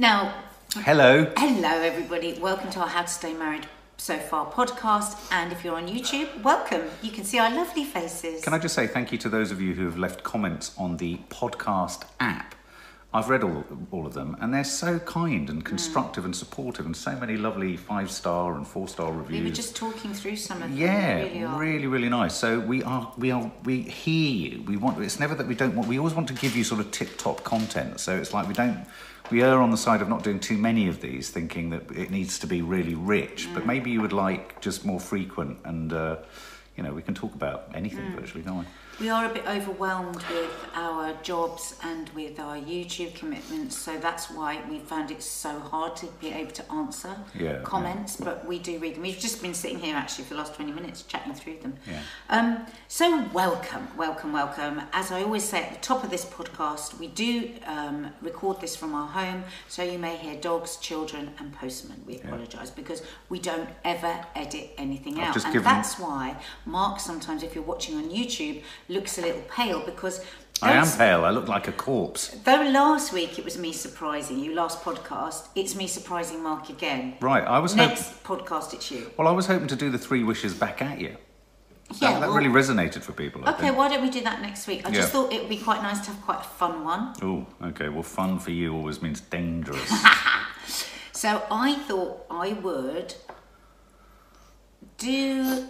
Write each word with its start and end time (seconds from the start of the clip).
Now, 0.00 0.32
Hello. 0.72 1.30
hello 1.36 1.68
everybody. 1.68 2.32
Welcome 2.38 2.70
to 2.70 2.80
our 2.80 2.86
How 2.86 3.02
to 3.02 3.06
Stay 3.06 3.34
Married 3.34 3.66
So 3.98 4.16
Far 4.16 4.50
podcast. 4.50 5.30
And 5.30 5.52
if 5.52 5.62
you're 5.62 5.76
on 5.76 5.88
YouTube, 5.88 6.42
welcome. 6.42 6.84
You 7.02 7.10
can 7.10 7.24
see 7.24 7.38
our 7.38 7.50
lovely 7.50 7.84
faces. 7.84 8.42
Can 8.42 8.54
I 8.54 8.58
just 8.58 8.74
say 8.74 8.86
thank 8.86 9.12
you 9.12 9.18
to 9.18 9.28
those 9.28 9.50
of 9.50 9.60
you 9.60 9.74
who 9.74 9.84
have 9.84 9.98
left 9.98 10.22
comments 10.22 10.74
on 10.78 10.96
the 10.96 11.18
podcast 11.28 12.04
app? 12.18 12.54
I've 13.12 13.28
read 13.28 13.44
all, 13.44 13.62
all 13.90 14.06
of 14.06 14.14
them, 14.14 14.38
and 14.40 14.54
they're 14.54 14.64
so 14.64 15.00
kind 15.00 15.50
and 15.50 15.62
constructive 15.62 16.24
and 16.24 16.34
supportive, 16.34 16.86
and 16.86 16.96
so 16.96 17.14
many 17.16 17.36
lovely 17.36 17.76
five 17.76 18.10
star 18.10 18.56
and 18.56 18.66
four 18.66 18.88
star 18.88 19.12
reviews. 19.12 19.38
we 19.38 19.50
were 19.50 19.54
just 19.54 19.76
talking 19.76 20.14
through 20.14 20.36
some 20.36 20.62
of 20.62 20.70
them. 20.70 20.78
yeah, 20.78 21.16
really 21.16 21.44
really, 21.44 21.86
really 21.88 22.08
nice. 22.08 22.34
So 22.34 22.58
we 22.58 22.82
are, 22.84 23.12
we 23.18 23.32
are, 23.32 23.52
we 23.64 23.82
hear 23.82 24.30
you. 24.32 24.62
We 24.62 24.78
want. 24.78 24.98
It's 25.02 25.20
never 25.20 25.34
that 25.34 25.46
we 25.46 25.54
don't 25.54 25.76
want. 25.76 25.88
We 25.88 25.98
always 25.98 26.14
want 26.14 26.28
to 26.28 26.34
give 26.34 26.56
you 26.56 26.64
sort 26.64 26.80
of 26.80 26.90
tip 26.90 27.18
top 27.18 27.44
content. 27.44 28.00
So 28.00 28.16
it's 28.16 28.32
like 28.32 28.48
we 28.48 28.54
don't. 28.54 28.86
We 29.30 29.42
err 29.42 29.60
on 29.60 29.70
the 29.70 29.76
side 29.76 30.02
of 30.02 30.08
not 30.08 30.24
doing 30.24 30.40
too 30.40 30.58
many 30.58 30.88
of 30.88 31.00
these, 31.00 31.30
thinking 31.30 31.70
that 31.70 31.90
it 31.92 32.10
needs 32.10 32.38
to 32.40 32.46
be 32.46 32.62
really 32.62 32.94
rich. 32.94 33.46
Mm. 33.48 33.54
But 33.54 33.66
maybe 33.66 33.90
you 33.90 34.00
would 34.00 34.12
like 34.12 34.60
just 34.60 34.84
more 34.84 34.98
frequent, 35.00 35.58
and 35.64 35.92
uh, 35.92 36.16
you 36.76 36.82
know, 36.82 36.92
we 36.92 37.02
can 37.02 37.14
talk 37.14 37.34
about 37.34 37.70
anything 37.74 38.06
Mm. 38.10 38.20
virtually, 38.20 38.42
can't 38.42 38.58
we? 38.58 38.64
We 39.00 39.08
are 39.08 39.24
a 39.24 39.32
bit 39.32 39.46
overwhelmed 39.46 40.22
with 40.30 40.50
our 40.74 41.14
jobs 41.22 41.74
and 41.82 42.10
with 42.10 42.38
our 42.38 42.56
YouTube 42.58 43.14
commitments, 43.14 43.74
so 43.78 43.96
that's 43.98 44.30
why 44.30 44.60
we 44.68 44.78
found 44.78 45.10
it 45.10 45.22
so 45.22 45.58
hard 45.58 45.96
to 45.96 46.06
be 46.20 46.28
able 46.30 46.50
to 46.50 46.70
answer 46.70 47.16
Yeah, 47.34 47.62
comments. 47.62 48.16
But 48.16 48.46
we 48.46 48.58
do 48.58 48.78
read 48.78 48.96
them. 48.96 49.02
We've 49.02 49.18
just 49.18 49.40
been 49.40 49.54
sitting 49.54 49.78
here 49.78 49.96
actually 49.96 50.24
for 50.24 50.34
the 50.34 50.40
last 50.40 50.54
twenty 50.54 50.72
minutes 50.72 51.00
chatting 51.04 51.32
through 51.32 51.60
them. 51.60 51.76
Yeah. 51.88 52.02
Um, 52.28 52.66
so 52.88 53.26
welcome, 53.32 53.88
welcome, 53.96 54.34
welcome. 54.34 54.82
As 54.92 55.10
I 55.10 55.22
always 55.22 55.44
say 55.44 55.62
at 55.64 55.72
the 55.72 55.80
top 55.80 56.04
of 56.04 56.10
this 56.10 56.26
podcast, 56.26 56.98
we 56.98 57.06
do 57.06 57.52
um, 57.64 58.12
record 58.20 58.60
this 58.60 58.76
from 58.76 58.94
our 58.94 59.08
home, 59.08 59.44
so 59.66 59.82
you 59.82 59.98
may 59.98 60.18
hear 60.18 60.38
dogs, 60.38 60.76
children, 60.76 61.30
and 61.38 61.54
postmen. 61.54 62.02
We 62.06 62.16
apologise 62.20 62.68
because 62.68 63.02
we 63.30 63.38
don't 63.38 63.70
ever 63.82 64.26
edit 64.36 64.72
anything 64.76 65.18
I've 65.20 65.28
out, 65.28 65.36
and 65.36 65.54
given- 65.54 65.62
that's 65.64 65.98
why 65.98 66.36
Mark 66.66 67.00
sometimes, 67.00 67.42
if 67.42 67.54
you're 67.54 67.64
watching 67.64 67.96
on 67.96 68.10
YouTube, 68.10 68.62
looks 68.90 69.18
a 69.18 69.22
little 69.22 69.42
pale 69.42 69.80
because. 69.84 70.24
I 70.62 70.72
am 70.72 70.86
pale. 70.86 71.24
I 71.24 71.30
look 71.30 71.48
like 71.48 71.68
a 71.68 71.72
corpse. 71.72 72.28
Though 72.44 72.62
last 72.70 73.14
week 73.14 73.38
it 73.38 73.44
was 73.46 73.56
me 73.56 73.72
surprising 73.72 74.38
you, 74.38 74.52
last 74.54 74.82
podcast, 74.82 75.48
it's 75.54 75.74
me 75.74 75.86
surprising 75.86 76.42
Mark 76.42 76.68
again. 76.68 77.14
Right. 77.22 77.42
I 77.42 77.58
was 77.60 77.72
hoping. 77.72 77.88
Next 77.88 78.22
podcast, 78.24 78.74
it's 78.74 78.90
you. 78.90 79.10
Well, 79.16 79.26
I 79.26 79.30
was 79.30 79.46
hoping 79.46 79.68
to 79.68 79.76
do 79.76 79.88
the 79.90 79.96
three 79.96 80.22
wishes 80.22 80.52
back 80.52 80.82
at 80.82 81.00
you. 81.00 81.16
Yeah, 81.98 82.20
that 82.20 82.28
well- 82.28 82.34
really 82.36 82.50
resonated 82.50 83.00
for 83.02 83.12
people. 83.12 83.42
I 83.46 83.52
Okay, 83.52 83.62
think. 83.68 83.78
why 83.78 83.88
don't 83.88 84.02
we 84.02 84.10
do 84.10 84.20
that 84.20 84.42
next 84.42 84.66
week? 84.66 84.86
I 84.86 84.90
just 84.90 85.10
thought 85.12 85.32
it 85.32 85.40
would 85.40 85.48
be 85.48 85.56
quite 85.56 85.82
nice 85.82 86.00
to 86.00 86.10
have 86.12 86.20
quite 86.22 86.40
a 86.40 86.44
fun 86.44 86.84
one. 86.84 87.14
Oh, 87.22 87.46
okay. 87.68 87.88
Well, 87.88 88.02
fun 88.02 88.38
for 88.38 88.50
you 88.50 88.74
always 88.74 89.00
means 89.00 89.20
dangerous. 89.22 89.90
So 91.12 91.42
I 91.50 91.74
thought 91.74 92.24
I 92.30 92.54
would 92.54 93.14
do, 94.96 95.68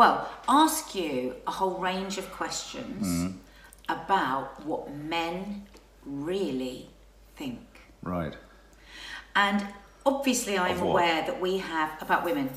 well, 0.00 0.16
ask 0.64 0.94
you 0.94 1.14
a 1.46 1.52
whole 1.58 1.76
range 1.90 2.14
of 2.22 2.26
questions 2.42 3.06
Mm-hmm. 3.06 3.36
about 3.98 4.48
what 4.68 4.82
men 5.16 5.36
really 6.04 6.76
think. 7.38 7.60
right. 8.14 8.34
And 9.46 9.58
obviously, 10.04 10.54
I'm 10.66 10.80
aware 10.90 11.20
that 11.28 11.38
we 11.46 11.52
have 11.74 11.90
about 12.06 12.20
women. 12.30 12.48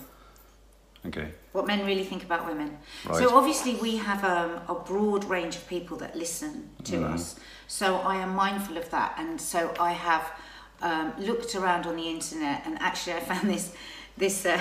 Okay. 1.10 1.28
what 1.52 1.66
men 1.68 1.80
really 1.86 2.06
think 2.12 2.24
about 2.30 2.42
women. 2.52 2.70
Right. 3.06 3.18
So 3.20 3.26
obviously 3.40 3.74
we 3.88 3.98
have 4.10 4.22
um, 4.24 4.52
a 4.74 4.76
broad 4.92 5.24
range 5.36 5.56
of 5.60 5.64
people 5.76 5.96
that 6.04 6.12
listen 6.26 6.54
to 6.90 6.96
Mm-hmm. 6.96 7.14
us. 7.16 7.24
So 7.68 7.86
I 8.14 8.16
am 8.26 8.32
mindful 8.46 8.76
of 8.84 8.88
that, 8.96 9.12
and 9.22 9.32
so 9.52 9.60
I 9.90 9.92
have 10.10 10.26
um, 10.90 11.08
looked 11.30 11.52
around 11.60 11.84
on 11.90 11.96
the 12.02 12.08
internet, 12.18 12.58
and 12.66 12.74
actually 12.90 13.14
I 13.20 13.22
found 13.32 13.46
this 13.56 13.66
this. 14.24 14.38
Uh, 14.46 14.60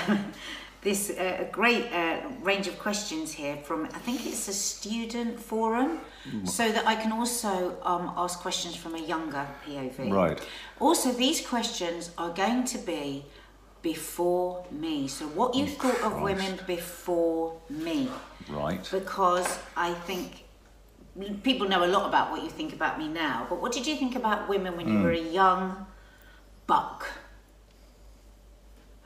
This 0.82 1.10
uh, 1.10 1.44
a 1.46 1.50
great 1.52 1.86
uh, 1.92 2.16
range 2.42 2.66
of 2.66 2.76
questions 2.78 3.32
here 3.32 3.56
from 3.56 3.84
I 3.86 3.98
think 4.00 4.26
it's 4.26 4.48
a 4.48 4.52
student 4.52 5.38
forum, 5.40 6.00
Mm. 6.24 6.48
so 6.48 6.70
that 6.70 6.86
I 6.86 6.94
can 6.94 7.10
also 7.10 7.76
um, 7.82 8.12
ask 8.16 8.38
questions 8.38 8.76
from 8.76 8.94
a 8.94 8.98
younger 9.00 9.44
POV. 9.66 10.12
Right. 10.12 10.40
Also, 10.78 11.10
these 11.10 11.44
questions 11.44 12.10
are 12.16 12.30
going 12.30 12.62
to 12.66 12.78
be 12.78 13.24
before 13.82 14.64
me. 14.70 15.08
So, 15.08 15.24
what 15.26 15.56
you 15.56 15.66
thought 15.66 16.00
of 16.04 16.12
Oh, 16.14 16.22
women 16.22 16.60
before 16.66 17.54
me. 17.68 18.08
Right. 18.48 18.88
Because 18.92 19.58
I 19.76 19.94
think 20.06 20.44
people 21.42 21.66
know 21.68 21.82
a 21.84 21.90
lot 21.96 22.06
about 22.08 22.30
what 22.30 22.44
you 22.44 22.50
think 22.50 22.72
about 22.72 22.98
me 23.00 23.08
now, 23.08 23.46
but 23.48 23.60
what 23.60 23.72
did 23.72 23.84
you 23.84 23.96
think 23.96 24.14
about 24.14 24.48
women 24.48 24.76
when 24.76 24.86
you 24.86 24.98
Hmm. 24.98 25.02
were 25.04 25.12
a 25.12 25.26
young 25.42 25.86
buck? 26.68 27.04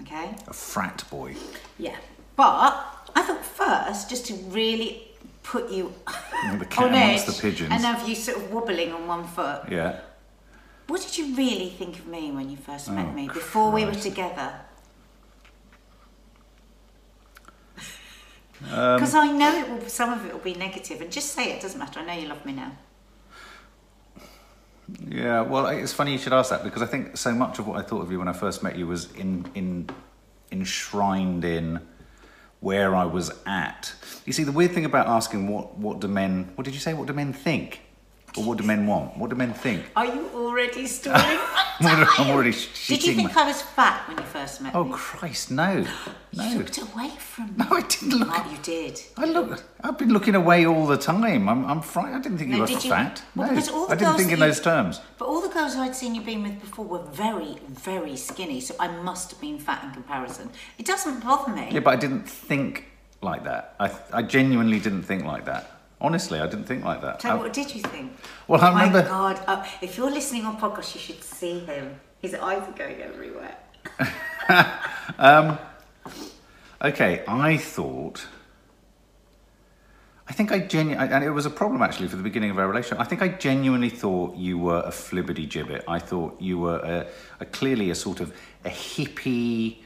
Okay? 0.02 0.34
A 0.46 0.52
frat 0.52 1.04
boy. 1.10 1.34
Yeah. 1.78 1.96
But 2.36 2.84
I 3.14 3.22
thought 3.22 3.44
first, 3.44 4.10
just 4.10 4.26
to 4.26 4.34
really 4.34 5.08
put 5.42 5.70
you 5.70 5.92
The 6.58 6.64
cat 6.66 6.84
on 6.86 6.94
amongst 6.94 7.28
edge 7.28 7.34
the 7.36 7.40
pigeons. 7.42 7.70
and 7.72 7.82
have 7.84 8.08
you 8.08 8.14
sort 8.14 8.36
of 8.38 8.52
wobbling 8.52 8.92
on 8.92 9.06
one 9.06 9.24
foot. 9.26 9.62
Yeah. 9.70 10.00
What 10.88 11.00
did 11.02 11.16
you 11.18 11.34
really 11.34 11.70
think 11.70 11.98
of 11.98 12.06
me 12.06 12.30
when 12.30 12.50
you 12.50 12.56
first 12.56 12.90
met 12.90 13.06
Oh, 13.08 13.12
me, 13.12 13.26
before 13.28 13.70
we 13.72 13.84
were 13.84 13.90
Christ. 13.92 14.06
together? 14.06 14.60
Um, 18.70 18.96
Because 18.96 19.14
I 19.14 19.30
know 19.30 19.52
it 19.58 19.68
will, 19.68 19.88
some 19.88 20.12
of 20.12 20.24
it 20.24 20.32
will 20.32 20.40
be 20.40 20.54
negative, 20.54 21.00
and 21.00 21.10
just 21.12 21.32
say 21.32 21.52
it, 21.52 21.60
doesn't 21.60 21.78
matter. 21.78 22.00
I 22.00 22.04
know 22.06 22.12
you 22.22 22.28
love 22.28 22.44
me 22.46 22.52
now. 22.52 22.72
Yeah. 25.08 25.42
Well, 25.42 25.66
it's 25.66 25.92
funny 25.92 26.12
you 26.12 26.19
should 26.19 26.32
ask 26.32 26.50
that 26.50 26.62
because 26.62 26.82
I 26.82 26.86
think 26.86 27.16
so 27.16 27.32
much 27.32 27.58
of 27.58 27.66
what 27.66 27.78
I 27.78 27.82
thought 27.82 28.02
of 28.02 28.12
you 28.12 28.19
when 28.19 28.28
I 28.28 28.32
first 28.32 28.62
met 28.62 28.76
you 28.76 28.86
was 28.86 29.12
in 29.12 29.50
in 29.54 29.88
enshrined 30.52 31.44
in 31.44 31.80
where 32.60 32.94
I 32.94 33.04
was 33.04 33.30
at. 33.47 33.92
You 34.24 34.32
see, 34.32 34.44
the 34.44 34.52
weird 34.52 34.72
thing 34.72 34.84
about 34.84 35.06
asking 35.08 35.48
what 35.48 35.76
what 35.76 36.00
do 36.00 36.08
men 36.08 36.52
what 36.54 36.64
did 36.64 36.74
you 36.74 36.80
say? 36.80 36.94
What 36.94 37.06
do 37.06 37.12
men 37.12 37.32
think? 37.32 37.80
Or 38.36 38.44
what 38.44 38.58
do 38.58 38.64
men 38.64 38.86
want? 38.86 39.16
What 39.16 39.30
do 39.30 39.36
men 39.36 39.52
think? 39.54 39.84
Are 39.97 40.06
you 40.06 40.28
already 40.34 40.86
stalling? 40.86 41.38
I'm 41.80 42.30
already 42.30 42.52
Did 42.52 43.04
you 43.04 43.14
think 43.14 43.34
my- 43.34 43.42
I 43.42 43.47
was 43.47 43.62
fat 43.62 44.06
when 44.08 44.16
you 44.19 44.24
first 44.24 44.60
met 44.62 44.74
Oh 44.74 44.84
me? 44.84 44.92
Christ, 44.94 45.50
no, 45.50 45.84
You 46.32 46.58
looked 46.58 46.78
away 46.78 47.10
from 47.19 47.47
me. 47.48 47.52
no! 47.58 47.66
I 47.76 47.80
didn't 47.82 48.10
look. 48.19 48.28
Oh, 48.30 48.50
you 48.50 48.58
did. 48.62 49.00
I 49.16 49.24
look. 49.26 49.62
I've 49.82 49.98
been 49.98 50.10
looking 50.12 50.34
away 50.34 50.66
all 50.66 50.86
the 50.86 50.97
time. 50.97 51.48
I'm. 51.48 51.64
I'm 51.66 51.80
frightened. 51.82 52.16
I 52.16 52.20
didn't 52.20 52.38
think 52.38 52.50
No, 52.50 52.56
you 52.56 52.62
were 52.62 52.66
did 52.69 52.84
you- 52.84 52.91
fat. 52.91 53.22
Well, 53.34 53.48
no, 53.48 53.54
because 53.54 53.69
all 53.70 53.86
the 53.86 53.92
I 53.92 53.97
didn't 53.97 54.16
think 54.16 54.32
in 54.32 54.38
you- 54.38 54.44
those 54.47 54.60
terms. 54.60 55.00
But 55.18 55.26
all 55.28 55.41
the 55.41 55.48
girls 55.48 55.76
I'd 55.76 55.94
seen 55.97 56.14
you 56.14 56.22
been 56.22 56.42
with 56.42 56.60
before 56.60 56.84
were 56.84 57.03
very, 57.12 57.56
very 57.68 58.16
skinny, 58.16 58.60
so 58.60 58.74
I 58.80 58.88
must 58.88 59.30
have 59.30 59.41
been 59.41 59.58
fat 59.58 59.84
in 59.84 59.91
comparison. 59.92 60.50
It 60.78 60.86
doesn't 60.86 61.20
bother 61.22 61.53
me. 61.53 61.68
Yeah, 61.70 61.80
but 61.80 61.92
I 61.92 61.97
didn't 61.97 62.28
think 62.28 62.84
like 63.22 63.44
that. 63.44 63.74
I. 63.80 63.91
I 64.12 64.22
genuinely 64.22 64.80
didn't 64.80 65.03
think 65.04 65.24
like 65.24 65.44
that. 65.47 65.72
Honestly, 66.00 66.38
I 66.40 66.46
didn't 66.46 66.66
think 66.66 66.84
like 66.84 67.00
that. 67.02 67.22
So 67.22 67.30
I- 67.30 67.34
what 67.34 67.52
did 67.52 67.74
you 67.74 67.80
think? 67.82 68.12
Well, 68.48 68.60
I 68.60 68.70
My 68.70 68.84
remember- 68.86 69.08
God, 69.08 69.40
uh, 69.46 69.64
if 69.80 69.96
you're 69.96 70.10
listening 70.10 70.44
on 70.44 70.58
podcast, 70.60 70.94
you 70.94 71.00
should 71.00 71.22
see 71.24 71.60
him. 71.60 71.98
His 72.20 72.34
eyes 72.34 72.62
are 72.68 72.72
going 72.72 73.00
everywhere. 73.00 73.56
Okay, 76.82 77.24
I 77.26 77.56
thought. 77.56 78.26
I 80.28 80.32
think 80.32 80.52
I 80.52 80.58
genuinely, 80.58 81.08
and 81.14 81.24
it 81.24 81.30
was 81.30 81.46
a 81.46 81.50
problem 81.50 81.80
actually 81.82 82.08
for 82.08 82.16
the 82.16 82.22
beginning 82.22 82.50
of 82.50 82.58
our 82.58 82.68
relationship. 82.68 83.00
I 83.00 83.04
think 83.04 83.22
I 83.22 83.28
genuinely 83.28 83.88
thought 83.88 84.36
you 84.36 84.58
were 84.58 84.80
a 84.80 84.90
flibbity 84.90 85.48
gibbet. 85.48 85.84
I 85.88 85.98
thought 86.00 86.36
you 86.40 86.58
were 86.58 86.78
a, 86.78 87.06
a 87.40 87.46
clearly 87.46 87.90
a 87.90 87.94
sort 87.94 88.20
of 88.20 88.34
a 88.64 88.68
hippie, 88.68 89.78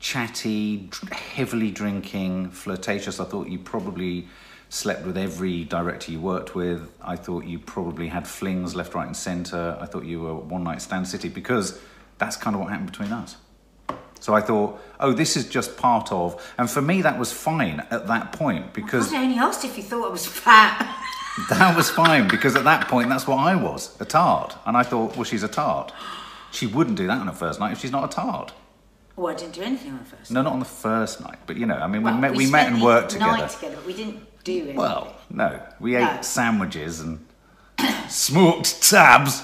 chatty, 0.00 0.90
heavily 1.12 1.70
drinking, 1.70 2.50
flirtatious. 2.50 3.20
I 3.20 3.24
thought 3.24 3.48
you 3.48 3.58
probably 3.60 4.28
slept 4.74 5.06
with 5.06 5.16
every 5.16 5.64
director 5.64 6.10
you 6.10 6.20
worked 6.20 6.54
with. 6.54 6.90
I 7.00 7.16
thought 7.16 7.44
you 7.44 7.58
probably 7.60 8.08
had 8.08 8.26
flings 8.26 8.74
left, 8.74 8.94
right, 8.94 9.06
and 9.06 9.16
centre. 9.16 9.78
I 9.80 9.86
thought 9.86 10.04
you 10.04 10.20
were 10.20 10.34
one 10.34 10.64
night 10.64 10.82
stand 10.82 11.06
city 11.06 11.28
because 11.28 11.78
that's 12.18 12.36
kind 12.36 12.56
of 12.56 12.60
what 12.60 12.70
happened 12.70 12.90
between 12.90 13.12
us. 13.12 13.36
So 14.18 14.34
I 14.34 14.40
thought, 14.40 14.80
oh, 14.98 15.12
this 15.12 15.36
is 15.36 15.48
just 15.48 15.76
part 15.76 16.10
of, 16.10 16.54
and 16.58 16.68
for 16.68 16.80
me 16.80 17.02
that 17.02 17.18
was 17.18 17.30
fine 17.32 17.80
at 17.90 18.06
that 18.06 18.32
point 18.32 18.72
because 18.72 19.12
I 19.12 19.22
only 19.22 19.38
asked 19.38 19.64
if 19.64 19.76
you 19.76 19.82
thought 19.82 20.08
I 20.08 20.10
was 20.10 20.26
fat. 20.26 21.00
that 21.50 21.76
was 21.76 21.90
fine 21.90 22.28
because 22.28 22.54
at 22.56 22.64
that 22.64 22.88
point 22.88 23.08
that's 23.08 23.26
what 23.26 23.38
I 23.38 23.54
was, 23.54 24.00
a 24.00 24.04
tart, 24.04 24.56
and 24.66 24.76
I 24.76 24.82
thought, 24.82 25.14
well, 25.16 25.24
she's 25.24 25.42
a 25.42 25.48
tart. 25.48 25.92
She 26.52 26.66
wouldn't 26.66 26.96
do 26.96 27.06
that 27.06 27.18
on 27.18 27.28
a 27.28 27.32
first 27.32 27.60
night 27.60 27.72
if 27.72 27.80
she's 27.80 27.90
not 27.90 28.04
a 28.04 28.14
tart. 28.14 28.52
well, 29.16 29.32
I 29.32 29.36
didn't 29.36 29.54
do 29.54 29.62
anything 29.62 29.92
on 29.92 29.98
the 29.98 30.04
first. 30.04 30.30
No, 30.30 30.42
not 30.42 30.52
on 30.52 30.58
the 30.60 30.64
first 30.64 31.20
night, 31.20 31.38
but 31.46 31.56
you 31.56 31.66
know, 31.66 31.76
I 31.76 31.86
mean, 31.86 32.02
Well, 32.02 32.14
we 32.14 32.20
met, 32.20 32.30
we, 32.32 32.44
met 32.46 32.48
spent 32.48 32.72
and 32.74 32.80
the 32.80 32.84
worked 32.84 33.10
together. 33.10 33.38
Night 33.38 33.50
together, 33.50 33.76
but 33.76 33.86
we 33.86 33.94
didn't 33.94 34.26
do 34.44 34.52
anything. 34.52 34.76
Well, 34.76 35.14
no, 35.30 35.60
we 35.80 35.92
No. 35.92 36.14
ate 36.16 36.24
sandwiches 36.24 37.00
and 37.00 37.24
smoked 38.08 38.82
tabs. 38.88 39.42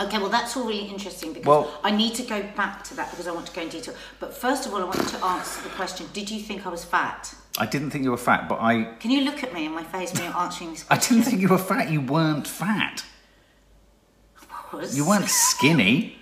Okay, 0.00 0.18
well, 0.18 0.30
that's 0.30 0.56
all 0.56 0.64
really 0.64 0.86
interesting 0.88 1.32
because 1.34 1.46
Well- 1.46 1.70
I 1.84 1.90
need 1.90 2.14
to 2.14 2.22
go 2.22 2.42
back 2.56 2.82
to 2.84 2.94
that 2.94 3.10
because 3.10 3.26
I 3.28 3.32
want 3.32 3.46
to 3.46 3.52
go 3.52 3.60
in 3.62 3.68
detail. 3.68 3.94
But 4.20 4.36
first 4.36 4.64
of 4.66 4.72
all, 4.72 4.80
I 4.80 4.84
want 4.84 5.06
to 5.08 5.24
answer 5.24 5.60
the 5.62 5.68
question 5.70 6.08
Did 6.14 6.30
you 6.30 6.40
think 6.40 6.64
I 6.66 6.70
was 6.70 6.84
fat? 6.84 7.34
I 7.58 7.66
didn't 7.66 7.90
think 7.90 8.04
you 8.04 8.10
were 8.10 8.16
fat, 8.16 8.48
but 8.48 8.58
I, 8.62 8.84
Can 9.00 9.10
you 9.10 9.22
look 9.24 9.42
at 9.42 9.52
me 9.52 9.66
in 9.66 9.72
my 9.72 9.82
face 9.84 10.12
when 10.14 10.22
you're 10.24 10.36
answering 10.36 10.70
this 10.70 10.86
I 10.90 10.96
didn't 10.96 11.24
think 11.24 11.40
you 11.42 11.48
were 11.48 11.58
fat. 11.58 11.90
You 11.90 12.00
weren't 12.00 12.46
fat. 12.48 13.04
I 14.50 14.76
was. 14.76 14.96
You 14.96 15.06
weren't 15.06 15.28
skinny. 15.28 16.16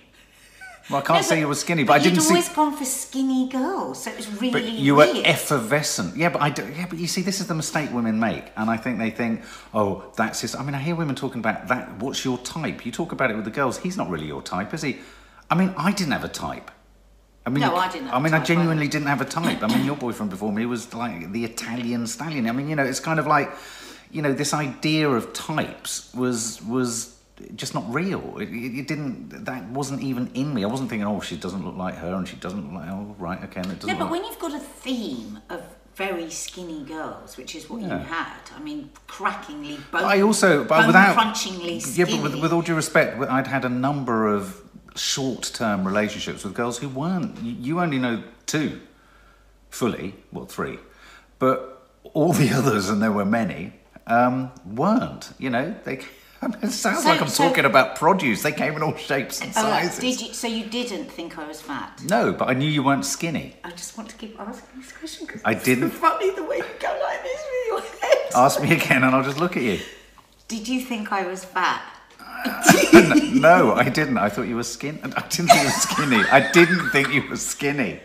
Well, 0.89 0.99
I 0.99 1.01
can't 1.03 1.19
No, 1.19 1.21
say 1.21 1.39
you 1.39 1.47
were 1.47 1.55
skinny, 1.55 1.83
but 1.83 1.93
I 1.93 1.99
didn't 1.99 2.15
you'd 2.15 2.23
see. 2.23 2.29
always 2.29 2.49
gone 2.49 2.75
for 2.75 2.85
skinny 2.85 3.47
girls, 3.49 4.03
so 4.03 4.11
it 4.11 4.17
was 4.17 4.27
really 4.33 4.51
But 4.51 4.63
you 4.63 4.95
were 4.95 5.07
effervescent. 5.23 6.17
Yeah, 6.17 6.29
but 6.29 6.41
I 6.41 6.49
do, 6.49 6.67
yeah, 6.75 6.87
but 6.89 6.97
you 6.99 7.07
see, 7.07 7.21
this 7.21 7.39
is 7.39 7.47
the 7.47 7.53
mistake 7.53 7.91
women 7.93 8.19
make, 8.19 8.45
and 8.57 8.69
I 8.69 8.77
think 8.77 8.97
they 8.97 9.11
think, 9.11 9.43
oh, 9.73 10.11
that's 10.15 10.41
his. 10.41 10.55
I 10.55 10.63
mean, 10.63 10.75
I 10.75 10.79
hear 10.79 10.95
women 10.95 11.15
talking 11.15 11.39
about 11.39 11.67
that. 11.67 11.97
What's 11.99 12.25
your 12.25 12.37
type? 12.39 12.85
You 12.85 12.91
talk 12.91 13.11
about 13.11 13.29
it 13.31 13.35
with 13.35 13.45
the 13.45 13.51
girls. 13.51 13.77
He's 13.77 13.95
not 13.95 14.09
really 14.09 14.25
your 14.27 14.41
type, 14.41 14.73
is 14.73 14.81
he? 14.81 14.97
I 15.49 15.55
mean, 15.55 15.73
I 15.77 15.91
didn't 15.91 16.13
have 16.13 16.23
a 16.23 16.29
type. 16.29 16.71
I 17.45 17.49
mean, 17.49 17.61
No, 17.61 17.75
I 17.75 17.91
didn't 17.91 18.07
have 18.07 18.15
I 18.15 18.19
mean, 18.19 18.33
I 18.33 18.37
type 18.39 18.47
genuinely 18.47 18.87
didn't 18.87 19.07
have 19.07 19.21
a 19.21 19.25
type. 19.25 19.63
I 19.63 19.67
mean, 19.67 19.85
your 19.85 19.95
boyfriend 19.95 20.29
before 20.29 20.51
me 20.51 20.65
was 20.65 20.93
like 20.93 21.31
the 21.31 21.43
Italian 21.45 22.05
stallion. 22.07 22.47
I 22.47 22.51
mean, 22.51 22.69
you 22.69 22.75
know, 22.75 22.83
it's 22.83 22.99
kind 22.99 23.19
of 23.19 23.27
like, 23.27 23.51
you 24.11 24.21
know, 24.21 24.33
this 24.33 24.53
idea 24.53 25.09
of 25.09 25.33
types 25.33 26.13
was 26.13 26.61
was 26.63 27.15
just 27.55 27.73
not 27.73 27.91
real. 27.93 28.37
It, 28.39 28.49
it, 28.49 28.87
didn't. 28.87 29.45
That 29.45 29.63
wasn't 29.69 30.01
even 30.01 30.29
in 30.33 30.53
me. 30.53 30.63
I 30.63 30.67
wasn't 30.67 30.89
thinking, 30.89 31.07
oh, 31.07 31.21
she 31.21 31.37
doesn't 31.37 31.65
look 31.65 31.75
like 31.75 31.95
her, 31.95 32.13
and 32.13 32.27
she 32.27 32.35
doesn't 32.35 32.63
look 32.63 32.73
like. 32.73 32.89
Oh, 32.89 33.15
right, 33.17 33.43
okay, 33.45 33.61
and 33.61 33.71
it 33.71 33.79
doesn't. 33.79 33.89
No, 33.89 33.95
but 33.95 34.03
look 34.05 34.11
when 34.11 34.25
you've 34.25 34.39
got 34.39 34.53
a 34.53 34.59
theme 34.59 35.39
of 35.49 35.63
very 35.95 36.29
skinny 36.29 36.83
girls, 36.83 37.37
which 37.37 37.55
is 37.55 37.69
what 37.69 37.81
you 37.81 37.89
had, 37.89 38.39
I 38.55 38.59
mean, 38.59 38.89
crackingly 39.07 39.77
bone, 39.91 40.03
I 40.03 40.21
also, 40.21 40.63
but 40.63 40.87
without 40.87 41.17
crunchingly 41.17 41.97
yeah, 41.97 42.05
but 42.05 42.23
with, 42.23 42.41
with 42.41 42.53
all 42.53 42.61
due 42.61 42.75
respect, 42.75 43.19
I'd 43.19 43.47
had 43.47 43.65
a 43.65 43.69
number 43.69 44.27
of 44.27 44.61
short-term 44.95 45.85
relationships 45.85 46.43
with 46.43 46.53
girls 46.53 46.77
who 46.77 46.89
weren't. 46.89 47.37
You, 47.43 47.55
you 47.59 47.79
only 47.81 47.99
know 47.99 48.23
two, 48.45 48.81
fully, 49.69 50.15
well, 50.31 50.45
three, 50.45 50.79
but 51.39 51.87
all 52.13 52.33
the 52.33 52.49
others, 52.59 52.89
and 52.89 53.01
there 53.01 53.11
were 53.11 53.25
many, 53.25 53.73
um, 54.07 54.51
weren't. 54.65 55.33
You 55.39 55.49
know, 55.49 55.75
they. 55.83 55.99
I 56.41 56.47
mean, 56.51 56.57
it 56.63 56.71
sounds 56.71 57.03
So- 57.03 57.09
like 57.09 57.21
I'm 57.21 57.27
so- 57.27 57.47
talking 57.47 57.65
about 57.65 57.95
produce. 57.95 58.41
They 58.41 58.51
came 58.51 58.75
in 58.75 58.83
all 58.83 58.95
shapes 58.95 59.41
and 59.41 59.51
Oh, 59.51 59.61
sizes. 59.61 59.99
did 59.99 60.21
you? 60.21 60.33
So 60.33 60.47
you 60.47 60.65
didn't 60.65 61.05
think 61.11 61.37
I 61.37 61.47
was 61.47 61.61
fat? 61.61 62.01
No, 62.09 62.33
but 62.33 62.49
I 62.49 62.53
knew 62.53 62.67
you 62.69 62.83
weren't 62.83 63.05
skinny. 63.05 63.55
I 63.63 63.69
just 63.71 63.97
want 63.97 64.09
to 64.09 64.15
keep 64.15 64.39
asking 64.39 64.81
this 64.81 64.91
question 64.91 65.27
because 65.27 65.41
I 65.45 65.51
it's 65.51 65.63
didn't- 65.65 65.91
so 65.91 65.97
funny 65.97 66.31
the 66.31 66.43
way 66.43 66.57
you 66.57 66.65
go 66.79 66.99
like 67.03 67.21
this 67.23 67.41
with 67.51 67.67
your 67.67 67.81
head. 68.01 68.31
Ask 68.35 68.61
me 68.61 68.71
again, 68.73 69.03
and 69.03 69.13
I'll 69.15 69.23
just 69.23 69.39
look 69.39 69.55
at 69.57 69.63
you. 69.63 69.79
Did 70.47 70.67
you 70.67 70.81
think 70.81 71.11
I 71.11 71.25
was 71.27 71.45
fat? 71.45 71.81
no, 73.33 73.73
I 73.73 73.87
didn't. 73.89 74.17
I 74.17 74.29
thought 74.29 74.47
you 74.47 74.55
were 74.55 74.63
skin. 74.63 74.99
I 75.03 75.21
didn't 75.27 75.47
think 75.47 75.59
you 75.59 75.65
were 75.65 75.69
skinny. 75.71 76.23
I 76.31 76.51
didn't 76.51 76.89
think 76.89 77.13
you 77.13 77.27
were 77.29 77.35
skinny. 77.37 77.99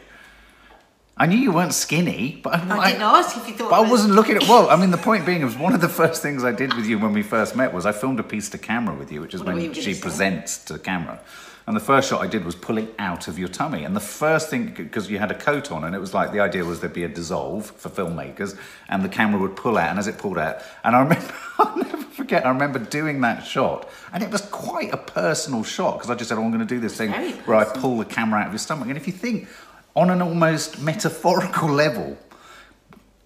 I 1.18 1.24
knew 1.26 1.38
you 1.38 1.50
weren't 1.50 1.72
skinny, 1.72 2.40
but 2.42 2.54
I, 2.54 2.78
I 2.78 2.90
didn't 2.90 3.02
ask 3.02 3.36
if 3.38 3.48
you 3.48 3.54
thought 3.54 3.70
But 3.70 3.76
I 3.76 3.78
I 3.78 3.80
was- 3.82 3.90
wasn't 3.92 4.14
looking 4.14 4.36
at. 4.36 4.42
Well, 4.48 4.68
I 4.68 4.76
mean, 4.76 4.90
the 4.90 4.98
point 4.98 5.24
being 5.24 5.40
it 5.40 5.44
was 5.46 5.56
one 5.56 5.74
of 5.74 5.80
the 5.80 5.88
first 6.02 6.20
things 6.20 6.44
I 6.44 6.52
did 6.52 6.74
with 6.74 6.86
you 6.86 6.98
when 6.98 7.14
we 7.14 7.22
first 7.22 7.56
met 7.56 7.72
was 7.72 7.86
I 7.86 7.92
filmed 7.92 8.20
a 8.20 8.22
piece 8.22 8.50
to 8.50 8.58
camera 8.58 8.94
with 8.94 9.10
you, 9.10 9.22
which 9.22 9.32
is 9.32 9.42
What 9.42 9.54
when 9.54 9.72
she 9.72 9.94
presents 9.94 10.58
to 10.64 10.78
camera. 10.78 11.18
And 11.66 11.74
the 11.74 11.80
first 11.80 12.10
shot 12.10 12.20
I 12.22 12.28
did 12.28 12.44
was 12.44 12.54
pulling 12.54 12.88
out 12.98 13.26
of 13.26 13.38
your 13.40 13.48
tummy. 13.48 13.82
And 13.84 13.96
the 13.96 14.00
first 14.00 14.50
thing, 14.50 14.72
because 14.76 15.10
you 15.10 15.18
had 15.18 15.32
a 15.32 15.34
coat 15.34 15.72
on, 15.72 15.82
and 15.84 15.96
it 15.96 15.98
was 15.98 16.14
like 16.14 16.30
the 16.32 16.38
idea 16.38 16.64
was 16.64 16.78
there'd 16.80 16.92
be 16.92 17.02
a 17.02 17.08
dissolve 17.08 17.66
for 17.72 17.88
filmmakers, 17.88 18.56
and 18.88 19.02
the 19.02 19.08
camera 19.08 19.40
would 19.40 19.56
pull 19.56 19.76
out. 19.78 19.88
And 19.90 19.98
as 19.98 20.06
it 20.06 20.16
pulled 20.18 20.38
out, 20.38 20.58
and 20.84 20.94
I 20.94 21.00
remember, 21.02 21.34
I'll 21.58 21.76
never 21.76 22.02
forget, 22.04 22.44
I 22.46 22.50
remember 22.50 22.78
doing 22.78 23.22
that 23.22 23.44
shot. 23.44 23.88
And 24.12 24.22
it 24.22 24.30
was 24.30 24.42
quite 24.42 24.92
a 24.92 24.96
personal 24.98 25.64
shot, 25.64 25.94
because 25.94 26.10
I 26.10 26.14
just 26.14 26.28
said, 26.28 26.38
oh, 26.38 26.42
I'm 26.44 26.50
going 26.52 26.60
to 26.60 26.72
do 26.74 26.78
this 26.78 26.96
thing 26.96 27.10
where 27.46 27.56
I 27.56 27.64
pull 27.64 27.96
the 27.98 28.04
camera 28.04 28.40
out 28.42 28.46
of 28.48 28.52
your 28.52 28.58
stomach. 28.60 28.86
And 28.88 28.96
if 28.96 29.06
you 29.08 29.12
think 29.12 29.48
on 29.96 30.10
an 30.10 30.20
almost 30.20 30.78
metaphorical 30.78 31.70
level, 31.70 32.18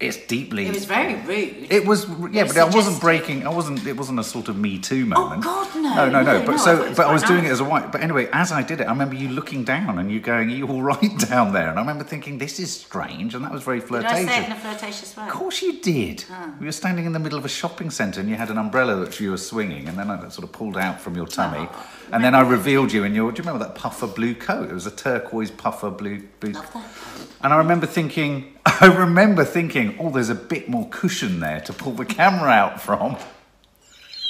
it's 0.01 0.17
deeply. 0.17 0.67
It 0.67 0.73
was 0.73 0.85
very 0.85 1.15
rude. 1.15 1.71
It 1.71 1.85
was 1.85 2.07
yeah, 2.31 2.43
It 2.43 2.47
but 2.47 2.57
I 2.57 2.65
wasn't 2.65 2.99
breaking. 2.99 3.45
I 3.45 3.49
wasn't. 3.49 3.85
It 3.85 3.95
wasn't 3.95 4.19
a 4.19 4.23
sort 4.23 4.49
of 4.49 4.57
Me 4.57 4.79
Too 4.79 5.03
oh, 5.03 5.19
moment. 5.19 5.43
Oh 5.45 5.69
God, 5.71 5.81
no. 5.81 5.95
No, 5.95 6.09
no, 6.09 6.23
no. 6.23 6.39
No, 6.39 6.45
but 6.45 6.51
no, 6.53 6.57
so, 6.57 6.87
was 6.87 6.97
but 6.97 7.07
I 7.07 7.13
was 7.13 7.23
doing 7.23 7.45
it 7.45 7.51
as 7.51 7.59
a 7.59 7.63
white. 7.63 7.91
But 7.91 8.01
anyway, 8.01 8.27
as 8.33 8.51
I 8.51 8.63
did 8.63 8.81
it, 8.81 8.85
I 8.85 8.91
remember 8.91 9.15
you 9.15 9.29
looking 9.29 9.63
down 9.63 9.99
and 9.99 10.11
you 10.11 10.19
going, 10.19 10.49
"Are 10.49 10.55
you 10.55 10.67
all 10.67 10.81
right 10.93 11.17
down 11.19 11.53
there?" 11.53 11.69
And 11.69 11.77
I 11.77 11.81
remember 11.81 12.03
thinking, 12.03 12.37
"This 12.39 12.59
is 12.59 12.73
strange," 12.73 13.35
and 13.35 13.43
that 13.43 13.51
was 13.51 13.63
very 13.63 13.79
Did 13.79 13.89
flirtatious. 13.89 14.17
I 14.17 14.25
say 14.25 14.41
it 14.41 14.45
in 14.45 14.51
a 14.51 14.59
flirtatious 14.59 15.17
way? 15.17 15.23
Of 15.23 15.29
course 15.29 15.61
you 15.61 15.79
did. 15.79 16.25
We 16.59 16.65
were 16.65 16.71
standing 16.71 17.05
in 17.05 17.13
the 17.13 17.19
middle 17.19 17.37
of 17.37 17.45
a 17.45 17.49
shopping 17.49 17.89
centre 17.89 18.19
and 18.19 18.29
you 18.29 18.35
had 18.35 18.49
an 18.49 18.57
umbrella 18.57 18.95
that 18.95 19.19
you 19.19 19.31
were 19.31 19.37
swinging, 19.37 19.87
and 19.87 19.97
then 19.97 20.09
I 20.09 20.29
sort 20.29 20.43
of 20.43 20.51
pulled 20.51 20.77
out 20.77 20.99
from 20.99 21.15
your 21.15 21.25
oh, 21.25 21.27
tummy, 21.27 21.67
Oh, 21.71 21.87
and 22.11 22.23
then 22.23 22.33
I 22.33 22.41
revealed 22.41 22.91
you 22.91 23.03
in 23.03 23.13
your. 23.13 23.31
Do 23.31 23.37
you 23.37 23.47
remember 23.47 23.65
that 23.65 23.75
puffer 23.75 24.07
blue 24.07 24.33
coat? 24.33 24.69
It 24.69 24.73
was 24.73 24.87
a 24.87 24.91
turquoise 24.91 25.51
puffer 25.51 25.89
blue. 25.91 26.23
blue 26.39 26.53
and 27.43 27.53
I 27.53 27.57
remember 27.57 27.87
thinking, 27.87 28.53
I 28.65 28.85
remember 28.87 29.43
thinking, 29.43 29.97
oh, 29.99 30.09
there's 30.09 30.29
a 30.29 30.35
bit 30.35 30.69
more 30.69 30.87
cushion 30.89 31.39
there 31.39 31.61
to 31.61 31.73
pull 31.73 31.93
the 31.93 32.05
camera 32.05 32.49
out 32.49 32.81
from. 32.81 33.17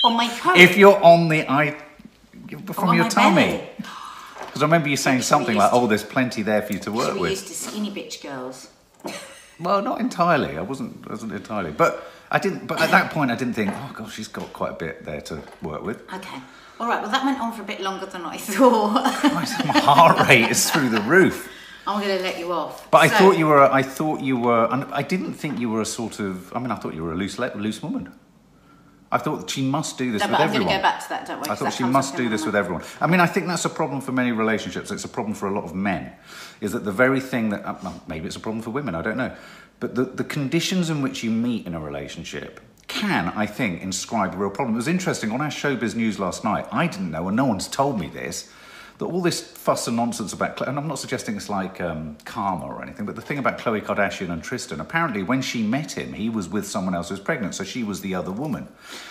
On 0.04 0.16
my 0.16 0.28
coat. 0.40 0.58
If 0.58 0.78
you're 0.78 1.02
on 1.04 1.28
the 1.30 1.50
eye 1.52 1.78
from 2.74 2.96
your 2.96 3.10
tummy. 3.10 3.68
Because 3.78 4.64
I 4.64 4.66
remember 4.66 4.90
you 4.90 4.98
saying 4.98 5.22
something 5.22 5.56
like, 5.56 5.72
oh, 5.74 5.88
there's 5.88 6.04
plenty 6.04 6.42
there 6.42 6.62
for 6.62 6.74
you 6.74 6.80
to 6.80 6.92
work 6.92 7.14
we 7.16 7.22
with. 7.22 7.32
used 7.32 7.48
to 7.48 7.54
skinny 7.54 7.92
bitch 7.92 8.22
girls. 8.22 8.70
Well, 9.60 9.82
not 9.82 10.00
entirely. 10.00 10.58
I 10.58 10.62
wasn't, 10.62 11.08
wasn't 11.10 11.34
entirely. 11.34 11.72
But 11.72 12.04
I 12.32 12.40
didn't. 12.40 12.68
But 12.68 12.82
at 12.82 12.92
that 12.92 13.12
point, 13.12 13.32
I 13.32 13.36
didn't 13.36 13.54
think, 13.54 13.72
oh 13.74 13.92
gosh, 13.96 14.14
she's 14.16 14.28
got 14.28 14.52
quite 14.54 14.72
a 14.72 14.76
bit 14.76 15.06
there 15.06 15.22
to 15.22 15.42
work 15.62 15.84
with. 15.84 16.02
Okay. 16.14 16.42
All 16.80 16.88
right. 16.88 17.02
Well, 17.02 17.12
that 17.12 17.24
went 17.24 17.40
on 17.40 17.54
for 17.54 17.62
a 17.62 17.66
bit 17.66 17.80
longer 17.80 18.08
than 18.08 18.26
I 18.26 18.38
thought. 18.40 19.14
Christ, 19.14 19.66
My 19.66 19.80
heart 19.80 20.28
rate 20.28 20.50
is 20.50 20.70
through 20.72 20.90
the 20.90 21.02
roof. 21.02 21.50
I'm 21.88 22.02
going 22.02 22.18
to 22.18 22.24
let 22.24 22.38
you 22.38 22.52
off. 22.52 22.90
But 22.92 23.00
I 23.00 23.08
thought 23.08 23.38
you 23.38 23.48
were. 23.48 23.64
I 23.64 23.82
thought 23.82 24.22
you 24.22 24.38
were. 24.38 24.68
and 24.72 24.86
I 24.94 25.02
didn't 25.02 25.34
think 25.34 25.60
you 25.60 25.70
were 25.70 25.82
a 25.82 25.86
sort 25.86 26.20
of. 26.20 26.54
I 26.56 26.60
mean, 26.60 26.72
I 26.72 26.76
thought 26.76 26.94
you 26.94 27.04
were 27.04 27.14
a 27.14 27.16
loose, 27.16 27.40
loose 27.40 27.82
woman. 27.82 28.12
I 29.14 29.18
thought 29.18 29.50
she 29.50 29.62
must 29.62 29.98
do 29.98 30.12
this 30.12 30.22
No, 30.22 30.28
with 30.28 30.32
but 30.32 30.42
I'm 30.42 30.48
everyone. 30.48 30.68
going 30.68 30.78
to 30.78 30.82
go 30.82 30.90
back 30.90 31.04
to 31.04 31.10
that. 31.10 31.28
Don't 31.28 31.40
worry. 31.42 31.50
I 31.50 31.56
thought 31.56 31.74
she 31.74 31.84
must 31.84 32.16
do 32.16 32.30
this 32.30 32.46
with 32.46 32.56
everyone. 32.56 32.84
I 33.02 33.08
mean, 33.08 33.20
I 33.20 33.26
think 33.26 33.46
that's 33.48 33.66
a 33.66 33.70
problem 33.70 34.00
for 34.00 34.14
many 34.14 34.32
relationships. 34.32 34.90
It's 34.90 35.04
a 35.04 35.10
problem 35.10 35.34
for 35.36 35.48
a 35.48 35.52
lot 35.52 35.66
of 35.66 35.76
men. 35.76 36.14
Is 36.62 36.72
that 36.72 36.86
the 36.86 36.94
very 36.94 37.20
thing 37.20 37.50
that 37.50 37.66
uh, 37.66 37.76
well, 37.84 38.02
maybe 38.08 38.28
it's 38.28 38.38
a 38.38 38.40
problem 38.40 38.62
for 38.62 38.70
women? 38.70 38.96
I 38.96 39.02
don't 39.02 39.18
know. 39.18 39.36
But 39.82 39.96
the, 39.96 40.06
the 40.06 40.24
conditions 40.24 40.90
in 40.90 41.02
which 41.02 41.24
you 41.24 41.32
meet 41.32 41.66
in 41.68 41.74
a 41.74 41.80
relationship 41.80 42.62
can, 42.88 43.30
I 43.36 43.48
think, 43.48 43.82
inscribe 43.82 44.34
a 44.34 44.38
real 44.38 44.50
problem. 44.50 44.76
It 44.76 44.78
was 44.78 44.88
interesting 44.88 45.32
on 45.32 45.42
our 45.42 45.48
showbiz 45.50 45.96
news 45.96 46.20
last 46.20 46.44
night. 46.44 46.68
I 46.72 46.88
didn't 46.88 47.12
know, 47.12 47.28
and 47.28 47.36
no 47.36 47.46
one's 47.46 47.68
told 47.68 48.00
me 48.00 48.08
this. 48.08 48.50
That 49.02 49.08
all 49.08 49.22
this 49.22 49.42
fuss 49.42 49.88
and 49.88 49.98
nonsense 49.98 50.32
about, 50.32 50.58
Khloe- 50.58 50.68
and 50.68 50.78
I'm 50.78 50.88
not 50.88 51.00
suggesting 51.00 51.36
it's 51.36 51.50
like 51.50 51.82
um, 51.82 52.18
karma 52.24 52.66
or 52.66 52.84
anything, 52.84 53.08
but 53.08 53.16
the 53.16 53.22
thing 53.22 53.40
about 53.40 53.58
Khloe 53.58 53.82
Kardashian 53.82 54.30
and 54.30 54.44
Tristan, 54.44 54.80
apparently 54.80 55.24
when 55.24 55.42
she 55.42 55.64
met 55.64 55.98
him, 55.98 56.14
he 56.14 56.30
was 56.30 56.48
with 56.48 56.68
someone 56.68 56.94
else 56.94 57.10
who 57.10 57.14
was 57.14 57.20
pregnant, 57.20 57.56
so 57.56 57.64
she 57.64 57.84
was 57.84 58.02
the 58.02 58.14
other 58.14 58.32
woman. 58.32 58.68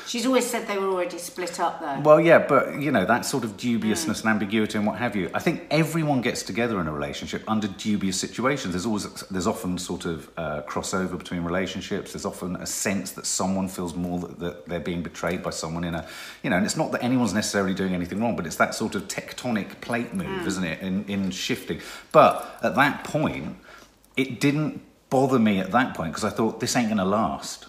She's 0.07 0.27
always 0.27 0.47
said 0.47 0.69
they 0.69 0.79
were 0.79 0.91
already 0.91 1.19
split 1.19 1.59
up, 1.59 1.81
though. 1.81 2.01
Well, 2.03 2.21
yeah, 2.21 2.39
but 2.39 2.81
you 2.81 2.93
know 2.93 3.05
that 3.05 3.27
sort 3.27 3.43
of 3.43 3.57
dubiousness 3.57 4.21
and 4.21 4.31
ambiguity 4.31 4.79
and 4.79 4.87
what 4.87 4.99
have 4.99 5.17
you. 5.17 5.29
I 5.35 5.41
think 5.41 5.67
everyone 5.73 6.21
gets 6.21 6.45
together 6.45 6.81
in 6.81 6.87
a 6.87 6.93
relationship 6.93 7.43
under 7.49 7.67
dubious 7.67 8.19
situations. 8.19 8.75
There's 8.75 8.87
always 8.87 9.11
there's 9.23 9.49
often 9.49 9.77
sort 9.77 10.05
of 10.05 10.31
uh, 10.37 10.63
crossover 10.69 11.19
between 11.19 11.43
relationships. 11.43 12.13
There's 12.13 12.25
often 12.25 12.55
a 12.57 12.67
sense 12.67 13.11
that 13.13 13.27
someone 13.27 13.67
feels 13.67 13.97
more 13.97 14.21
that, 14.21 14.39
that 14.39 14.67
they're 14.69 14.79
being 14.79 15.03
betrayed 15.03 15.43
by 15.43 15.51
someone 15.51 15.83
in 15.83 15.97
a, 15.97 16.07
you 16.45 16.51
know, 16.51 16.57
and 16.57 16.65
it's 16.65 16.77
not 16.77 16.93
that 16.93 17.03
anyone's 17.03 17.35
necessarily 17.35 17.75
doing 17.75 17.93
anything 17.93 18.21
wrong, 18.21 18.37
but 18.37 18.47
it's 18.47 18.57
that 18.57 18.73
sort 18.75 18.95
of 18.95 19.09
tectonic 19.09 19.80
plate 19.81 20.15
move, 20.15 20.27
mm. 20.27 20.47
isn't 20.47 20.65
it, 20.65 20.81
in, 20.81 21.05
in 21.07 21.31
shifting. 21.31 21.81
But 22.13 22.59
at 22.63 22.75
that 22.75 23.05
point, 23.05 23.57
it 24.17 24.41
didn't 24.41 24.83
bother 25.11 25.39
me 25.39 25.59
at 25.59 25.73
that 25.73 25.95
point 25.95 26.13
because 26.13 26.25
I 26.25 26.31
thought 26.31 26.61
this 26.61 26.77
ain't 26.77 26.89
going 26.89 26.99
to 26.99 27.05
last. 27.05 27.67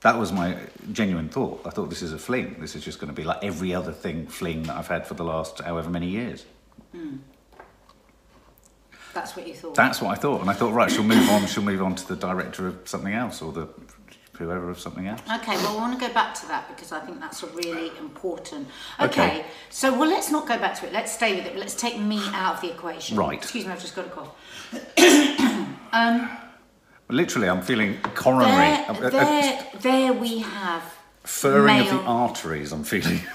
That 0.00 0.18
was 0.18 0.32
my 0.32 0.56
genuine 0.92 1.28
thought. 1.28 1.62
I 1.64 1.70
thought 1.70 1.88
this 1.88 2.02
is 2.02 2.12
a 2.12 2.18
fling. 2.18 2.56
This 2.60 2.76
is 2.76 2.84
just 2.84 2.98
going 2.98 3.08
to 3.08 3.14
be 3.14 3.24
like 3.24 3.42
every 3.42 3.74
other 3.74 3.92
thing 3.92 4.26
fling 4.26 4.64
that 4.64 4.76
I've 4.76 4.88
had 4.88 5.06
for 5.06 5.14
the 5.14 5.24
last 5.24 5.60
however 5.60 5.88
many 5.88 6.08
years. 6.08 6.44
Mm. 6.94 7.20
That's 9.14 9.36
what 9.36 9.46
you 9.46 9.54
thought. 9.54 9.74
That's 9.76 10.02
what 10.02 10.10
I 10.10 10.20
thought, 10.20 10.40
and 10.40 10.50
I 10.50 10.52
thought, 10.52 10.74
right, 10.74 10.90
she'll 10.90 11.04
move 11.04 11.30
on. 11.30 11.46
She'll 11.46 11.62
move 11.62 11.82
on 11.82 11.94
to 11.94 12.08
the 12.08 12.16
director 12.16 12.66
of 12.66 12.80
something 12.84 13.14
else, 13.14 13.40
or 13.40 13.52
the 13.52 13.68
whoever 14.38 14.70
of 14.70 14.78
something 14.80 15.06
else. 15.06 15.20
Okay, 15.36 15.56
well, 15.56 15.76
I 15.76 15.80
want 15.80 15.98
to 15.98 16.06
go 16.06 16.12
back 16.12 16.34
to 16.34 16.48
that 16.48 16.68
because 16.68 16.92
I 16.92 17.00
think 17.00 17.20
that's 17.20 17.42
a 17.42 17.46
really 17.48 17.96
important. 17.98 18.68
Okay. 19.00 19.06
Okay, 19.38 19.46
so 19.70 19.96
well, 19.98 20.08
let's 20.08 20.30
not 20.30 20.46
go 20.46 20.58
back 20.58 20.78
to 20.80 20.86
it. 20.86 20.92
Let's 20.92 21.12
stay 21.12 21.36
with 21.36 21.46
it. 21.46 21.56
Let's 21.56 21.74
take 21.74 21.98
me 21.98 22.20
out 22.32 22.56
of 22.56 22.60
the 22.60 22.70
equation. 22.72 23.16
Right. 23.16 23.38
Excuse 23.38 23.64
me, 23.66 23.72
I've 23.72 23.80
just 23.80 23.96
got 23.96 24.06
a 24.06 24.10
cough. 24.10 24.34
Um, 25.92 26.28
Literally, 27.08 27.48
I'm 27.48 27.62
feeling 27.62 27.98
coronary, 28.14 28.50
There, 28.50 28.86
a- 28.88 29.06
a 29.06 29.10
there, 29.10 29.58
uh, 29.74 29.78
there 29.78 30.12
we 30.12 30.38
have 30.40 30.82
furring 31.22 31.80
of 31.82 31.86
the 31.88 32.00
arteries. 32.00 32.72
I'm 32.72 32.84
feeling. 32.84 33.20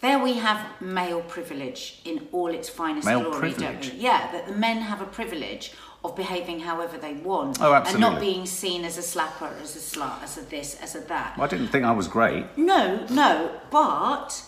There 0.00 0.18
we 0.18 0.34
have 0.34 0.60
male 0.82 1.22
privilege 1.22 2.02
in 2.04 2.28
all 2.30 2.48
its 2.48 2.68
finest 2.68 3.06
Male 3.06 3.22
glory, 3.22 3.38
privilege? 3.40 3.88
don't 3.88 3.94
we? 3.94 4.00
Yeah, 4.04 4.30
that 4.32 4.46
the 4.48 4.52
men 4.52 4.76
have 4.82 5.00
a 5.00 5.06
privilege 5.06 5.72
of 6.04 6.14
behaving 6.14 6.60
however 6.60 6.98
they 6.98 7.14
want. 7.14 7.58
Oh, 7.60 7.72
And 7.72 7.98
not 7.98 8.20
being 8.20 8.44
seen 8.44 8.84
as 8.84 8.98
a 8.98 9.00
slapper, 9.00 9.50
as 9.62 9.74
a 9.74 9.78
slut, 9.78 10.22
as 10.22 10.36
a 10.36 10.42
this, 10.42 10.78
as 10.80 10.94
a 10.94 11.00
that. 11.00 11.34
I 11.38 11.46
didn't 11.46 11.68
think 11.68 11.84
I 11.84 11.92
was 11.92 12.06
great. 12.08 12.44
No, 12.56 13.06
no, 13.10 13.50
but 13.70 14.44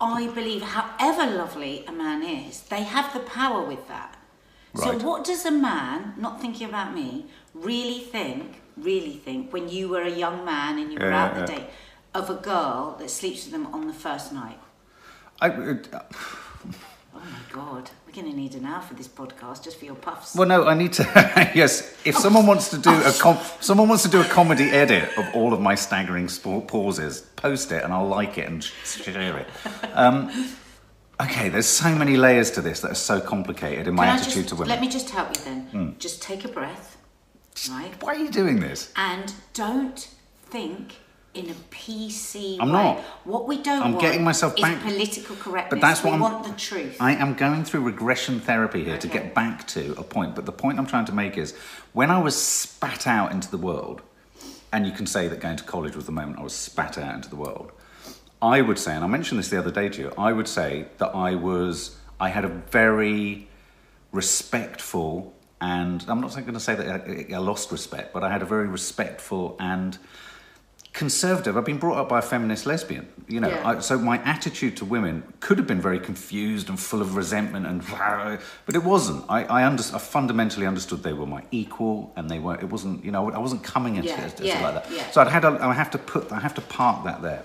I 0.00 0.28
believe 0.28 0.62
however 0.62 1.26
lovely 1.36 1.84
a 1.86 1.92
man 1.92 2.22
is, 2.22 2.60
they 2.62 2.84
have 2.84 3.12
the 3.12 3.20
power 3.20 3.62
with 3.62 3.88
that. 3.88 4.16
So 4.76 4.96
what 4.98 5.24
does 5.24 5.44
a 5.44 5.50
man, 5.50 6.14
not 6.16 6.40
thinking 6.40 6.68
about 6.68 6.94
me, 6.94 7.26
really 7.54 7.98
think, 7.98 8.62
really 8.76 9.14
think 9.14 9.52
when 9.52 9.68
you 9.68 9.88
were 9.88 10.02
a 10.02 10.10
young 10.24 10.44
man 10.44 10.78
and 10.78 10.92
you 10.92 10.98
were 11.00 11.10
Yeah, 11.10 11.24
out 11.24 11.34
yeah. 11.34 11.40
the 11.40 11.46
date 11.52 11.66
of 12.14 12.30
a 12.30 12.34
girl 12.36 12.96
that 13.00 13.10
sleeps 13.10 13.44
with 13.44 13.52
them 13.52 13.66
on 13.74 13.88
the 13.88 13.92
first 13.92 14.32
night? 14.32 14.58
I, 15.40 15.48
I 15.48 15.76
Oh 17.22 17.24
my 17.24 17.38
God, 17.52 17.90
we're 18.06 18.14
going 18.14 18.30
to 18.30 18.36
need 18.36 18.54
an 18.54 18.64
hour 18.64 18.80
for 18.80 18.94
this 18.94 19.08
podcast 19.08 19.64
just 19.64 19.78
for 19.78 19.84
your 19.84 19.94
puffs. 19.94 20.34
Well, 20.34 20.48
no, 20.48 20.66
I 20.66 20.74
need 20.74 20.94
to. 20.94 21.02
yes, 21.54 21.94
if 22.04 22.16
someone 22.16 22.46
wants 22.46 22.70
to 22.70 22.78
do 22.78 22.90
a 22.90 23.12
com- 23.12 23.38
someone 23.60 23.88
wants 23.88 24.04
to 24.04 24.08
do 24.08 24.20
a 24.20 24.24
comedy 24.24 24.70
edit 24.70 25.16
of 25.18 25.26
all 25.34 25.52
of 25.52 25.60
my 25.60 25.74
staggering 25.74 26.28
sp- 26.32 26.64
pauses, 26.66 27.20
post 27.36 27.72
it 27.72 27.84
and 27.84 27.92
I'll 27.92 28.08
like 28.08 28.38
it 28.38 28.48
and 28.48 28.64
share 28.64 29.36
it. 29.36 29.48
Um, 29.92 30.54
okay, 31.20 31.50
there's 31.50 31.66
so 31.66 31.94
many 31.94 32.16
layers 32.16 32.50
to 32.52 32.62
this 32.62 32.80
that 32.80 32.92
are 32.92 32.94
so 32.94 33.20
complicated 33.20 33.86
in 33.86 33.94
my 33.94 34.06
Can 34.06 34.18
attitude 34.18 34.34
just, 34.34 34.48
to 34.50 34.54
women. 34.54 34.68
Let 34.68 34.80
me 34.80 34.88
just 34.88 35.10
help 35.10 35.36
you 35.36 35.42
then. 35.44 35.96
Just 35.98 36.22
take 36.22 36.44
a 36.44 36.48
breath, 36.48 36.96
right? 37.70 37.92
Why 38.02 38.14
are 38.14 38.18
you 38.18 38.30
doing 38.30 38.60
this? 38.60 38.92
And 38.96 39.34
don't 39.52 40.08
think 40.46 40.96
in 41.32 41.48
a 41.48 41.54
PC 41.70 42.56
I'm 42.60 42.68
way. 42.68 42.72
not. 42.72 42.98
What 43.24 43.46
we 43.46 43.62
don't 43.62 43.82
I'm 43.82 43.92
want 43.92 44.02
getting 44.02 44.24
myself 44.24 44.54
is 44.56 44.62
back- 44.62 44.82
political 44.82 45.36
correctness. 45.36 45.80
that's 45.80 46.02
what 46.02 46.10
we 46.10 46.20
I'm- 46.20 46.20
want 46.20 46.44
the 46.44 46.52
truth. 46.54 46.96
I 47.00 47.12
am 47.12 47.34
going 47.34 47.64
through 47.64 47.82
regression 47.82 48.40
therapy 48.40 48.82
here 48.84 48.98
to 48.98 49.08
Okay. 49.08 49.18
get 49.20 49.34
back 49.34 49.66
to 49.68 49.94
a 49.96 50.02
point, 50.02 50.34
but 50.34 50.44
the 50.46 50.52
point 50.52 50.78
I'm 50.78 50.86
trying 50.86 51.04
to 51.04 51.12
make 51.14 51.38
is 51.38 51.54
when 51.92 52.10
I 52.10 52.18
was 52.18 52.34
spat 52.40 53.06
out 53.06 53.30
into 53.30 53.48
the 53.50 53.58
world, 53.58 54.02
and 54.72 54.86
you 54.86 54.92
can 54.92 55.06
say 55.06 55.28
that 55.28 55.40
going 55.40 55.56
to 55.56 55.64
college 55.64 55.94
was 55.94 56.06
the 56.06 56.12
moment 56.12 56.38
I 56.40 56.42
was 56.42 56.52
spat 56.54 56.98
out 56.98 57.14
into 57.14 57.30
the 57.30 57.36
world, 57.36 57.70
I 58.42 58.60
would 58.60 58.78
say, 58.78 58.94
and 58.94 59.04
I 59.04 59.06
mentioned 59.06 59.38
this 59.38 59.50
the 59.50 59.58
other 59.58 59.70
day 59.70 59.88
to 59.88 60.00
you, 60.00 60.12
I 60.18 60.32
would 60.32 60.48
say 60.48 60.86
that 60.98 61.14
I 61.14 61.34
was, 61.36 61.96
I 62.18 62.30
had 62.30 62.44
a 62.44 62.48
very 62.48 63.48
respectful, 64.10 65.32
and 65.60 66.04
I'm 66.08 66.20
not 66.20 66.32
going 66.34 66.54
to 66.54 66.60
say 66.60 66.74
that 66.74 66.88
I, 66.88 67.34
I 67.34 67.38
lost 67.38 67.70
respect, 67.70 68.12
but 68.12 68.24
I 68.24 68.30
had 68.30 68.42
a 68.42 68.46
very 68.46 68.66
respectful 68.66 69.56
and 69.60 69.96
conservative. 70.92 71.56
I've 71.56 71.64
been 71.64 71.78
brought 71.78 71.98
up 71.98 72.08
by 72.08 72.18
a 72.18 72.22
feminist 72.22 72.66
lesbian, 72.66 73.08
you 73.28 73.40
know. 73.40 73.48
Yeah. 73.48 73.68
I, 73.68 73.80
so 73.80 73.98
my 73.98 74.18
attitude 74.24 74.76
to 74.78 74.84
women 74.84 75.22
could 75.40 75.58
have 75.58 75.66
been 75.66 75.80
very 75.80 76.00
confused 76.00 76.68
and 76.68 76.78
full 76.78 77.00
of 77.00 77.16
resentment, 77.16 77.66
and 77.66 77.86
but 78.66 78.74
it 78.74 78.82
wasn't. 78.82 79.24
I 79.28 79.44
I, 79.44 79.66
under, 79.66 79.82
I 79.82 79.98
fundamentally 79.98 80.66
understood 80.66 81.02
they 81.02 81.12
were 81.12 81.26
my 81.26 81.44
equal, 81.50 82.12
and 82.16 82.28
they 82.28 82.38
were. 82.38 82.56
It 82.56 82.68
wasn't. 82.70 83.04
You 83.04 83.12
know, 83.12 83.30
I 83.30 83.38
wasn't 83.38 83.62
coming 83.62 83.96
into 83.96 84.08
Yeah, 84.08 84.26
it 84.26 84.40
yeah, 84.40 84.62
like 84.62 84.88
that. 84.88 85.14
So 85.14 85.20
I'd 85.20 85.28
had. 85.28 85.44
A, 85.44 85.58
I 85.60 85.74
have 85.74 85.90
to 85.92 85.98
put. 85.98 86.32
I 86.32 86.40
have 86.40 86.54
to 86.54 86.60
park 86.62 87.04
that 87.04 87.22
there. 87.22 87.44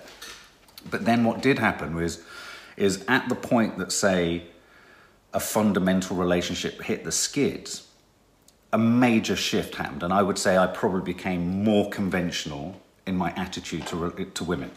But 0.89 1.05
then 1.05 1.23
what 1.23 1.41
did 1.41 1.57
happen 1.59 1.95
was, 1.95 2.23
is 2.77 3.03
at 3.07 3.27
the 3.27 3.35
point 3.35 3.79
that 3.79 3.91
say, 3.91 4.43
a 5.33 5.39
fundamental 5.39 6.15
relationship 6.15 6.81
hit 6.83 7.03
the 7.03 7.11
skids, 7.11 7.87
a 8.71 8.77
major 8.77 9.35
shift 9.35 9.75
happened, 9.75 10.03
and 10.03 10.13
I 10.13 10.21
would 10.21 10.37
say 10.37 10.57
I 10.57 10.67
probably 10.67 11.01
became 11.01 11.63
more 11.63 11.89
conventional 11.89 12.79
in 13.05 13.15
my 13.17 13.31
attitude 13.35 13.85
to 13.87 14.25
to 14.33 14.43
women. 14.43 14.71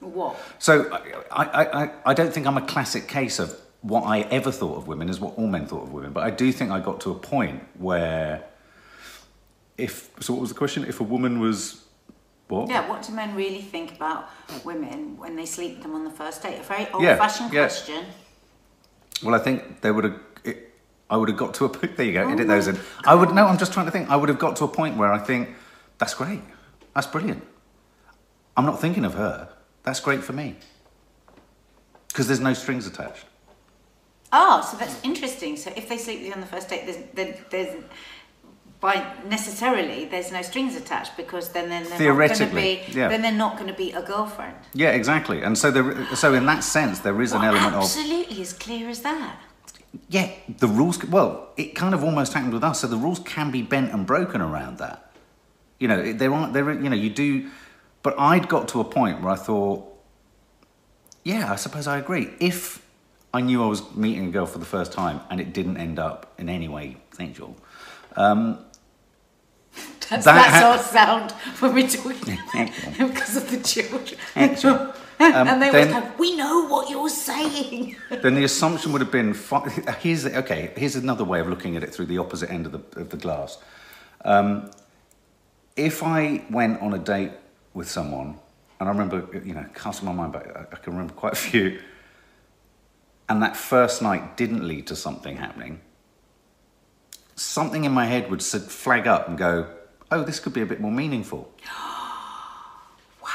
what? 0.00 0.36
So 0.58 0.90
I, 1.30 1.44
I, 1.44 1.84
I, 1.84 1.90
I 2.06 2.14
don't 2.14 2.32
think 2.32 2.46
I'm 2.46 2.56
a 2.56 2.66
classic 2.66 3.08
case 3.08 3.38
of 3.38 3.58
what 3.82 4.02
I 4.04 4.20
ever 4.20 4.52
thought 4.52 4.76
of 4.76 4.86
women 4.86 5.08
is 5.08 5.18
what 5.20 5.36
all 5.36 5.48
men 5.48 5.66
thought 5.66 5.82
of 5.82 5.92
women, 5.92 6.12
but 6.12 6.22
I 6.22 6.30
do 6.30 6.52
think 6.52 6.70
I 6.70 6.80
got 6.80 7.00
to 7.02 7.10
a 7.10 7.14
point 7.14 7.62
where 7.78 8.44
if 9.76 10.10
so, 10.20 10.32
what 10.34 10.40
was 10.40 10.50
the 10.50 10.58
question? 10.58 10.84
If 10.84 11.00
a 11.00 11.04
woman 11.04 11.40
was 11.40 11.82
what? 12.48 12.68
Yeah, 12.68 12.88
what 12.88 13.02
do 13.02 13.12
men 13.12 13.34
really 13.34 13.62
think 13.62 13.96
about 13.96 14.28
women 14.64 15.16
when 15.16 15.36
they 15.36 15.46
sleep 15.46 15.74
with 15.74 15.82
them 15.82 15.94
on 15.94 16.04
the 16.04 16.10
first 16.10 16.42
date? 16.42 16.58
A 16.60 16.62
very 16.62 16.82
Yeah, 17.00 17.12
old-fashioned 17.12 17.52
yeah. 17.52 17.62
question. 17.62 18.04
Well, 19.22 19.34
I 19.34 19.38
think 19.38 19.80
they 19.80 19.90
would 19.90 20.04
have. 20.04 20.20
It, 20.44 20.74
I 21.08 21.16
would 21.16 21.28
have 21.28 21.38
got 21.38 21.54
to 21.54 21.64
a 21.64 21.68
point. 21.68 21.96
There 21.96 22.06
you 22.06 22.12
go. 22.12 22.24
Oh 22.24 22.30
edit 22.30 22.46
those 22.46 22.68
oh 22.68 22.72
in. 22.72 22.80
I 23.04 23.14
would 23.14 23.32
no. 23.34 23.46
I'm 23.46 23.58
just 23.58 23.72
trying 23.72 23.86
to 23.86 23.92
think. 23.92 24.10
I 24.10 24.16
would 24.16 24.28
have 24.28 24.38
got 24.38 24.56
to 24.56 24.64
a 24.64 24.68
point 24.68 24.96
where 24.96 25.12
I 25.12 25.18
think 25.18 25.48
that's 25.98 26.14
great. 26.14 26.40
That's 26.94 27.06
brilliant. 27.06 27.42
I'm 28.56 28.66
not 28.66 28.80
thinking 28.80 29.04
of 29.04 29.14
her. 29.14 29.48
That's 29.82 30.00
great 30.00 30.22
for 30.22 30.32
me 30.32 30.56
because 32.08 32.26
there's 32.26 32.40
no 32.40 32.52
strings 32.54 32.86
attached. 32.86 33.24
Oh, 34.32 34.66
so 34.70 34.76
that's 34.76 35.02
interesting. 35.02 35.56
So 35.56 35.72
if 35.76 35.88
they 35.88 35.98
sleep 35.98 36.18
with 36.20 36.28
you 36.28 36.32
on 36.32 36.40
the 36.40 36.46
first 36.46 36.68
date, 36.68 36.82
there's, 36.86 36.98
then 37.14 37.34
there's 37.50 37.82
by 38.80 39.14
necessarily 39.28 40.06
there's 40.06 40.32
no 40.32 40.42
strings 40.42 40.74
attached 40.74 41.16
because 41.16 41.50
then 41.50 41.68
then 41.68 41.84
they're 41.84 41.90
not 41.90 41.98
going 41.98 41.98
to 41.98 42.04
Theoretically, 42.46 42.82
be 42.90 42.98
yeah. 42.98 43.08
then 43.08 43.22
they're 43.22 43.30
not 43.32 43.56
going 43.56 43.68
to 43.68 43.74
be 43.74 43.92
a 43.92 44.02
girlfriend. 44.02 44.56
Yeah, 44.74 44.90
exactly. 44.90 45.42
And 45.42 45.56
so 45.56 45.70
there. 45.70 46.14
So 46.16 46.34
in 46.34 46.46
that 46.46 46.64
sense, 46.64 46.98
there 47.00 47.20
is 47.22 47.32
an 47.32 47.40
Well, 47.42 47.54
element 47.54 47.74
of 47.76 47.82
absolutely 47.82 48.40
as 48.42 48.52
clear 48.52 48.88
as 48.88 49.00
that. 49.02 49.36
yeah. 50.08 50.30
The 50.58 50.68
rules. 50.68 51.04
Well, 51.04 51.48
it 51.56 51.74
kind 51.74 51.94
of 51.94 52.02
almost 52.02 52.32
happened 52.32 52.54
with 52.54 52.64
us. 52.64 52.80
So 52.80 52.86
the 52.86 52.96
rules 52.96 53.18
can 53.20 53.50
be 53.50 53.62
bent 53.62 53.92
and 53.92 54.06
broken 54.06 54.40
around 54.40 54.78
that. 54.78 55.12
You 55.78 55.88
know, 55.88 56.12
there 56.12 56.32
aren't. 56.32 56.52
There. 56.52 56.72
You 56.72 56.90
know, 56.90 56.96
you 56.96 57.10
do. 57.10 57.50
But 58.02 58.18
I'd 58.18 58.48
got 58.48 58.68
to 58.68 58.80
a 58.80 58.84
point 58.84 59.20
where 59.22 59.30
I 59.32 59.36
thought, 59.36 59.88
yeah, 61.24 61.52
I 61.52 61.56
suppose 61.56 61.86
I 61.86 61.98
agree. 61.98 62.30
If 62.40 62.84
I 63.32 63.40
knew 63.40 63.62
I 63.62 63.66
was 63.66 63.94
meeting 63.94 64.26
a 64.28 64.30
girl 64.30 64.46
for 64.46 64.58
the 64.58 64.64
first 64.64 64.92
time 64.92 65.20
and 65.30 65.40
it 65.40 65.52
didn't 65.52 65.76
end 65.76 65.98
up 65.98 66.32
in 66.38 66.48
any 66.48 66.68
way 66.68 66.96
sexual, 67.12 67.56
That's, 70.10 70.24
That 70.26 70.34
that's 70.34 70.62
ha- 70.62 70.72
our 70.72 70.78
sound 70.78 71.30
when 71.60 71.74
we're 71.74 71.88
talking 71.88 72.38
because 72.98 73.36
of 73.36 73.50
the 73.50 73.60
children. 73.62 74.18
Excellent. 74.36 74.94
and 75.18 75.62
they 75.62 75.70
then- 75.70 75.94
always 75.94 76.10
go, 76.10 76.12
"We 76.18 76.36
know 76.36 76.66
what 76.66 76.90
you're 76.90 77.08
saying." 77.08 77.96
then 78.22 78.34
the 78.34 78.44
assumption 78.44 78.92
would 78.92 79.00
have 79.00 79.12
been 79.12 79.34
here's 80.00 80.24
the, 80.24 80.36
okay 80.38 80.72
here's 80.76 80.96
another 80.96 81.24
way 81.24 81.40
of 81.40 81.48
looking 81.48 81.76
at 81.76 81.82
it 81.82 81.94
through 81.94 82.06
the 82.06 82.18
opposite 82.18 82.50
end 82.50 82.66
of 82.66 82.72
the, 82.72 83.00
of 83.00 83.08
the 83.10 83.16
glass 83.16 83.58
um, 84.24 84.70
if 85.76 86.02
i 86.02 86.42
went 86.50 86.80
on 86.82 86.92
a 86.92 86.98
date 86.98 87.32
with 87.74 87.88
someone 87.88 88.38
and 88.78 88.88
i 88.88 88.92
remember 88.92 89.26
you 89.44 89.54
know 89.54 89.64
casting 89.74 90.06
my 90.06 90.12
mind 90.12 90.32
back 90.32 90.46
I, 90.72 90.76
can 90.76 90.92
remember 90.92 91.14
quite 91.14 91.32
a 91.32 91.36
few 91.36 91.80
and 93.28 93.42
that 93.42 93.56
first 93.56 94.02
night 94.02 94.36
didn't 94.36 94.66
lead 94.66 94.86
to 94.88 94.96
something 94.96 95.36
happening 95.36 95.80
something 97.36 97.84
in 97.84 97.92
my 97.92 98.06
head 98.06 98.30
would 98.30 98.42
flag 98.42 99.06
up 99.06 99.28
and 99.28 99.38
go 99.38 99.68
oh 100.10 100.22
this 100.22 100.40
could 100.40 100.52
be 100.52 100.62
a 100.62 100.66
bit 100.66 100.80
more 100.80 100.92
meaningful 100.92 101.50
wow. 103.22 103.28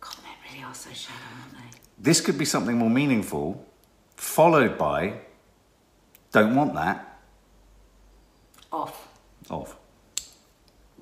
God, 0.00 0.16
men 0.22 0.32
really 0.50 0.64
are 0.64 0.74
so 0.74 0.90
shallow, 0.92 1.18
aren't 1.42 1.52
they? 1.72 1.78
this 1.98 2.20
could 2.20 2.38
be 2.38 2.44
something 2.44 2.78
more 2.78 2.90
meaningful 2.90 3.66
followed 4.16 4.78
by 4.78 5.14
don't 6.32 6.54
want 6.54 6.74
that 6.74 7.18
Off. 8.72 9.08
off 9.50 9.76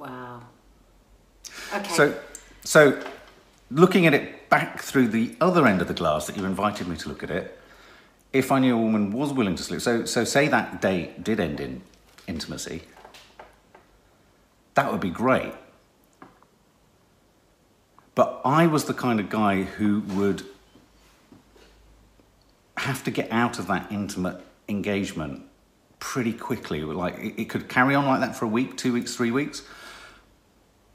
Wow. 0.04 0.42
Okay. 1.72 1.88
So, 1.88 2.20
so 2.62 3.02
looking 3.70 4.06
at 4.06 4.12
it 4.12 4.50
back 4.50 4.82
through 4.82 5.08
the 5.08 5.34
other 5.40 5.66
end 5.66 5.80
of 5.80 5.88
the 5.88 5.94
glass 5.94 6.26
that 6.26 6.36
you 6.36 6.44
invited 6.44 6.86
me 6.86 6.96
to 6.98 7.08
look 7.08 7.22
at 7.22 7.30
it, 7.30 7.58
if 8.32 8.52
I 8.52 8.58
knew 8.58 8.76
a 8.76 8.80
woman 8.80 9.12
was 9.12 9.32
willing 9.32 9.56
to 9.56 9.62
sleep, 9.62 9.80
so 9.80 10.04
so 10.04 10.24
say 10.24 10.48
that 10.48 10.82
date 10.82 11.24
did 11.24 11.40
end 11.40 11.58
in 11.58 11.80
intimacy, 12.26 12.82
that 14.74 14.90
would 14.92 15.00
be 15.00 15.10
great. 15.10 15.54
But 18.14 18.42
I 18.44 18.66
was 18.66 18.84
the 18.84 18.94
kind 18.94 19.20
of 19.20 19.30
guy 19.30 19.62
who 19.62 20.00
would 20.00 20.42
have 22.76 23.02
to 23.04 23.10
get 23.10 23.32
out 23.32 23.58
of 23.58 23.68
that 23.68 23.90
intimate 23.90 24.40
engagement 24.68 25.44
pretty 25.98 26.32
quickly. 26.32 26.82
Like 26.82 27.18
it, 27.18 27.40
it 27.42 27.48
could 27.48 27.68
carry 27.68 27.94
on 27.94 28.04
like 28.04 28.20
that 28.20 28.36
for 28.36 28.44
a 28.44 28.48
week, 28.48 28.76
two 28.76 28.92
weeks, 28.92 29.16
three 29.16 29.30
weeks. 29.30 29.62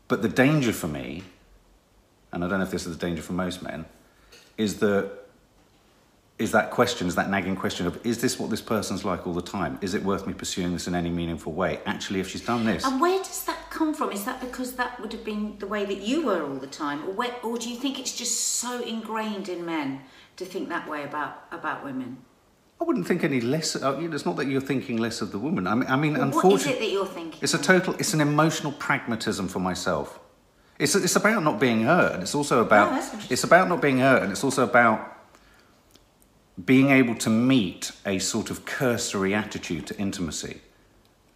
But 0.09 0.23
the 0.23 0.27
danger 0.27 0.73
for 0.73 0.87
me, 0.87 1.23
and 2.33 2.43
I 2.43 2.49
don't 2.49 2.59
know 2.59 2.65
if 2.65 2.71
this 2.71 2.85
is 2.85 2.97
the 2.97 3.05
danger 3.05 3.21
for 3.21 3.33
most 3.33 3.61
men, 3.63 3.85
is 4.57 4.79
that 4.79 5.11
is 6.39 6.51
that 6.53 6.71
question, 6.71 7.07
is 7.07 7.15
that 7.15 7.29
nagging 7.29 7.55
question 7.55 7.85
of 7.85 8.03
is 8.05 8.19
this 8.21 8.39
what 8.39 8.49
this 8.49 8.61
person's 8.61 9.05
like 9.05 9.27
all 9.27 9.33
the 9.33 9.41
time? 9.41 9.77
Is 9.81 9.93
it 9.93 10.03
worth 10.03 10.25
me 10.25 10.33
pursuing 10.33 10.73
this 10.73 10.87
in 10.87 10.95
any 10.95 11.09
meaningful 11.09 11.53
way? 11.53 11.79
Actually, 11.85 12.21
if 12.21 12.29
she's 12.29 12.45
done 12.45 12.65
this, 12.65 12.83
and 12.83 12.99
where 12.99 13.19
does 13.19 13.45
that 13.45 13.69
come 13.69 13.93
from? 13.93 14.11
Is 14.11 14.25
that 14.25 14.41
because 14.41 14.73
that 14.73 14.99
would 14.99 15.13
have 15.13 15.23
been 15.23 15.57
the 15.59 15.67
way 15.67 15.85
that 15.85 15.99
you 15.99 16.25
were 16.25 16.43
all 16.43 16.55
the 16.55 16.67
time, 16.67 17.07
or 17.07 17.11
where, 17.11 17.35
or 17.43 17.59
do 17.59 17.69
you 17.69 17.77
think 17.77 17.99
it's 17.99 18.15
just 18.15 18.39
so 18.39 18.81
ingrained 18.81 19.47
in 19.47 19.63
men 19.63 20.01
to 20.37 20.45
think 20.45 20.69
that 20.69 20.89
way 20.89 21.03
about 21.03 21.43
about 21.51 21.83
women? 21.83 22.17
I 22.81 22.85
wouldn't 22.85 23.07
think 23.07 23.23
any 23.23 23.41
less. 23.41 23.75
Uh, 23.75 23.97
you 23.99 24.07
know, 24.07 24.15
it's 24.15 24.25
not 24.25 24.37
that 24.37 24.47
you're 24.47 24.61
thinking 24.61 24.97
less 24.97 25.21
of 25.21 25.31
the 25.31 25.39
woman. 25.39 25.67
I 25.67 25.75
mean, 25.75 25.89
I 25.89 25.95
mean, 25.97 26.13
Well, 26.13 26.21
what 26.21 26.29
is 26.29 26.35
unfortunately, 26.35 26.73
it 26.73 26.79
that 26.79 26.91
you're 26.93 27.05
thinking? 27.05 27.39
It's 27.41 27.53
a 27.53 27.57
total. 27.57 27.93
It's 27.95 28.13
an 28.13 28.21
emotional 28.21 28.71
pragmatism 28.71 29.47
for 29.49 29.59
myself. 29.59 30.19
It's 30.77 30.95
it's 30.95 31.17
about 31.17 31.43
not 31.43 31.59
being 31.59 31.83
hurt, 31.83 32.13
and 32.13 32.23
it's 32.23 32.33
also 32.35 32.61
about 32.61 32.93
Oh, 32.93 33.19
it's 33.29 33.43
about 33.43 33.67
not 33.67 33.81
being 33.81 33.99
hurt, 33.99 34.23
and 34.23 34.31
it's 34.31 34.43
also 34.45 34.63
about 34.63 35.17
being 36.65 36.89
able 36.89 37.15
to 37.15 37.29
meet 37.29 37.91
a 38.05 38.19
sort 38.19 38.49
of 38.49 38.65
cursory 38.65 39.33
attitude 39.33 39.87
to 39.87 39.97
intimacy. 39.97 40.61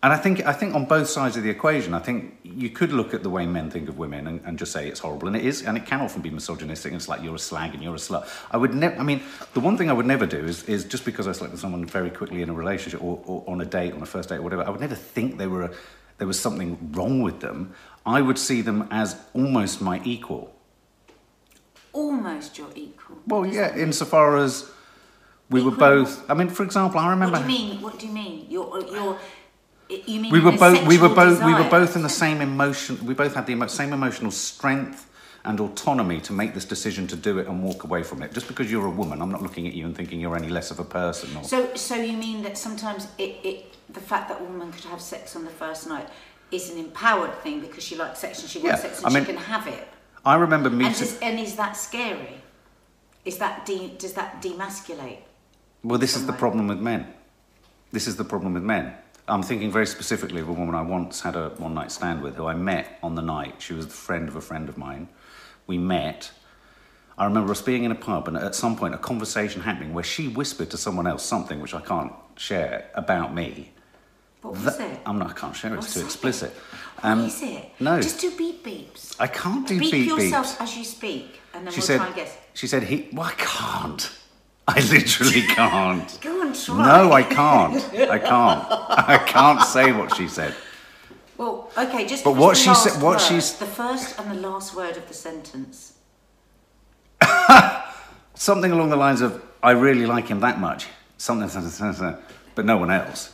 And 0.03 0.11
I 0.11 0.17
think 0.17 0.45
I 0.45 0.51
think 0.51 0.75
on 0.75 0.83
both 0.83 1.07
sides 1.07 1.37
of 1.37 1.43
the 1.43 1.49
equation, 1.49 1.93
I 1.93 1.99
think 1.99 2.37
you 2.43 2.69
could 2.69 2.91
look 2.91 3.13
at 3.13 3.23
the 3.23 3.29
way 3.29 3.47
men 3.47 3.71
think 3.71 3.87
of 3.87 3.97
women 3.97 4.27
and, 4.27 4.41
and 4.45 4.59
just 4.59 4.73
say 4.73 4.89
it's 4.89 4.99
horrible, 4.99 5.27
and 5.29 5.35
it 5.37 5.45
is, 5.45 5.61
and 5.61 5.77
it 5.77 5.85
can 5.85 6.01
often 6.01 6.21
be 6.21 6.29
misogynistic. 6.29 6.91
And 6.91 6.99
it's 6.99 7.07
like 7.07 7.23
you're 7.23 7.35
a 7.35 7.39
slag 7.39 7.73
and 7.73 7.81
you're 7.81 7.95
a 7.95 7.97
slut. 7.97 8.27
I 8.51 8.57
would 8.57 8.73
never. 8.73 8.97
I 8.99 9.03
mean, 9.03 9.21
the 9.53 9.61
one 9.61 9.77
thing 9.77 9.89
I 9.89 9.93
would 9.93 10.05
never 10.05 10.25
do 10.25 10.43
is 10.43 10.63
is 10.65 10.83
just 10.83 11.05
because 11.05 11.25
I 11.25 11.31
slept 11.31 11.53
with 11.53 11.61
someone 11.61 11.85
very 11.85 12.09
quickly 12.09 12.41
in 12.41 12.49
a 12.49 12.53
relationship 12.53 13.01
or, 13.01 13.21
or 13.25 13.45
on 13.47 13.61
a 13.61 13.65
date, 13.65 13.93
on 13.93 14.01
a 14.01 14.05
first 14.05 14.27
date, 14.27 14.39
or 14.39 14.41
whatever. 14.41 14.67
I 14.67 14.71
would 14.71 14.81
never 14.81 14.95
think 14.95 15.37
they 15.37 15.47
were 15.47 15.63
a, 15.63 15.71
there 16.17 16.27
was 16.27 16.37
something 16.37 16.91
wrong 16.91 17.21
with 17.21 17.39
them. 17.39 17.73
I 18.05 18.19
would 18.21 18.37
see 18.37 18.61
them 18.61 18.89
as 18.91 19.15
almost 19.33 19.81
my 19.81 20.01
equal. 20.03 20.53
almost 21.93 22.57
your 22.57 22.67
equal. 22.75 23.17
Well, 23.27 23.45
yeah, 23.45 23.75
insofar 23.75 24.37
as 24.37 24.69
we 25.49 25.61
were 25.61 25.71
both. 25.71 26.29
I 26.29 26.33
mean, 26.33 26.49
for 26.49 26.63
example, 26.63 26.99
I 26.99 27.09
remember. 27.09 27.37
What 27.37 27.47
do 27.47 27.53
you 27.53 27.59
mean? 27.59 27.81
What 27.81 27.99
do 27.99 28.07
you 28.07 28.13
mean? 28.13 28.47
You're, 28.49 28.83
you're, 28.91 29.19
you 29.89 30.19
mean 30.19 30.31
we 30.31 30.39
were 30.39 30.51
both 30.57 30.85
we 30.87 30.97
were 30.97 31.09
both 31.09 31.43
we 31.43 31.53
were 31.53 31.69
both 31.69 31.95
in 31.95 32.01
the 32.03 32.09
same 32.09 32.41
emotion 32.41 32.97
we 33.05 33.13
both 33.13 33.33
had 33.35 33.45
the 33.45 33.51
emo- 33.53 33.67
same 33.67 33.93
emotional 33.93 34.31
strength 34.31 35.09
and 35.45 35.59
autonomy 35.59 36.21
to 36.21 36.31
make 36.31 36.53
this 36.53 36.63
decision 36.65 37.05
to 37.07 37.15
do 37.17 37.37
it 37.37 37.47
and 37.47 37.61
walk 37.63 37.83
away 37.83 38.01
from 38.01 38.23
it 38.23 38.33
just 38.33 38.47
because 38.47 38.71
you're 38.71 38.85
a 38.85 38.89
woman 39.01 39.21
i'm 39.21 39.31
not 39.31 39.41
looking 39.41 39.67
at 39.67 39.73
you 39.73 39.85
and 39.85 39.95
thinking 39.95 40.19
you're 40.19 40.35
any 40.37 40.49
less 40.49 40.71
of 40.71 40.79
a 40.79 40.83
person 40.85 41.35
or 41.37 41.43
So, 41.43 41.75
so 41.75 41.95
you 41.95 42.15
mean 42.17 42.43
that 42.43 42.57
sometimes 42.57 43.07
it, 43.17 43.35
it, 43.43 43.57
the 43.93 43.99
fact 43.99 44.29
that 44.29 44.39
a 44.41 44.43
woman 44.43 44.71
could 44.71 44.85
have 44.85 45.01
sex 45.01 45.35
on 45.35 45.43
the 45.43 45.51
first 45.51 45.87
night 45.87 46.07
is 46.51 46.69
an 46.71 46.77
empowered 46.77 47.33
thing 47.43 47.59
because 47.59 47.83
she 47.83 47.95
likes 47.95 48.19
sex 48.19 48.41
and 48.41 48.49
she 48.49 48.59
wants 48.59 48.83
Yeah, 48.83 48.89
sex 48.89 48.97
and 48.99 49.07
I 49.07 49.09
she 49.09 49.15
mean, 49.15 49.25
can 49.25 49.37
have 49.37 49.67
it. 49.67 49.85
i 50.25 50.35
remember 50.35 50.69
And 50.69 50.77
meeting 50.77 51.03
is, 51.03 51.19
and 51.21 51.39
is 51.39 51.55
that 51.55 51.73
scary? 51.75 52.35
Is 53.25 53.37
that 53.37 53.65
de, 53.65 53.89
does 53.97 54.13
that 54.13 54.41
demasculate? 54.41 55.19
well 55.83 55.99
this 55.99 56.15
is 56.15 56.25
the 56.25 56.33
problem 56.43 56.67
with 56.69 56.79
men 56.79 57.01
this 57.91 58.07
is 58.07 58.15
the 58.15 58.23
problem 58.23 58.53
with 58.53 58.63
men 58.63 58.93
i'm 59.27 59.43
thinking 59.43 59.71
very 59.71 59.85
specifically 59.87 60.41
of 60.41 60.49
a 60.49 60.53
woman 60.53 60.75
i 60.75 60.81
once 60.81 61.21
had 61.21 61.35
a 61.35 61.49
one 61.57 61.73
night 61.73 61.91
stand 61.91 62.21
with 62.21 62.35
who 62.35 62.45
i 62.45 62.53
met 62.53 62.99
on 63.03 63.15
the 63.15 63.21
night 63.21 63.55
she 63.61 63.73
was 63.73 63.87
the 63.87 63.93
friend 63.93 64.27
of 64.27 64.35
a 64.35 64.41
friend 64.41 64.69
of 64.69 64.77
mine 64.77 65.07
we 65.67 65.77
met 65.77 66.31
I 67.15 67.25
remember 67.25 67.51
us 67.51 67.61
being 67.61 67.83
in 67.83 67.91
a 67.91 67.95
pub 67.95 68.27
and 68.27 68.35
at 68.35 68.55
some 68.55 68.75
point 68.75 68.95
a 68.95 68.97
conversation 68.97 69.61
happening 69.61 69.93
where 69.93 70.03
she 70.03 70.27
whispered 70.29 70.71
to 70.71 70.77
someone 70.77 71.05
else 71.05 71.21
something 71.23 71.59
which 71.61 71.75
I 71.75 71.79
can't 71.81 72.11
share 72.37 72.89
about 72.95 73.35
me. 73.35 73.71
What 74.41 74.55
was 74.55 74.63
That- 74.63 74.81
it? 74.81 74.99
I'm 75.05 75.19
not. 75.19 75.29
I 75.29 75.33
can't 75.33 75.55
share 75.55 75.75
it. 75.75 75.77
It's 75.77 75.93
too 75.93 75.99
it? 75.99 76.05
explicit. 76.05 76.51
What 77.01 77.05
Um, 77.11 77.19
is 77.25 77.39
it? 77.43 77.69
no. 77.79 78.01
Just 78.01 78.19
do 78.19 78.31
beep 78.35 78.65
beeps. 78.65 79.15
I 79.19 79.27
can't 79.27 79.67
do 79.67 79.77
beep, 79.79 79.91
beep 79.91 80.07
yourself 80.07 80.57
beeps. 80.57 80.61
as 80.63 80.75
you 80.75 80.83
speak, 80.83 81.39
and 81.53 81.67
then 81.67 81.71
She 81.73 81.81
we'll 81.81 81.85
said. 81.87 81.97
try 81.97 82.07
and 82.07 82.15
guess. 82.15 82.35
She 82.55 82.65
said 82.65 82.81
he. 82.81 83.09
Well, 83.13 83.27
I 83.27 83.33
can't. 83.37 84.09
I 84.67 84.79
literally 84.79 85.41
can't. 85.41 86.17
Go 86.21 86.41
on, 86.41 86.53
try. 86.53 86.85
No, 86.85 87.11
I 87.11 87.23
can't. 87.23 87.83
I 88.09 88.17
can't. 88.19 88.65
I 88.69 89.17
can't 89.27 89.61
say 89.61 89.91
what 89.91 90.15
she 90.15 90.27
said. 90.27 90.55
Well, 91.37 91.69
okay, 91.77 92.05
just 92.07 92.23
But 92.23 92.35
what 92.35 92.55
the 92.55 92.61
she 92.61 92.73
said- 92.73 93.01
what 93.01 93.13
word, 93.17 93.21
she's- 93.21 93.53
the 93.53 93.65
first 93.65 94.17
and 94.19 94.31
the 94.31 94.35
last 94.47 94.75
word 94.75 94.95
of 94.95 95.07
the 95.07 95.13
sentence. 95.13 95.93
Something 98.35 98.71
along 98.71 98.89
the 98.89 98.95
lines 98.95 99.21
of, 99.21 99.41
"I 99.61 99.71
really 99.71 100.05
like 100.05 100.27
him 100.27 100.39
that 100.41 100.59
much." 100.59 100.87
Something, 101.17 101.49
something, 101.49 101.71
something, 101.71 102.15
but 102.55 102.65
no 102.65 102.77
one 102.77 102.91
else. 102.91 103.31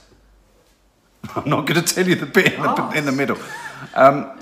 I'm 1.36 1.50
not 1.50 1.66
going 1.66 1.84
to 1.84 1.94
tell 1.96 2.08
you 2.08 2.16
the 2.16 2.26
bit 2.26 2.54
in 2.54 2.62
the, 2.62 2.92
in 2.96 3.06
the 3.06 3.12
middle. 3.12 3.38
Um, 3.96 4.40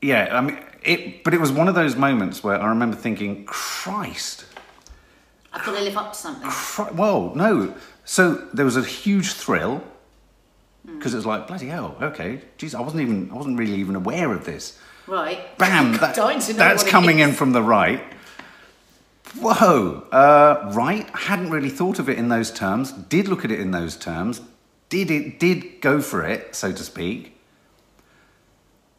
yeah, 0.00 0.28
I 0.36 0.40
mean, 0.40 0.58
it. 0.84 1.22
But 1.24 1.34
it 1.34 1.40
was 1.40 1.52
one 1.52 1.68
of 1.68 1.74
those 1.74 1.96
moments 1.96 2.42
where 2.42 2.60
I 2.60 2.66
remember 2.68 2.96
thinking, 2.96 3.44
"Christ." 3.44 4.46
To 5.76 5.80
live 5.80 5.96
up 5.96 6.12
to 6.12 6.18
something. 6.18 6.48
Cri- 6.50 6.92
Well, 6.94 7.32
no. 7.34 7.74
So 8.04 8.34
there 8.52 8.64
was 8.64 8.76
a 8.76 8.82
huge 8.82 9.32
thrill 9.32 9.82
because 10.84 11.12
it 11.14 11.16
was 11.16 11.26
like 11.26 11.46
bloody 11.46 11.66
hell. 11.68 11.96
Okay, 12.00 12.40
jeez, 12.58 12.74
I 12.74 12.80
wasn't 12.80 13.02
even. 13.02 13.30
I 13.30 13.34
wasn't 13.34 13.58
really 13.58 13.74
even 13.74 13.94
aware 13.96 14.32
of 14.32 14.44
this. 14.44 14.78
Right. 15.06 15.56
Bam! 15.58 15.92
That, 16.00 16.14
Dying 16.16 16.40
to 16.40 16.52
know 16.52 16.58
that's 16.58 16.82
what 16.82 16.88
it 16.88 16.90
coming 16.90 17.18
in 17.20 17.32
from 17.32 17.52
the 17.52 17.62
right. 17.62 18.02
Whoa! 19.40 20.06
Uh, 20.12 20.70
right. 20.74 21.08
Hadn't 21.10 21.50
really 21.50 21.70
thought 21.70 21.98
of 21.98 22.08
it 22.08 22.18
in 22.18 22.28
those 22.28 22.50
terms. 22.50 22.92
Did 22.92 23.28
look 23.28 23.44
at 23.44 23.50
it 23.50 23.60
in 23.60 23.70
those 23.70 23.96
terms. 23.96 24.40
Did 24.88 25.10
it? 25.10 25.38
Did 25.40 25.80
go 25.80 26.00
for 26.00 26.24
it, 26.24 26.54
so 26.54 26.70
to 26.72 26.82
speak. 26.82 27.36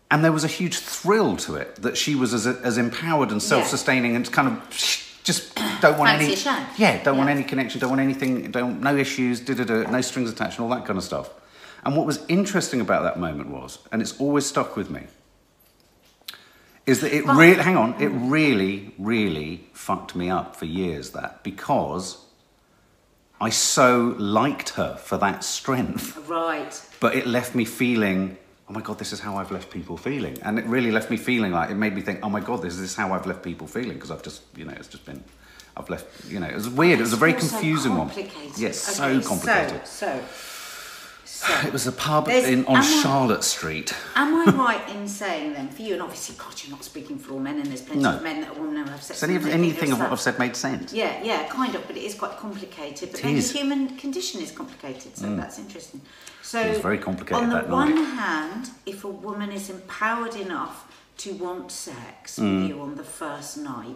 And 0.09 0.23
there 0.23 0.31
was 0.31 0.43
a 0.43 0.47
huge 0.47 0.77
thrill 0.77 1.37
to 1.37 1.55
it 1.55 1.75
that 1.77 1.97
she 1.97 2.13
was 2.13 2.33
as, 2.35 2.45
as 2.45 2.77
empowered 2.77 3.31
and 3.31 3.41
self-sustaining 3.41 4.15
and 4.15 4.31
kind 4.31 4.47
of 4.47 4.69
just 5.23 5.55
don't 5.81 5.97
want 5.97 6.09
Fancy 6.09 6.25
any 6.25 6.35
shag. 6.35 6.67
yeah 6.77 7.01
don't 7.03 7.17
want 7.17 7.29
any 7.29 7.43
connection 7.43 7.79
don't 7.79 7.89
want 7.89 8.01
anything 8.01 8.51
don't 8.51 8.81
no 8.81 8.95
issues 8.95 9.39
da, 9.39 9.53
da, 9.53 9.63
da, 9.63 9.89
no 9.89 10.01
strings 10.01 10.29
attached 10.31 10.57
and 10.59 10.65
all 10.69 10.75
that 10.75 10.85
kind 10.85 10.97
of 10.97 11.03
stuff 11.03 11.29
and 11.85 11.95
what 11.95 12.05
was 12.05 12.19
interesting 12.27 12.81
about 12.81 13.03
that 13.03 13.17
moment 13.19 13.49
was 13.49 13.79
and 13.91 14.01
it's 14.01 14.19
always 14.19 14.45
stuck 14.45 14.75
with 14.75 14.89
me 14.89 15.03
is 16.85 16.99
that 17.01 17.13
it 17.15 17.23
oh. 17.23 17.27
But- 17.27 17.37
really 17.37 17.63
hang 17.63 17.77
on 17.77 17.95
it 18.01 18.07
really 18.09 18.93
really 18.99 19.65
fucked 19.73 20.15
me 20.15 20.29
up 20.29 20.55
for 20.55 20.65
years 20.65 21.11
that 21.11 21.43
because 21.43 22.17
i 23.39 23.49
so 23.49 24.15
liked 24.17 24.69
her 24.71 24.95
for 24.97 25.17
that 25.17 25.43
strength 25.43 26.17
Right. 26.27 26.79
but 26.99 27.15
it 27.15 27.25
left 27.27 27.55
me 27.55 27.65
feeling 27.65 28.37
oh 28.73 28.79
my 28.79 28.81
god 28.81 28.97
this 28.97 29.13
is 29.13 29.19
how 29.19 29.37
i've 29.37 29.51
left 29.51 29.69
people 29.69 29.97
feeling. 29.97 30.35
And 30.41 30.57
it 30.57 30.65
really 30.65 30.91
left 30.91 31.11
me 31.11 31.17
feeling 31.17 31.51
like 31.51 31.69
it 31.69 31.75
made 31.75 31.93
me 31.93 32.01
think 32.01 32.19
oh 32.23 32.29
my 32.29 32.39
god 32.39 32.63
this 32.63 32.79
is 32.79 32.95
how 32.95 33.13
i've 33.13 33.27
left 33.27 33.43
people 33.43 33.67
feeling 33.67 33.93
because 33.93 34.09
i've 34.09 34.23
just 34.23 34.41
you 34.57 34.65
know 34.65 34.73
it's 34.75 34.87
just 34.87 35.05
been 35.05 35.23
i've 35.77 35.89
left 35.91 36.07
you 36.27 36.39
know 36.39 36.47
it 36.47 36.55
was 36.55 36.69
weird. 36.69 36.97
It 36.99 37.03
was 37.03 37.13
a 37.13 37.17
very 37.17 37.33
confusing 37.33 37.95
one. 37.95 38.09
yes 38.57 38.99
Okay, 38.99 39.21
so 39.21 39.27
complicated. 39.27 39.85
So, 39.85 40.07
so, 40.07 40.23
so. 41.33 41.53
it 41.67 41.73
was 41.73 41.87
a 41.87 41.91
pub 41.91 42.27
in 42.29 42.65
on 42.65 42.77
I- 42.77 42.81
charlotte 43.01 43.43
street 43.43 43.93
Am 44.15 44.35
I 44.35 44.51
right 44.55 44.89
in 44.95 45.07
saying 45.07 45.53
then, 45.53 45.69
for 45.69 45.81
you, 45.81 45.93
and 45.93 46.01
obviously, 46.01 46.35
God, 46.37 46.53
you're 46.63 46.71
not 46.71 46.83
speaking 46.83 47.17
for 47.17 47.33
all 47.33 47.39
men, 47.39 47.57
and 47.59 47.65
there's 47.65 47.81
plenty 47.81 48.01
No. 48.03 48.15
of 48.17 48.23
men 48.23 48.41
that 48.41 48.51
a 48.55 48.59
woman 48.59 48.85
have 48.87 49.01
sex 49.01 49.19
so 49.19 49.25
any, 49.27 49.37
with 49.37 49.47
of- 49.47 49.53
and 49.53 49.63
they 49.63 49.69
think 49.69 49.81
anything 49.81 49.91
of 49.93 49.99
what 49.99 50.11
i've 50.11 50.19
said 50.21 50.37
made 50.39 50.55
sense 50.55 50.93
Yeah, 50.93 51.21
yeah, 51.23 51.47
kind 51.47 51.73
of, 51.75 51.85
but 51.87 51.97
it 51.97 52.03
is 52.03 52.15
quite 52.15 52.37
complicated. 52.37 53.11
But 53.11 53.19
It 53.19 53.23
then 53.23 53.35
is. 53.35 53.51
the 53.51 53.57
human 53.59 53.97
condition 53.97 54.41
is 54.41 54.51
complicated, 54.51 55.17
so 55.17 55.25
mm. 55.25 55.37
that's 55.37 55.57
interesting. 55.59 56.01
So 56.41 56.59
it's 56.61 56.79
very 56.79 56.97
complicated 56.97 57.43
On 57.43 57.49
the 57.49 57.55
that 57.55 57.69
one 57.69 57.95
night. 57.95 58.03
hand, 58.19 58.69
if 58.85 59.03
a 59.03 59.07
woman 59.07 59.51
is 59.51 59.69
empowered 59.69 60.35
enough 60.35 60.85
to 61.17 61.33
want 61.33 61.71
sex 61.71 62.39
Mm. 62.39 62.61
with 62.61 62.69
you 62.69 62.81
on 62.81 62.95
the 62.95 63.03
first 63.03 63.57
night, 63.57 63.95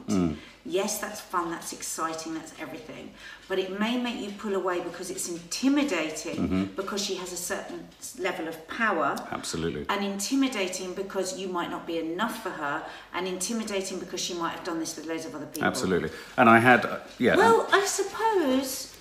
yes, 0.66 1.00
that's 1.00 1.20
fun, 1.20 1.50
that's 1.50 1.74
exciting, 1.74 2.34
that's 2.36 2.54
everything. 2.60 3.12
But 3.50 3.58
it 3.60 3.80
may 3.80 3.98
make 3.98 4.20
you 4.22 4.32
pull 4.38 4.54
away 4.56 4.82
because 4.82 5.10
it's 5.10 5.28
intimidating 5.28 6.38
Mm-hmm. 6.38 6.64
because 6.76 7.04
she 7.04 7.16
has 7.16 7.32
a 7.34 7.38
certain 7.38 7.88
level 8.20 8.48
of 8.48 8.56
power 8.68 9.16
absolutely 9.32 9.86
and 9.90 10.06
intimidating 10.06 10.94
because 10.94 11.38
you 11.40 11.48
might 11.48 11.70
not 11.72 11.88
be 11.88 11.98
enough 11.98 12.44
for 12.44 12.52
her, 12.52 12.84
and 13.14 13.28
intimidating 13.28 13.98
because 14.00 14.22
she 14.22 14.34
might 14.36 14.52
have 14.52 14.64
done 14.64 14.80
this 14.80 14.96
with 14.96 15.06
loads 15.08 15.26
of 15.26 15.34
other 15.36 15.48
people. 15.48 15.68
absolutely 15.68 16.10
and 16.38 16.50
i 16.50 16.60
had 16.60 16.86
uh, 16.86 17.00
yeah 17.18 17.36
Well, 17.36 17.68
I 17.72 17.86
suppose. 17.86 18.94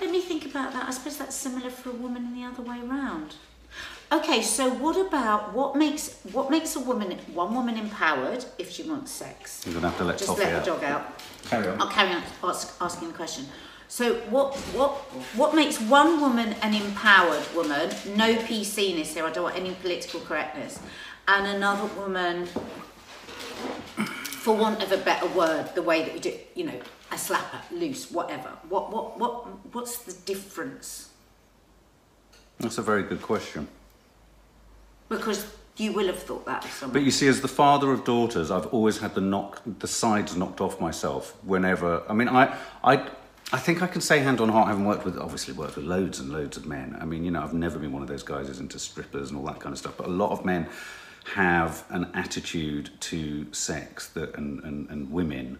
Let 0.00 0.10
me 0.10 0.20
think 0.20 0.44
about 0.46 0.72
that. 0.74 0.86
I 0.88 0.92
suppose 0.92 1.16
that's 1.16 1.34
similar 1.34 1.70
for 1.70 1.90
a 1.90 1.92
woman 2.04 2.22
and 2.26 2.36
the 2.36 2.44
other 2.44 2.62
way 2.62 2.78
round. 2.80 3.34
Okay, 4.10 4.40
so 4.40 4.70
what 4.70 4.96
about 4.96 5.52
what 5.52 5.76
makes 5.76 6.14
what 6.32 6.50
makes 6.50 6.74
a 6.76 6.80
woman 6.80 7.18
one 7.34 7.54
woman 7.54 7.76
empowered 7.76 8.44
if 8.56 8.70
she 8.70 8.82
wants 8.82 9.10
sex? 9.10 9.62
you're 9.66 9.74
gonna 9.74 9.90
have 9.90 9.98
to 9.98 10.04
let 10.04 10.16
Just 10.16 10.38
let 10.38 10.52
out. 10.54 10.64
the 10.64 10.70
dog 10.70 10.84
out. 10.84 11.18
carry 11.44 11.68
on 11.68 11.80
I'll 11.80 11.90
carry 11.90 12.12
on 12.12 12.22
ask, 12.42 12.74
asking 12.80 13.08
the 13.08 13.14
question. 13.14 13.46
So 13.88 14.14
what 14.30 14.56
what 14.74 14.92
what 15.36 15.54
makes 15.54 15.78
one 15.78 16.22
woman 16.22 16.54
an 16.62 16.72
empowered 16.72 17.44
woman? 17.54 17.90
No 18.16 18.34
PC-ness 18.36 19.12
here. 19.12 19.26
I 19.26 19.30
don't 19.30 19.44
want 19.44 19.56
any 19.56 19.74
political 19.74 20.20
correctness. 20.20 20.78
And 21.26 21.46
another 21.46 21.86
woman, 22.00 22.46
for 24.42 24.56
want 24.56 24.82
of 24.82 24.90
a 24.90 24.96
better 24.96 25.26
word, 25.26 25.74
the 25.74 25.82
way 25.82 26.02
that 26.04 26.14
we 26.14 26.20
do, 26.20 26.32
you 26.54 26.64
know, 26.64 26.80
a 27.12 27.16
slapper, 27.16 27.60
loose, 27.70 28.10
whatever. 28.10 28.48
What 28.70 28.90
what 28.90 29.18
what 29.18 29.32
what's 29.74 29.98
the 29.98 30.14
difference? 30.24 31.10
that's 32.60 32.78
a 32.78 32.82
very 32.82 33.04
good 33.04 33.22
question 33.22 33.68
Because 35.08 35.46
you 35.76 35.92
will 35.92 36.06
have 36.06 36.18
thought 36.18 36.44
that. 36.46 36.66
But 36.92 37.02
you 37.02 37.10
see, 37.10 37.28
as 37.28 37.40
the 37.40 37.48
father 37.48 37.92
of 37.92 38.04
daughters, 38.04 38.50
I've 38.50 38.66
always 38.66 38.98
had 38.98 39.14
the 39.14 39.20
knock, 39.20 39.62
the 39.78 39.86
sides 39.86 40.36
knocked 40.36 40.60
off 40.60 40.80
myself 40.80 41.36
whenever. 41.44 42.02
I 42.08 42.14
mean, 42.14 42.28
I, 42.28 42.56
I, 42.82 43.08
I 43.52 43.58
think 43.58 43.80
I 43.82 43.86
can 43.86 44.00
say 44.00 44.18
hand 44.18 44.40
on 44.40 44.48
heart, 44.48 44.68
having 44.68 44.84
worked 44.84 45.04
with, 45.04 45.16
obviously 45.16 45.54
worked 45.54 45.76
with 45.76 45.84
loads 45.84 46.18
and 46.18 46.30
loads 46.30 46.56
of 46.56 46.66
men. 46.66 46.96
I 47.00 47.04
mean, 47.04 47.24
you 47.24 47.30
know, 47.30 47.42
I've 47.42 47.54
never 47.54 47.78
been 47.78 47.92
one 47.92 48.02
of 48.02 48.08
those 48.08 48.24
guys 48.24 48.48
who's 48.48 48.60
into 48.60 48.78
strippers 48.78 49.30
and 49.30 49.38
all 49.38 49.46
that 49.46 49.60
kind 49.60 49.72
of 49.72 49.78
stuff. 49.78 49.96
But 49.96 50.06
a 50.06 50.10
lot 50.10 50.32
of 50.32 50.44
men 50.44 50.68
have 51.34 51.84
an 51.90 52.10
attitude 52.14 52.90
to 53.00 53.46
sex 53.52 54.08
that, 54.08 54.36
and, 54.36 54.62
and, 54.64 54.88
and 54.90 55.12
women 55.12 55.58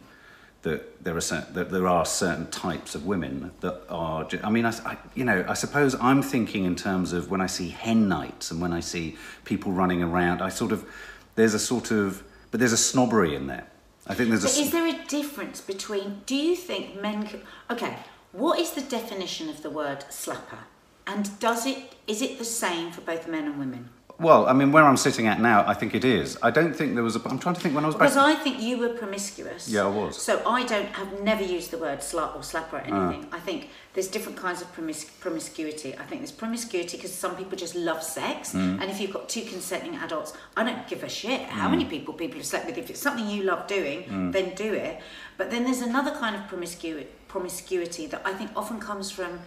that 0.63 1.05
there 1.05 1.17
are 1.17 1.21
certain, 1.21 1.55
that 1.55 1.71
there 1.71 1.87
are 1.87 2.05
certain 2.05 2.47
types 2.51 2.95
of 2.95 3.07
women 3.07 3.53
that 3.61 3.81
are. 3.89 4.27
I 4.43 4.51
mean, 4.51 4.65
I, 4.67 4.71
I- 4.85 4.97
you 5.15 5.25
know, 5.25 5.45
I 5.49 5.55
suppose 5.55 5.95
I'm 6.01 6.23
thinking 6.23 6.65
in 6.65 6.75
terms 6.77 7.13
of 7.13 7.31
when 7.31 7.41
I 7.41 7.47
see 7.47 7.69
hen 7.69 8.09
nights 8.09 8.51
and 8.51 8.61
when 8.61 8.73
I 8.73 8.81
see 8.81 9.17
people 9.45 9.73
running 9.73 10.03
around. 10.03 10.43
I 10.43 10.49
sort 10.49 10.73
of 10.73 10.85
there's 11.37 11.55
a 11.55 11.59
sort 11.59 11.91
of 11.91 12.23
but 12.51 12.61
there's 12.61 12.73
a 12.73 12.79
snobbery 12.79 13.35
in 13.35 13.47
there. 13.47 13.67
I 14.07 14.15
think 14.15 14.31
there's 14.31 14.43
a. 14.45 14.47
But 14.47 14.53
s- 14.53 14.59
is 14.59 14.71
there 14.73 14.87
a 14.87 15.07
difference 15.07 15.61
between? 15.61 16.23
Do 16.27 16.35
you 16.35 16.57
think 16.57 17.01
men? 17.01 17.27
Could, 17.27 17.43
okay, 17.71 17.97
what 18.33 18.59
is 18.59 18.73
the 18.73 18.81
definition 18.83 19.49
of 19.49 19.63
the 19.63 19.71
word 19.71 20.05
slapper? 20.11 20.59
And 21.07 21.39
does 21.41 21.67
it 21.67 21.95
is 22.07 22.21
it 22.21 22.39
the 22.39 22.45
same 22.45 22.91
for 22.91 23.01
both 23.03 23.29
men 23.29 23.45
and 23.47 23.59
women? 23.59 23.91
Well, 24.21 24.49
I 24.49 24.53
mean, 24.53 24.73
where 24.73 24.83
I'm 24.83 24.97
sitting 24.97 25.29
at 25.29 25.41
now, 25.41 25.65
I 25.69 25.75
think 25.75 25.95
it 25.95 26.05
is. 26.05 26.37
I 26.43 26.51
don't 26.51 26.75
think 26.75 26.95
there 26.95 27.05
was 27.05 27.15
a. 27.15 27.21
I'm 27.29 27.39
trying 27.39 27.55
to 27.55 27.61
think 27.61 27.77
when 27.77 27.85
I 27.85 27.87
was 27.87 27.95
back. 27.95 28.09
Because 28.09 28.17
I 28.17 28.35
think 28.35 28.61
you 28.61 28.77
were 28.77 28.89
promiscuous. 28.89 29.69
Yeah, 29.69 29.85
I 29.85 29.89
was. 29.89 30.21
So 30.21 30.43
I 30.45 30.65
don't 30.65 30.89
have 30.89 31.21
never 31.23 31.45
used 31.45 31.71
the 31.71 31.79
word 31.79 32.01
slut 32.01 32.35
or 32.35 32.41
slapper 32.41 32.73
or 32.73 32.83
Ah. 32.91 33.11
anything. 33.11 33.29
I 33.31 33.39
think 33.39 33.71
there's 33.95 34.09
different 34.09 34.37
kinds 34.37 34.61
of 34.61 34.75
promis- 34.75 35.07
promiscuity. 35.21 35.95
I 35.97 36.03
think 36.03 36.23
there's 36.23 36.33
promiscuity 36.33 36.97
because 36.97 37.15
some 37.15 37.37
people 37.37 37.57
just 37.57 37.77
love 37.77 38.03
sex, 38.03 38.55
Mm. 38.55 38.81
and 38.83 38.91
if 38.91 39.01
you've 39.01 39.13
got 39.13 39.29
two 39.29 39.43
consenting 39.43 39.95
adults, 39.95 40.33
I 40.57 40.65
don't 40.65 40.89
give 40.89 41.05
a 41.05 41.09
shit 41.09 41.43
how 41.43 41.69
Mm. 41.69 41.71
many 41.71 41.85
people 41.85 42.13
people 42.13 42.39
have 42.39 42.47
slept 42.47 42.67
with. 42.67 42.77
If 42.77 42.91
it's 42.91 43.01
something 43.01 43.29
you 43.31 43.45
love 43.45 43.69
doing, 43.69 44.33
then 44.33 44.53
do 44.57 44.73
it. 44.75 45.01
But 45.37 45.53
then 45.53 45.63
there's 45.63 45.81
another 45.83 46.11
kind 46.11 46.35
of 46.35 46.43
promiscuity, 46.49 47.07
promiscuity 47.29 48.07
that 48.09 48.23
I 48.25 48.33
think 48.33 48.51
often 48.57 48.81
comes 48.81 49.13
from 49.13 49.39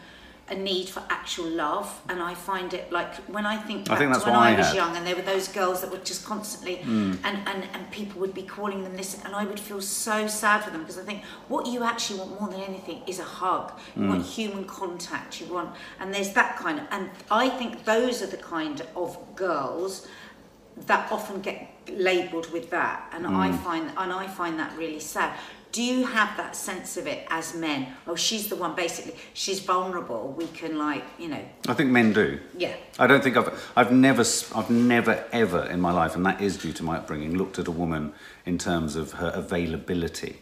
a 0.49 0.55
need 0.55 0.89
for 0.89 1.01
actual 1.09 1.45
love, 1.47 2.01
and 2.09 2.21
I 2.21 2.33
find 2.33 2.73
it 2.73 2.91
like 2.91 3.15
when 3.27 3.45
I 3.45 3.55
think 3.55 3.89
I 3.89 3.93
back 3.93 3.99
think 3.99 4.09
to 4.11 4.19
that's 4.19 4.25
when 4.25 4.35
I 4.35 4.53
I 4.53 4.57
was 4.57 4.67
had. 4.67 4.75
young, 4.75 4.97
and 4.97 5.07
there 5.07 5.15
were 5.15 5.21
those 5.21 5.47
girls 5.47 5.79
that 5.81 5.89
were 5.91 5.99
just 5.99 6.25
constantly, 6.25 6.77
Hmm. 6.77 7.13
and, 7.23 7.37
and, 7.47 7.63
and 7.73 7.89
people 7.91 8.19
would 8.19 8.33
be 8.33 8.41
calling 8.43 8.83
them 8.83 8.97
this, 8.97 9.23
and 9.23 9.33
I 9.33 9.45
would 9.45 9.59
feel 9.59 9.79
so 9.81 10.27
sad 10.27 10.63
for 10.63 10.71
them 10.71 10.81
because 10.81 10.97
I 10.97 11.03
think 11.03 11.23
what 11.47 11.67
you 11.67 11.83
actually 11.83 12.19
want 12.19 12.39
more 12.41 12.49
than 12.49 12.61
anything 12.61 13.01
is 13.07 13.19
a 13.19 13.23
hug. 13.23 13.71
You 13.95 14.03
Hmm. 14.03 14.09
want 14.09 14.25
human 14.25 14.65
contact. 14.65 15.39
You 15.39 15.47
want, 15.53 15.69
and 16.01 16.13
there's 16.13 16.31
that 16.33 16.57
kind 16.57 16.79
of, 16.79 16.85
and 16.91 17.09
I 17.29 17.47
think 17.47 17.85
those 17.85 18.21
are 18.21 18.27
the 18.27 18.37
kind 18.57 18.81
of 18.95 19.17
girls 19.35 20.05
that 20.87 21.11
often 21.11 21.41
get 21.41 21.69
labelled 21.89 22.51
with 22.51 22.69
that, 22.71 23.09
and 23.13 23.25
Hmm. 23.25 23.37
I 23.37 23.51
find, 23.53 23.91
and 23.95 24.11
I 24.11 24.27
find 24.27 24.59
that 24.59 24.75
really 24.77 24.99
sad. 24.99 25.31
Do 25.71 25.81
you 25.81 26.05
have 26.05 26.35
that 26.37 26.55
sense 26.55 26.97
of 26.97 27.07
it 27.07 27.25
as 27.29 27.55
men? 27.55 27.87
Oh, 28.05 28.15
she's 28.15 28.49
the 28.49 28.55
one. 28.55 28.75
Basically, 28.75 29.15
she's 29.33 29.59
vulnerable. 29.61 30.33
We 30.37 30.47
can 30.47 30.77
like, 30.77 31.03
you 31.17 31.29
know, 31.29 31.43
I 31.67 31.73
think 31.73 31.91
men 31.91 32.11
do. 32.13 32.39
yeah. 32.57 32.75
I 32.99 33.07
don't 33.07 33.23
think 33.23 33.37
I've, 33.37 33.71
I've 33.75 33.91
never, 33.91 34.23
I've 34.53 34.69
never 34.69 35.23
ever 35.31 35.63
in 35.65 35.79
my 35.79 35.91
life, 35.91 36.15
and 36.15 36.25
that 36.25 36.41
is 36.41 36.57
due 36.57 36.73
to 36.73 36.83
my 36.83 36.97
upbringing, 36.97 37.37
looked 37.37 37.57
at 37.57 37.67
a 37.67 37.71
woman 37.71 38.13
in 38.45 38.57
terms 38.57 38.95
of 38.95 39.13
her 39.13 39.31
availability 39.33 40.41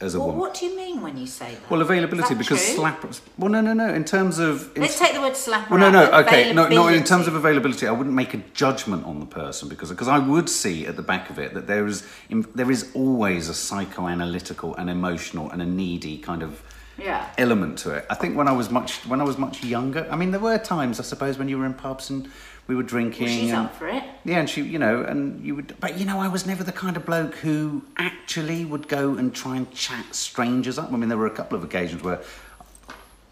as 0.00 0.14
a 0.14 0.18
Well, 0.18 0.28
woman. 0.28 0.40
what 0.40 0.54
do 0.54 0.66
you 0.66 0.76
mean 0.76 1.00
when 1.02 1.16
you 1.16 1.26
say 1.26 1.54
that? 1.54 1.70
Well, 1.70 1.80
availability 1.82 2.34
because 2.34 2.64
true? 2.64 2.84
slappers. 2.84 3.20
Well, 3.36 3.50
no, 3.50 3.60
no, 3.60 3.72
no. 3.72 3.88
In 3.92 4.04
terms 4.04 4.38
of. 4.38 4.70
In, 4.76 4.82
Let's 4.82 4.98
take 4.98 5.12
the 5.14 5.20
word 5.20 5.32
slapper 5.32 5.70
well, 5.70 5.80
no, 5.80 5.90
no. 5.90 6.10
Okay, 6.20 6.52
no, 6.52 6.68
no. 6.68 6.88
In 6.88 7.04
terms 7.04 7.26
of 7.26 7.34
availability, 7.34 7.86
I 7.86 7.92
wouldn't 7.92 8.14
make 8.14 8.32
a 8.34 8.38
judgment 8.54 9.04
on 9.06 9.18
the 9.20 9.26
person 9.26 9.68
because 9.68 9.90
because 9.90 10.08
I 10.08 10.18
would 10.18 10.48
see 10.48 10.86
at 10.86 10.96
the 10.96 11.02
back 11.02 11.30
of 11.30 11.38
it 11.38 11.54
that 11.54 11.66
there 11.66 11.86
is 11.86 12.06
in, 12.30 12.46
there 12.54 12.70
is 12.70 12.90
always 12.94 13.48
a 13.48 13.52
psychoanalytical 13.52 14.74
and 14.78 14.88
emotional 14.88 15.50
and 15.50 15.60
a 15.62 15.66
needy 15.66 16.18
kind 16.18 16.42
of 16.42 16.62
Yeah. 16.96 17.26
element 17.38 17.78
to 17.78 17.90
it. 17.92 18.06
I 18.10 18.14
think 18.14 18.36
when 18.36 18.48
I 18.48 18.52
was 18.52 18.70
much 18.70 19.04
when 19.06 19.20
I 19.20 19.24
was 19.24 19.36
much 19.38 19.64
younger, 19.64 20.06
I 20.10 20.16
mean, 20.16 20.30
there 20.30 20.40
were 20.40 20.58
times 20.58 21.00
I 21.00 21.02
suppose 21.02 21.38
when 21.38 21.48
you 21.48 21.58
were 21.58 21.66
in 21.66 21.74
pubs 21.74 22.10
and 22.10 22.28
we 22.68 22.76
were 22.76 22.82
drinking. 22.82 23.26
Well, 23.26 23.34
she's 23.34 23.50
and, 23.50 23.66
up 23.66 23.74
for 23.74 23.88
it. 23.88 24.04
yeah, 24.24 24.38
and 24.38 24.48
she, 24.48 24.62
you 24.62 24.78
know, 24.78 25.02
and 25.02 25.44
you 25.44 25.56
would, 25.56 25.74
but 25.80 25.98
you 25.98 26.04
know, 26.04 26.20
I 26.20 26.28
was 26.28 26.46
never 26.46 26.62
the 26.62 26.70
kind 26.70 26.96
of 26.96 27.04
bloke 27.04 27.34
who 27.36 27.82
actually 27.96 28.64
would 28.64 28.86
go 28.86 29.14
and 29.14 29.34
try 29.34 29.56
and 29.56 29.72
chat 29.72 30.14
strangers 30.14 30.78
up. 30.78 30.92
I 30.92 30.96
mean, 30.96 31.08
there 31.08 31.18
were 31.18 31.26
a 31.26 31.34
couple 31.34 31.56
of 31.56 31.64
occasions 31.64 32.02
where 32.02 32.20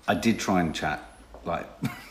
I 0.09 0.14
did 0.14 0.40
try 0.40 0.61
and 0.61 0.75
chat, 0.75 1.18
like 1.44 1.66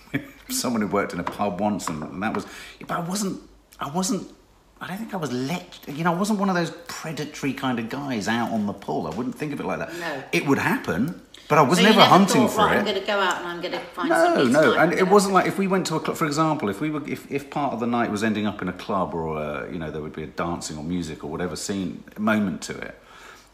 someone 0.50 0.82
who 0.82 0.88
worked 0.88 1.14
in 1.14 1.20
a 1.20 1.24
pub 1.24 1.60
once, 1.60 1.90
and, 1.90 2.04
and 2.04 2.24
that 2.24 2.34
was, 2.34 2.46
but 2.82 2.92
I 2.92 3.02
wasn't, 3.02 3.42
I 3.80 3.90
wasn't. 3.90 4.32
I 4.80 4.88
don't 4.88 4.98
think 4.98 5.14
I 5.14 5.18
was 5.18 5.32
let. 5.32 5.80
You 5.88 6.04
know, 6.04 6.14
I 6.14 6.18
wasn't 6.18 6.38
one 6.38 6.50
of 6.50 6.56
those 6.56 6.72
predatory 6.88 7.54
kind 7.54 7.80
of 7.80 7.90
guys 7.90 8.28
out 8.28 8.52
on 8.52 8.68
the 8.68 8.74
pull. 8.74 9.08
I 9.08 9.16
wouldn't 9.16 9.34
think 9.34 9.52
of 9.52 9.60
it 9.60 9.66
like 9.66 9.80
that. 9.80 9.96
No. 9.96 10.24
It 10.32 10.46
would 10.46 10.60
happen, 10.60 11.22
but 11.48 11.58
I 11.58 11.62
was 11.62 11.78
So 11.78 11.84
never 11.84 12.00
never 12.00 12.10
hunting 12.10 12.48
thought, 12.48 12.52
for 12.52 12.66
right, 12.66 12.76
it. 12.76 12.80
I'm 12.80 12.86
going 12.86 13.00
to 13.00 13.06
go 13.06 13.20
out 13.20 13.38
and 13.38 13.48
I'm 13.48 13.62
going 13.62 13.74
to 13.74 13.80
find 13.80 14.10
No, 14.10 14.44
no, 14.46 14.78
and 14.78 14.94
it 14.94 15.08
wasn't 15.08 15.34
like 15.34 15.46
if 15.46 15.58
we 15.58 15.68
went 15.68 15.86
to 15.88 15.96
a 15.96 16.00
club, 16.00 16.18
for 16.18 16.26
example, 16.26 16.70
if 16.70 16.82
we 16.82 16.90
were, 16.90 17.08
if, 17.08 17.30
if 17.32 17.50
part 17.50 17.74
of 17.74 17.80
the 17.80 17.88
night 17.88 18.10
was 18.12 18.24
ending 18.24 18.48
up 18.48 18.62
in 18.62 18.68
a 18.68 18.74
club 18.74 19.14
or 19.14 19.38
a, 19.38 19.72
you 19.72 19.78
know 19.78 19.92
there 19.92 20.02
would 20.02 20.16
be 20.16 20.24
a 20.24 20.28
dancing 20.28 20.78
or 20.78 20.84
music 20.84 21.24
or 21.24 21.30
whatever 21.30 21.56
scene 21.56 22.04
moment 22.18 22.62
to 22.64 22.78
it, 22.78 23.00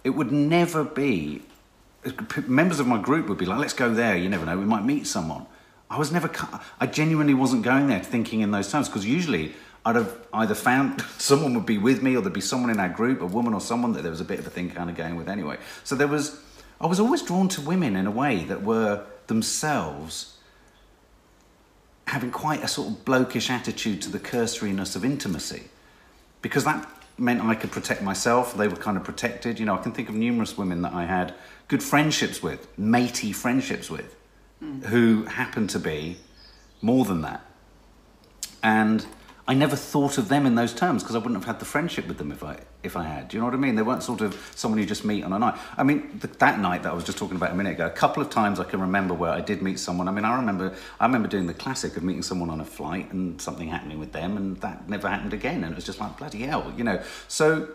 it 0.03 0.11
would 0.11 0.31
never 0.31 0.83
be. 0.83 1.41
Members 2.47 2.79
of 2.79 2.87
my 2.87 2.99
group 2.99 3.27
would 3.29 3.37
be 3.37 3.45
like, 3.45 3.59
"Let's 3.59 3.73
go 3.73 3.93
there." 3.93 4.15
You 4.17 4.29
never 4.29 4.45
know, 4.45 4.57
we 4.57 4.65
might 4.65 4.85
meet 4.85 5.05
someone. 5.05 5.45
I 5.89 5.97
was 5.97 6.11
never. 6.11 6.31
I 6.79 6.87
genuinely 6.87 7.33
wasn't 7.33 7.63
going 7.63 7.87
there 7.87 7.99
thinking 7.99 8.39
in 8.39 8.51
those 8.51 8.71
terms 8.71 8.87
because 8.87 9.05
usually 9.05 9.53
I'd 9.85 9.97
have 9.97 10.15
either 10.33 10.55
found 10.55 11.01
someone 11.17 11.53
would 11.55 11.65
be 11.65 11.77
with 11.77 12.01
me 12.01 12.15
or 12.15 12.21
there'd 12.21 12.33
be 12.33 12.41
someone 12.41 12.69
in 12.69 12.79
our 12.79 12.89
group, 12.89 13.21
a 13.21 13.25
woman 13.25 13.53
or 13.53 13.61
someone 13.61 13.91
that 13.93 14.01
there 14.01 14.11
was 14.11 14.21
a 14.21 14.25
bit 14.25 14.39
of 14.39 14.47
a 14.47 14.49
thing 14.49 14.69
kind 14.69 14.89
of 14.89 14.95
going 14.95 15.15
with 15.17 15.27
anyway. 15.27 15.57
So 15.83 15.95
there 15.95 16.07
was. 16.07 16.39
I 16.81 16.87
was 16.87 16.99
always 16.99 17.21
drawn 17.21 17.47
to 17.49 17.61
women 17.61 17.95
in 17.95 18.07
a 18.07 18.11
way 18.11 18.43
that 18.45 18.63
were 18.63 19.05
themselves 19.27 20.37
having 22.07 22.31
quite 22.31 22.63
a 22.63 22.67
sort 22.67 22.89
of 22.89 23.05
blokish 23.05 23.51
attitude 23.51 24.01
to 24.01 24.09
the 24.09 24.19
cursoriness 24.19 24.95
of 24.95 25.05
intimacy 25.05 25.65
because 26.41 26.63
that 26.63 26.89
meant 27.19 27.41
I 27.41 27.53
could 27.53 27.71
protect 27.71 28.01
myself. 28.01 28.57
They 28.57 28.67
were 28.67 28.75
kind 28.75 28.97
of 28.97 29.03
protected. 29.03 29.59
You 29.59 29.67
know, 29.67 29.75
I 29.75 29.77
can 29.77 29.91
think 29.91 30.09
of 30.09 30.15
numerous 30.15 30.57
women 30.57 30.81
that 30.81 30.93
I 30.93 31.05
had 31.05 31.35
good 31.67 31.83
friendships 31.83 32.41
with, 32.41 32.67
matey 32.79 33.31
friendships 33.31 33.89
with, 33.91 34.15
hmm. 34.59 34.81
who 34.81 35.25
happened 35.25 35.69
to 35.69 35.79
be 35.79 36.17
more 36.81 37.05
than 37.05 37.21
that. 37.21 37.45
And 38.63 39.05
I 39.51 39.53
never 39.53 39.75
thought 39.75 40.17
of 40.17 40.29
them 40.29 40.45
in 40.45 40.55
those 40.55 40.73
terms 40.73 41.03
because 41.03 41.13
I 41.13 41.19
wouldn't 41.19 41.35
have 41.35 41.43
had 41.43 41.59
the 41.59 41.65
friendship 41.65 42.07
with 42.07 42.17
them 42.17 42.31
if 42.31 42.41
I 42.41 42.59
if 42.83 42.95
I 42.95 43.03
had. 43.03 43.27
Do 43.27 43.35
you 43.35 43.41
know 43.41 43.47
what 43.47 43.53
I 43.53 43.57
mean? 43.57 43.75
They 43.75 43.81
weren't 43.81 44.01
sort 44.01 44.21
of 44.21 44.33
someone 44.55 44.79
you 44.79 44.85
just 44.85 45.03
meet 45.03 45.25
on 45.25 45.33
a 45.33 45.39
night. 45.39 45.59
I 45.75 45.83
mean, 45.83 46.19
th- 46.21 46.35
that 46.35 46.61
night 46.61 46.83
that 46.83 46.93
I 46.93 46.95
was 46.95 47.03
just 47.03 47.17
talking 47.17 47.35
about 47.35 47.51
a 47.51 47.55
minute 47.55 47.73
ago, 47.73 47.85
a 47.85 47.89
couple 47.89 48.23
of 48.23 48.29
times 48.29 48.61
I 48.61 48.63
can 48.63 48.79
remember 48.79 49.13
where 49.13 49.33
I 49.33 49.41
did 49.41 49.61
meet 49.61 49.77
someone. 49.77 50.07
I 50.07 50.11
mean, 50.11 50.23
I 50.23 50.37
remember 50.37 50.73
I 51.01 51.05
remember 51.05 51.27
doing 51.27 51.47
the 51.47 51.53
classic 51.53 51.97
of 51.97 52.03
meeting 52.03 52.21
someone 52.21 52.49
on 52.49 52.61
a 52.61 52.65
flight 52.65 53.11
and 53.11 53.41
something 53.41 53.67
happening 53.67 53.99
with 53.99 54.13
them, 54.13 54.37
and 54.37 54.55
that 54.61 54.87
never 54.87 55.09
happened 55.09 55.33
again. 55.33 55.65
And 55.65 55.73
it 55.73 55.75
was 55.75 55.83
just 55.83 55.99
like 55.99 56.17
bloody 56.17 56.43
hell, 56.43 56.73
you 56.77 56.85
know. 56.85 57.03
So. 57.27 57.67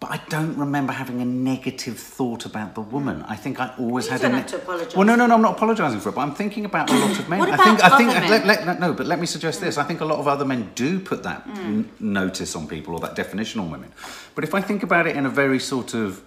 But 0.00 0.12
I 0.12 0.20
don't 0.28 0.56
remember 0.56 0.92
having 0.92 1.20
a 1.20 1.24
negative 1.24 1.98
thought 1.98 2.46
about 2.46 2.76
the 2.76 2.80
woman. 2.80 3.20
Hmm. 3.20 3.32
I 3.32 3.34
think 3.34 3.58
I 3.58 3.74
always 3.78 4.06
You 4.06 4.12
had 4.12 4.20
don't 4.20 4.34
a. 4.34 4.36
have 4.38 4.46
to 4.48 4.56
apologise. 4.56 4.94
Well, 4.94 5.04
no, 5.04 5.16
no, 5.16 5.26
no. 5.26 5.34
I'm 5.34 5.42
not 5.42 5.56
apologising 5.56 5.98
for 5.98 6.10
it, 6.10 6.14
but 6.14 6.20
I'm 6.20 6.34
thinking 6.36 6.64
about 6.64 6.88
a 6.88 6.96
lot 6.96 7.18
of 7.18 7.28
men. 7.28 7.40
What 7.40 7.50
I 7.50 7.56
think. 7.56 7.78
about 7.80 7.92
I 7.92 7.98
think. 7.98 8.10
men? 8.12 8.30
Let, 8.30 8.46
let, 8.46 8.66
let- 8.66 8.80
no, 8.80 8.92
but 8.92 9.06
let 9.06 9.18
me 9.18 9.26
suggest 9.26 9.60
this. 9.60 9.74
Hmm. 9.74 9.80
I 9.80 9.84
think 9.84 10.00
a 10.00 10.04
lot 10.04 10.20
of 10.20 10.28
other 10.28 10.44
men 10.44 10.70
do 10.76 11.00
put 11.00 11.24
that 11.24 11.42
hmm. 11.42 11.58
n- 11.58 11.90
notice 11.98 12.54
on 12.54 12.68
people 12.68 12.94
or 12.94 13.00
that 13.00 13.16
definition 13.16 13.60
on 13.60 13.70
women. 13.72 13.92
But 14.36 14.44
if 14.44 14.54
I 14.54 14.60
think 14.60 14.84
about 14.84 15.08
it 15.08 15.16
in 15.16 15.26
a 15.26 15.30
very 15.30 15.58
sort 15.58 15.94
of, 15.94 16.22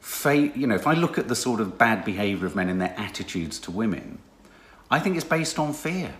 fa- 0.00 0.34
you 0.56 0.66
know, 0.66 0.74
if 0.74 0.88
I 0.88 0.94
look 0.94 1.18
at 1.18 1.28
the 1.28 1.36
sort 1.36 1.60
of 1.60 1.78
bad 1.78 2.04
behaviour 2.04 2.46
of 2.46 2.56
men 2.56 2.68
and 2.68 2.80
their 2.80 2.94
attitudes 2.98 3.60
to 3.60 3.70
women, 3.70 4.18
I 4.90 4.98
think 4.98 5.14
it's 5.14 5.24
based 5.24 5.58
on 5.60 5.72
fear. 5.72 6.14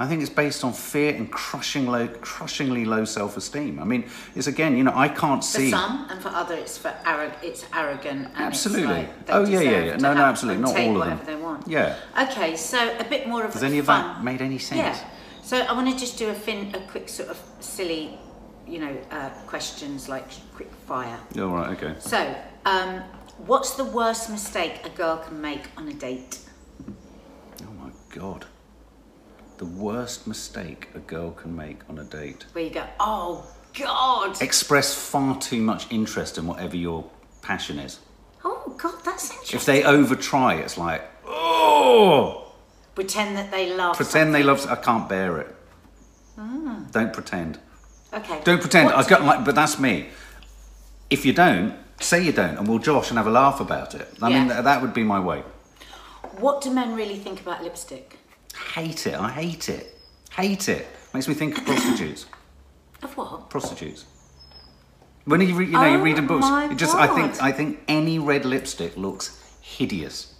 I 0.00 0.06
think 0.06 0.22
it's 0.22 0.30
based 0.30 0.64
on 0.64 0.72
fear 0.72 1.14
and 1.14 1.30
crushing 1.30 1.86
low, 1.86 2.08
crushingly 2.08 2.86
low 2.86 3.04
self-esteem. 3.04 3.78
I 3.78 3.84
mean, 3.84 4.08
it's 4.34 4.46
again, 4.46 4.74
you 4.78 4.82
know, 4.82 4.94
I 4.94 5.08
can't 5.08 5.44
For 5.44 5.58
see. 5.58 5.70
For 5.70 5.76
some, 5.76 6.06
and 6.08 6.22
for 6.22 6.30
others, 6.30 6.58
it's 6.60 6.78
for 6.78 6.88
arrog- 7.04 7.42
it's 7.42 7.66
arrogant. 7.74 8.28
And 8.28 8.36
Absolutely. 8.38 9.00
It's 9.00 9.28
like 9.28 9.36
Oh, 9.36 9.44
yeah, 9.44 9.60
yeah, 9.60 9.84
yeah. 9.84 9.96
No, 9.98 10.14
no, 10.14 10.22
absolutely. 10.24 10.62
Not 10.62 10.78
all 10.78 11.02
of 11.02 11.08
them. 11.08 11.20
they 11.26 11.36
want. 11.36 11.68
Yeah. 11.68 11.96
Okay, 12.18 12.56
so 12.56 12.96
a 12.98 13.04
bit 13.04 13.28
more 13.28 13.44
of 13.44 13.52
Has 13.52 13.62
any 13.62 13.78
of 13.78 13.84
that 13.86 14.24
made 14.24 14.40
any 14.40 14.56
sense? 14.56 14.78
Yeah. 14.78 14.98
So 15.42 15.58
I 15.58 15.72
want 15.74 15.90
to 15.90 15.98
just 15.98 16.16
do 16.16 16.30
a 16.30 16.34
fin, 16.34 16.74
a 16.74 16.80
quick 16.80 17.10
sort 17.10 17.28
of 17.28 17.38
silly, 17.60 18.18
you 18.66 18.78
know, 18.78 18.96
uh, 19.10 19.28
questions 19.46 20.08
like 20.08 20.24
quick 20.54 20.72
fire. 20.86 21.20
All 21.36 21.48
right. 21.48 21.76
Okay. 21.76 21.94
So, 21.98 22.34
um, 22.64 23.02
what's 23.36 23.74
the 23.74 23.84
worst 23.84 24.30
mistake 24.30 24.80
a 24.82 24.88
girl 24.88 25.18
can 25.18 25.42
make 25.42 25.64
on 25.76 25.88
a 25.88 25.92
date? 25.92 26.38
Oh 27.62 27.72
my 27.84 27.90
god. 28.14 28.46
The 29.60 29.66
worst 29.66 30.26
mistake 30.26 30.88
a 30.94 31.00
girl 31.00 31.32
can 31.32 31.54
make 31.54 31.80
on 31.90 31.98
a 31.98 32.04
date. 32.04 32.46
Where 32.54 32.64
you 32.64 32.70
go, 32.70 32.86
oh 32.98 33.44
God, 33.78 34.40
Express 34.40 34.94
far 34.94 35.38
too 35.38 35.60
much 35.60 35.86
interest 35.92 36.38
in 36.38 36.46
whatever 36.46 36.78
your 36.78 37.04
passion 37.42 37.78
is. 37.78 38.00
oh 38.42 38.74
God, 38.78 38.94
that's 39.04 39.30
interesting. 39.30 39.56
If 39.58 39.66
they 39.66 39.84
over 39.84 40.16
try, 40.16 40.54
it's 40.54 40.78
like, 40.78 41.02
oh, 41.26 42.54
Pretend 42.94 43.36
that 43.36 43.50
they 43.50 43.74
love. 43.76 43.96
pretend 43.96 44.34
they 44.34 44.42
love. 44.42 44.66
I 44.66 44.76
can't 44.76 45.06
bear 45.10 45.40
it. 45.40 45.54
Hmm. 46.36 46.84
Don't 46.90 47.12
pretend. 47.12 47.58
Okay. 48.14 48.40
Don't 48.44 48.62
pretend. 48.62 48.86
What 48.86 48.94
I 48.94 49.06
got 49.06 49.24
like, 49.24 49.44
but 49.44 49.54
that's 49.54 49.78
me. 49.78 50.08
If 51.10 51.26
you 51.26 51.34
don't, 51.34 51.74
say 52.00 52.24
you 52.24 52.32
don't, 52.32 52.56
and 52.56 52.66
we'll 52.66 52.78
josh 52.78 53.10
and 53.10 53.18
have 53.18 53.26
a 53.26 53.30
laugh 53.30 53.60
about 53.60 53.94
it. 53.94 54.08
I 54.22 54.30
mean, 54.30 54.46
Yeah. 54.46 54.52
th- 54.54 54.64
that 54.64 54.80
would 54.80 54.94
be 54.94 55.04
my 55.04 55.20
way. 55.20 55.42
What 56.38 56.62
do 56.62 56.70
men 56.70 56.94
really 56.94 57.16
think 57.18 57.42
about 57.42 57.62
lipstick? 57.62 58.16
Hate 58.74 59.06
it. 59.06 59.14
I 59.14 59.30
hate 59.30 59.68
it. 59.68 59.96
Hate 60.32 60.68
it. 60.68 60.86
Makes 61.14 61.28
me 61.28 61.34
think 61.34 61.58
of 61.58 61.64
prostitutes. 61.64 62.26
Of 63.02 63.16
what? 63.16 63.48
prostitutes. 63.48 64.04
When 65.24 65.40
you, 65.40 65.54
re- 65.54 65.64
you 65.64 65.72
know, 65.72 65.84
you're 65.86 66.00
Oh 66.00 66.02
reading 66.02 66.26
books, 66.26 66.44
my 66.44 66.70
it 66.70 66.76
just 66.76 66.94
I 66.94 67.06
think 67.06 67.32
God. 67.32 67.40
I 67.40 67.50
think 67.52 67.80
any 67.88 68.18
red 68.18 68.44
lipstick 68.44 68.94
looks 68.94 69.42
hideous. 69.62 70.34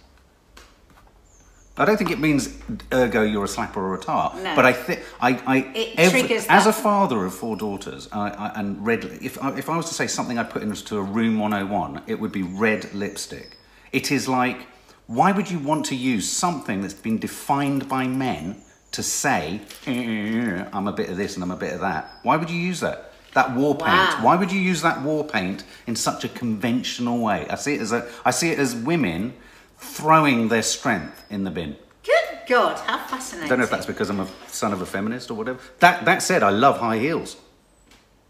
I 1.77 1.85
don't 1.85 1.97
think 1.97 2.11
it 2.11 2.19
means 2.19 2.55
ergo 2.93 3.23
you're 3.23 3.45
a 3.45 3.47
slapper 3.47 3.77
or 3.77 3.95
a 3.95 3.99
tart, 3.99 4.35
No. 4.37 4.55
but 4.55 4.65
I 4.65 4.73
think 4.73 4.99
I, 5.19 5.29
I 5.47 5.57
It 5.73 6.09
triggers 6.11 6.45
as 6.47 6.65
a 6.67 6.69
that. 6.69 6.73
father 6.75 7.25
of 7.25 7.33
four 7.33 7.55
daughters, 7.55 8.07
I, 8.11 8.29
I, 8.29 8.59
and 8.59 8.85
red. 8.85 9.05
If 9.05 9.41
I, 9.41 9.57
if 9.57 9.69
I 9.69 9.77
was 9.77 9.87
to 9.87 9.93
say 9.95 10.05
something 10.05 10.37
I'd 10.37 10.49
put 10.51 10.61
into 10.61 10.97
a 10.97 11.01
room 11.01 11.39
101, 11.39 12.03
it 12.05 12.19
would 12.19 12.31
be 12.31 12.43
red 12.43 12.93
lipstick. 12.93 13.57
It 13.91 14.11
is 14.11 14.27
like, 14.27 14.67
why 15.11 15.31
would 15.31 15.51
you 15.51 15.59
want 15.59 15.85
to 15.87 15.95
use 15.95 16.29
something 16.31 16.81
that's 16.81 16.93
been 16.93 17.19
defined 17.19 17.89
by 17.89 18.07
men 18.07 18.61
to 18.91 19.03
say, 19.03 19.61
"Eh, 19.85 20.65
I'm 20.73 20.87
a 20.87 20.91
bit 20.93 21.09
of 21.09 21.17
this 21.17 21.35
and 21.35 21.43
I'm 21.43 21.51
a 21.51 21.55
bit 21.55 21.73
of 21.73 21.81
that. 21.81 22.19
Why 22.23 22.37
would 22.37 22.49
you 22.49 22.59
use 22.59 22.79
that? 22.79 23.13
That 23.33 23.55
war 23.55 23.75
paint. 23.75 23.87
Wow. 23.87 24.19
Why 24.21 24.35
would 24.35 24.51
you 24.51 24.59
use 24.59 24.81
that 24.81 25.01
war 25.01 25.23
paint 25.23 25.63
in 25.87 25.95
such 25.95 26.23
a 26.23 26.29
conventional 26.29 27.19
way? 27.19 27.47
I 27.49 27.55
see 27.55 27.75
it 27.75 27.81
as 27.81 27.91
a 27.91 28.05
I 28.25 28.31
see 28.31 28.49
it 28.51 28.59
as 28.59 28.75
women 28.75 29.33
throwing 29.77 30.49
their 30.49 30.61
strength 30.63 31.23
in 31.29 31.43
the 31.43 31.51
bin. 31.51 31.77
Good 32.03 32.39
God, 32.47 32.77
how 32.79 32.97
fascinating. 33.07 33.45
I 33.45 33.49
don't 33.49 33.59
know 33.59 33.63
if 33.65 33.69
that's 33.69 33.85
because 33.85 34.09
I'm 34.09 34.19
a 34.19 34.27
son 34.47 34.73
of 34.73 34.81
a 34.81 34.85
feminist 34.85 35.31
or 35.31 35.35
whatever. 35.35 35.59
That 35.79 36.05
that 36.05 36.21
said, 36.21 36.43
I 36.43 36.49
love 36.49 36.79
high 36.79 36.97
heels 36.97 37.37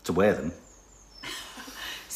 to 0.04 0.13
wear 0.13 0.34
them. 0.34 0.52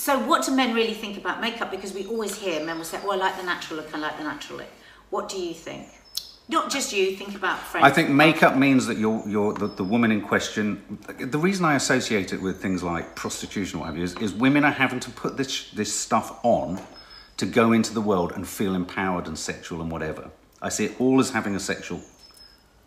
So, 0.06 0.20
what 0.20 0.46
do 0.46 0.56
men 0.56 0.76
really 0.76 0.94
think 0.94 1.18
about 1.18 1.42
makeup? 1.42 1.72
Because 1.72 1.92
we 1.92 2.06
always 2.06 2.36
hear 2.36 2.64
men 2.64 2.78
will 2.78 2.86
say, 2.86 3.00
"Oh, 3.04 3.10
I 3.10 3.16
like 3.16 3.38
the 3.38 3.44
natural 3.44 3.78
look. 3.78 3.92
I 3.92 3.98
like 3.98 4.20
the 4.20 4.24
natural 4.24 4.60
look." 4.60 4.68
What 5.10 5.30
do 5.30 5.42
you 5.42 5.52
think? 5.52 5.88
Not 6.48 6.70
just 6.70 6.94
you. 6.94 7.16
Think 7.16 7.34
about 7.34 7.58
friends. 7.58 7.88
I 7.88 7.90
think 7.90 8.12
makeup 8.12 8.56
means 8.56 8.86
that 8.86 9.00
you're, 9.00 9.28
you're 9.28 9.54
the, 9.54 9.66
the 9.66 9.84
woman 9.84 10.12
in 10.12 10.22
question. 10.22 11.00
The 11.20 11.40
reason 11.40 11.66
I 11.66 11.74
associate 11.74 12.34
it 12.34 12.40
with 12.40 12.62
things 12.62 12.84
like 12.84 13.16
prostitution, 13.16 13.80
or 13.80 13.80
what 13.80 13.86
have 13.88 13.98
you, 13.98 14.04
is, 14.04 14.14
is 14.18 14.32
women 14.32 14.64
are 14.64 14.78
having 14.84 15.00
to 15.00 15.10
put 15.10 15.38
this 15.38 15.72
this 15.72 15.92
stuff 15.92 16.40
on 16.44 16.80
to 17.38 17.48
go 17.48 17.72
into 17.72 17.92
the 17.92 18.02
world 18.02 18.32
and 18.34 18.48
feel 18.48 18.76
empowered 18.76 19.26
and 19.26 19.36
sexual 19.36 19.82
and 19.82 19.90
whatever. 19.90 20.30
I 20.62 20.70
see 20.70 20.86
it 20.86 21.02
all 21.02 21.20
as 21.20 21.32
having 21.32 21.56
a 21.56 21.60
sexual 21.60 22.00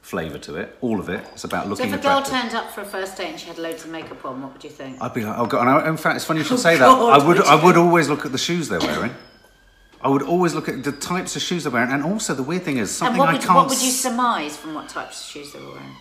flavour 0.08 0.38
to 0.38 0.56
it. 0.56 0.76
All 0.80 0.98
of 1.00 1.08
it. 1.08 1.20
It's 1.32 1.44
about 1.44 1.68
looking. 1.68 1.88
So, 1.90 1.94
if 1.94 2.00
a 2.00 2.02
girl 2.02 2.18
attractive. 2.18 2.50
turned 2.50 2.54
up 2.54 2.72
for 2.72 2.80
a 2.80 2.84
first 2.84 3.16
date 3.18 3.28
and 3.28 3.38
she 3.40 3.46
had 3.46 3.58
loads 3.58 3.84
of 3.84 3.90
makeup 3.90 4.24
on, 4.24 4.40
what 4.42 4.52
would 4.54 4.64
you 4.64 4.70
think? 4.70 5.00
I'd 5.02 5.12
be 5.14 5.24
like, 5.24 5.38
oh 5.38 5.46
god. 5.46 5.60
And 5.62 5.70
I, 5.70 5.88
in 5.88 5.96
fact, 5.96 6.16
it's 6.16 6.24
funny 6.24 6.40
you 6.40 6.44
should 6.44 6.54
Oh, 6.54 6.68
say 6.70 6.76
that. 6.78 6.88
I 6.88 7.18
would, 7.18 7.38
would 7.38 7.46
I 7.46 7.62
would 7.62 7.76
always 7.76 8.08
look 8.08 8.24
at 8.24 8.32
the 8.32 8.38
shoes 8.38 8.68
they're 8.68 8.80
wearing. 8.80 9.14
I 10.00 10.08
would 10.08 10.22
always 10.22 10.54
look 10.54 10.68
at 10.68 10.84
the 10.84 10.92
types 10.92 11.34
of 11.36 11.42
shoes 11.42 11.64
they're 11.64 11.72
wearing, 11.72 11.90
and 11.92 12.04
also 12.04 12.32
the 12.34 12.42
weird 12.42 12.62
thing 12.62 12.78
is 12.78 12.90
something 12.90 13.18
what 13.18 13.28
I 13.28 13.32
would, 13.32 13.42
can't. 13.42 13.54
what 13.56 13.68
would 13.68 13.82
you 13.82 13.90
surmise 13.90 14.56
from 14.56 14.72
what 14.74 14.88
types 14.88 15.20
of 15.20 15.26
shoes 15.30 15.52
they 15.52 15.58
were 15.60 15.72
wearing? 15.72 15.94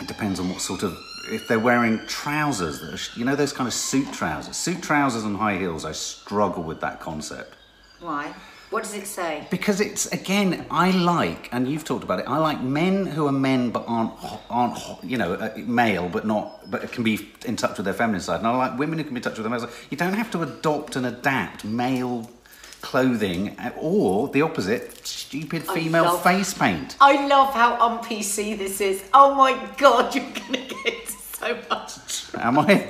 It 0.00 0.08
depends 0.08 0.40
on 0.40 0.48
what 0.48 0.60
sort 0.60 0.82
of. 0.82 0.96
If 1.28 1.46
they're 1.48 1.58
wearing 1.58 1.98
trousers, 2.06 2.80
that 2.80 2.94
are, 2.94 3.18
you 3.18 3.24
know, 3.24 3.34
those 3.36 3.52
kind 3.52 3.66
of 3.66 3.74
suit 3.74 4.12
trousers, 4.12 4.56
suit 4.56 4.80
trousers 4.82 5.24
and 5.24 5.36
high 5.36 5.58
heels. 5.58 5.84
I 5.84 5.92
struggle 5.92 6.62
with 6.62 6.80
that 6.80 7.00
concept 7.00 7.54
Why? 8.00 8.32
What 8.70 8.82
does 8.82 8.94
it 8.94 9.06
say? 9.06 9.46
because 9.50 9.80
it's 9.80 10.06
again. 10.06 10.66
I 10.70 10.90
like, 10.90 11.48
and 11.52 11.68
you've 11.68 11.84
talked 11.84 12.02
about 12.04 12.18
it. 12.18 12.26
I 12.28 12.38
like 12.38 12.60
men 12.60 13.06
who 13.06 13.26
are 13.26 13.32
men 13.32 13.70
but 13.70 13.84
aren't 13.86 14.12
aren't 14.50 14.76
you 15.04 15.16
know 15.18 15.34
uh, 15.34 15.52
male 15.56 16.08
but 16.08 16.26
not 16.26 16.68
but 16.70 16.90
can 16.92 17.04
be 17.04 17.28
in 17.44 17.54
touch 17.56 17.76
with 17.76 17.84
their 17.84 17.94
feminine 17.94 18.20
side. 18.20 18.38
And 18.40 18.48
I 18.48 18.56
like 18.56 18.78
women 18.78 18.98
who 18.98 19.04
can 19.04 19.14
be 19.14 19.18
in 19.18 19.22
touch 19.22 19.38
with 19.38 19.44
their 19.44 19.50
male 19.50 19.60
side. 19.60 19.70
You 19.90 19.96
don't 19.96 20.14
have 20.14 20.30
to 20.32 20.42
adopt 20.42 20.96
and 20.96 21.06
adapt 21.06 21.64
male 21.64 22.28
clothing 22.82 23.56
uh, 23.58 23.72
or 23.80 24.28
the 24.28 24.42
opposite, 24.42 25.06
stupid 25.06 25.62
female 25.66 26.04
love- 26.04 26.22
face 26.22 26.52
paint. 26.54 26.96
I 27.00 27.26
love 27.26 27.54
how 27.54 27.74
on 27.80 27.98
PC 28.04 28.58
this 28.58 28.80
is. 28.80 29.04
Oh 29.14 29.34
my 29.34 29.52
God, 29.78 30.14
you're 30.14 30.24
gonna 30.24 30.66
get 30.84 31.08
so 31.08 31.56
much. 31.70 32.34
Am 32.34 32.58
I? 32.58 32.86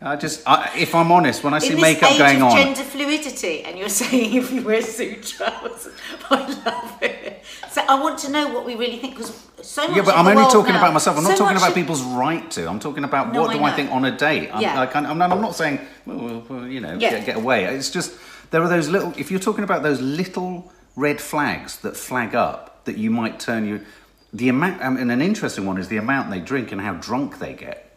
I 0.00 0.14
just, 0.14 0.42
I, 0.46 0.70
if 0.76 0.94
I'm 0.94 1.10
honest, 1.10 1.42
when 1.42 1.54
I 1.54 1.58
see 1.58 1.74
makeup 1.74 2.12
age 2.12 2.18
going 2.18 2.36
of 2.36 2.42
on, 2.44 2.56
gender 2.56 2.82
fluidity, 2.82 3.64
and 3.64 3.76
you're 3.76 3.88
saying 4.02 4.34
if 4.34 4.52
you 4.52 4.62
wear 4.62 4.80
suit 4.80 5.24
trousers, 5.24 5.92
I 6.30 6.46
love 6.64 6.98
it. 7.02 7.42
So 7.70 7.82
I 7.88 8.00
want 8.00 8.18
to 8.20 8.30
know 8.30 8.52
what 8.54 8.64
we 8.64 8.76
really 8.76 8.98
think 8.98 9.16
because 9.16 9.44
so 9.62 9.88
much. 9.88 9.96
Yeah, 9.96 10.04
but 10.04 10.16
I'm 10.16 10.26
only 10.28 10.44
talking 10.50 10.72
now- 10.72 10.78
about 10.78 10.92
myself. 10.92 11.16
I'm 11.16 11.24
not 11.24 11.36
talking 11.36 11.56
about 11.56 11.70
of- 11.70 11.74
people's 11.74 12.02
right 12.02 12.48
to. 12.52 12.68
I'm 12.68 12.78
talking 12.78 13.02
about 13.02 13.32
No, 13.32 13.42
what 13.42 13.50
I 13.50 13.54
do 13.58 13.64
I 13.64 13.72
think 13.72 13.90
on 13.90 14.04
a 14.04 14.16
date. 14.16 14.50
I'm, 14.52 14.62
Yeah. 14.62 14.80
I 14.80 14.86
I'm, 14.98 15.18
not, 15.18 15.32
I'm 15.32 15.40
not 15.40 15.56
saying, 15.56 15.80
well, 16.06 16.44
well, 16.48 16.66
you 16.66 16.80
know, 16.80 16.94
Yeah. 16.94 17.10
get, 17.10 17.26
get 17.26 17.36
away. 17.36 17.64
It's 17.64 17.90
just, 17.90 18.12
there 18.50 18.62
are 18.62 18.68
those 18.68 18.88
little, 18.88 19.12
if 19.16 19.30
you're 19.32 19.40
talking 19.40 19.64
about 19.64 19.82
those 19.82 20.00
little 20.00 20.72
red 20.94 21.20
flags 21.20 21.78
that 21.80 21.96
flag 21.96 22.34
up 22.36 22.84
that 22.84 22.96
you 22.98 23.10
might 23.10 23.40
turn 23.40 23.66
you, 23.66 23.84
the 24.32 24.48
amount, 24.48 24.80
and 24.80 25.10
an 25.10 25.20
interesting 25.22 25.66
one 25.66 25.78
is 25.78 25.88
the 25.88 25.96
amount 25.96 26.30
they 26.30 26.40
drink 26.40 26.70
and 26.70 26.80
how 26.80 26.94
drunk 26.94 27.38
they 27.40 27.54
get. 27.54 27.87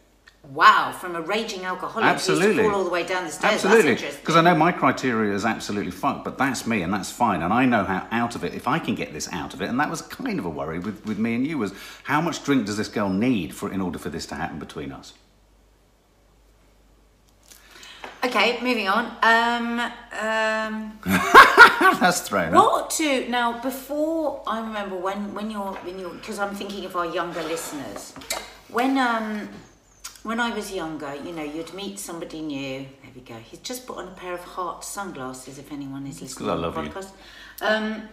Wow, 0.44 0.92
from 0.92 1.16
a 1.16 1.22
raging 1.22 1.66
alcoholic 1.66 2.04
who 2.04 2.14
Absolutely. 2.14 2.48
used 2.48 2.58
to 2.58 2.64
fall 2.64 2.76
all 2.80 2.84
the 2.84 2.90
way 2.90 3.06
down 3.06 3.26
the 3.26 3.32
stairs. 3.32 3.64
Absolutely, 3.64 4.10
because 4.20 4.36
I 4.36 4.42
know 4.42 4.56
my 4.56 4.72
criteria 4.72 5.36
is 5.36 5.46
absolutely 5.46 5.92
fucked, 5.92 6.26
but 6.26 6.38
that's 6.40 6.66
me 6.66 6.82
and 6.82 6.92
that's 6.92 7.12
fine, 7.12 7.44
and 7.44 7.54
I 7.54 7.66
know 7.66 7.84
how 7.84 8.08
out 8.12 8.36
of 8.36 8.44
it. 8.44 8.56
If 8.56 8.68
I 8.68 8.80
can 8.80 8.96
get 8.96 9.14
this 9.14 9.32
out 9.32 9.54
of 9.54 9.62
it, 9.62 9.70
and 9.70 9.80
that 9.80 9.90
was 9.90 10.02
kind 10.02 10.40
of 10.40 10.46
a 10.46 10.50
worry 10.50 10.80
with, 10.80 11.06
with 11.06 11.20
me 11.20 11.36
and 11.36 11.46
you 11.46 11.60
was 11.60 11.74
how 12.04 12.22
much 12.22 12.44
drink 12.44 12.66
does 12.66 12.76
this 12.76 12.88
girl 12.88 13.08
need 13.10 13.54
for 13.54 13.72
in 13.72 13.82
order 13.82 14.00
for 14.00 14.10
this 14.10 14.26
to 14.28 14.36
happen 14.36 14.58
between 14.58 14.92
us? 14.92 15.14
Okay, 18.24 18.60
moving 18.62 18.88
on. 18.88 19.06
Um, 19.24 19.80
um, 20.20 21.00
that's 22.00 22.22
thrown. 22.22 22.52
what 22.54 22.90
to 22.92 23.28
now? 23.30 23.62
Before 23.62 24.44
I 24.46 24.60
remember 24.60 24.96
when 24.96 25.34
when 25.34 25.50
you're 25.50 25.74
when 25.74 26.00
you're 26.00 26.14
because 26.14 26.40
I'm 26.40 26.56
thinking 26.56 26.86
of 26.86 26.96
our 26.96 27.06
younger 27.06 27.44
listeners. 27.44 28.14
When 28.70 28.98
um 28.98 29.50
when 30.24 30.40
I 30.40 30.54
was 30.56 30.72
younger, 30.72 31.16
you 31.16 31.32
know, 31.32 31.44
you'd 31.44 31.74
meet 31.74 32.00
somebody 32.00 32.42
new. 32.42 32.80
There 33.02 33.12
we 33.16 33.22
go. 33.22 33.36
He's 33.36 33.60
just 33.60 33.86
put 33.88 33.98
on 33.98 34.08
a 34.10 34.12
pair 34.12 34.34
of 34.34 34.42
heart 34.44 34.84
sunglasses. 34.84 35.58
If 35.58 35.72
anyone 35.72 36.06
is 36.08 36.22
listening, 36.22 36.48
'cause 36.48 36.48
I 36.48 36.56
to 36.56 36.62
the 36.62 36.68
love 36.68 36.86
you. 36.86 36.92
podcast. 36.92 37.10
Um, 37.62 38.10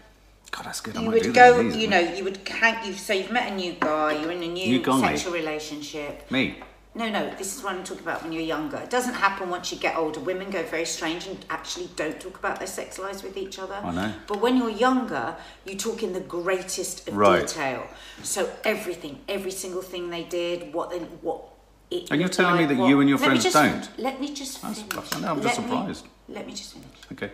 God, 0.51 0.65
that's 0.67 0.81
good. 0.81 0.97
I 0.97 1.03
you 1.03 1.11
would 1.11 1.35
go, 1.35 1.63
these, 1.63 1.77
you 1.77 1.89
know, 1.89 1.99
you 1.99 2.25
would 2.25 2.47
hang. 2.49 2.87
You 2.87 2.95
so 2.95 3.13
you've 3.13 3.31
met 3.31 3.53
a 3.53 3.55
new 3.55 3.73
guy. 3.79 4.13
You're 4.21 4.33
in 4.33 4.43
a 4.43 4.49
new, 4.49 4.79
New 4.81 5.01
sexual 5.01 5.33
relationship. 5.33 6.31
me. 6.31 6.57
No, 6.95 7.09
no, 7.09 7.31
this 7.37 7.55
is 7.57 7.63
what 7.63 7.75
I'm 7.75 7.85
talking 7.85 8.03
about 8.03 8.23
when 8.25 8.33
you're 8.33 8.43
younger. 8.43 8.79
It 8.79 8.91
doesn't 8.91 9.15
happen 9.15 9.51
once 9.51 9.71
you 9.71 9.79
get 9.79 9.95
older. 9.97 10.19
Women 10.19 10.51
go 10.51 10.63
very 10.65 10.87
strange 10.87 11.27
and 11.27 11.45
actually 11.49 11.91
don't 11.95 12.19
talk 12.19 12.37
about 12.39 12.59
their 12.59 12.67
sex 12.67 12.99
lives 12.99 13.23
with 13.23 13.37
each 13.37 13.59
other. 13.61 13.75
I 13.85 13.91
know. 13.93 14.13
But 14.27 14.41
when 14.41 14.57
you're 14.57 14.71
younger, 14.71 15.37
you 15.65 15.77
talk 15.77 16.03
in 16.03 16.13
the 16.15 16.21
greatest 16.21 17.07
of 17.07 17.15
Right. 17.17 17.47
detail. 17.47 17.87
So 18.25 18.51
everything, 18.65 19.21
every 19.29 19.53
single 19.53 19.83
thing 19.83 20.11
they 20.11 20.25
did, 20.25 20.73
what 20.73 20.91
they, 20.91 20.99
what 20.99 21.45
it. 21.91 22.11
And 22.11 22.21
you're 22.21 22.29
looked 22.29 22.35
telling 22.35 22.59
me 22.69 22.75
that 22.75 22.89
you 22.89 23.01
and 23.01 23.09
your 23.09 23.19
friends 23.19 23.45
just- 23.45 23.55
don't? 23.55 23.89
Let 23.99 24.21
me 24.21 24.33
just 24.35 24.61
That's- 24.63 24.81
finish. 24.83 25.13
I 25.15 25.21
know, 25.21 25.29
I'm 25.33 25.43
just 25.43 25.59
Let 25.59 25.67
me- 25.67 25.77
surprised. 25.77 26.07
let 26.29 26.47
me 26.47 26.53
just 26.53 26.73
finish 26.75 26.87
Okay. 27.13 27.31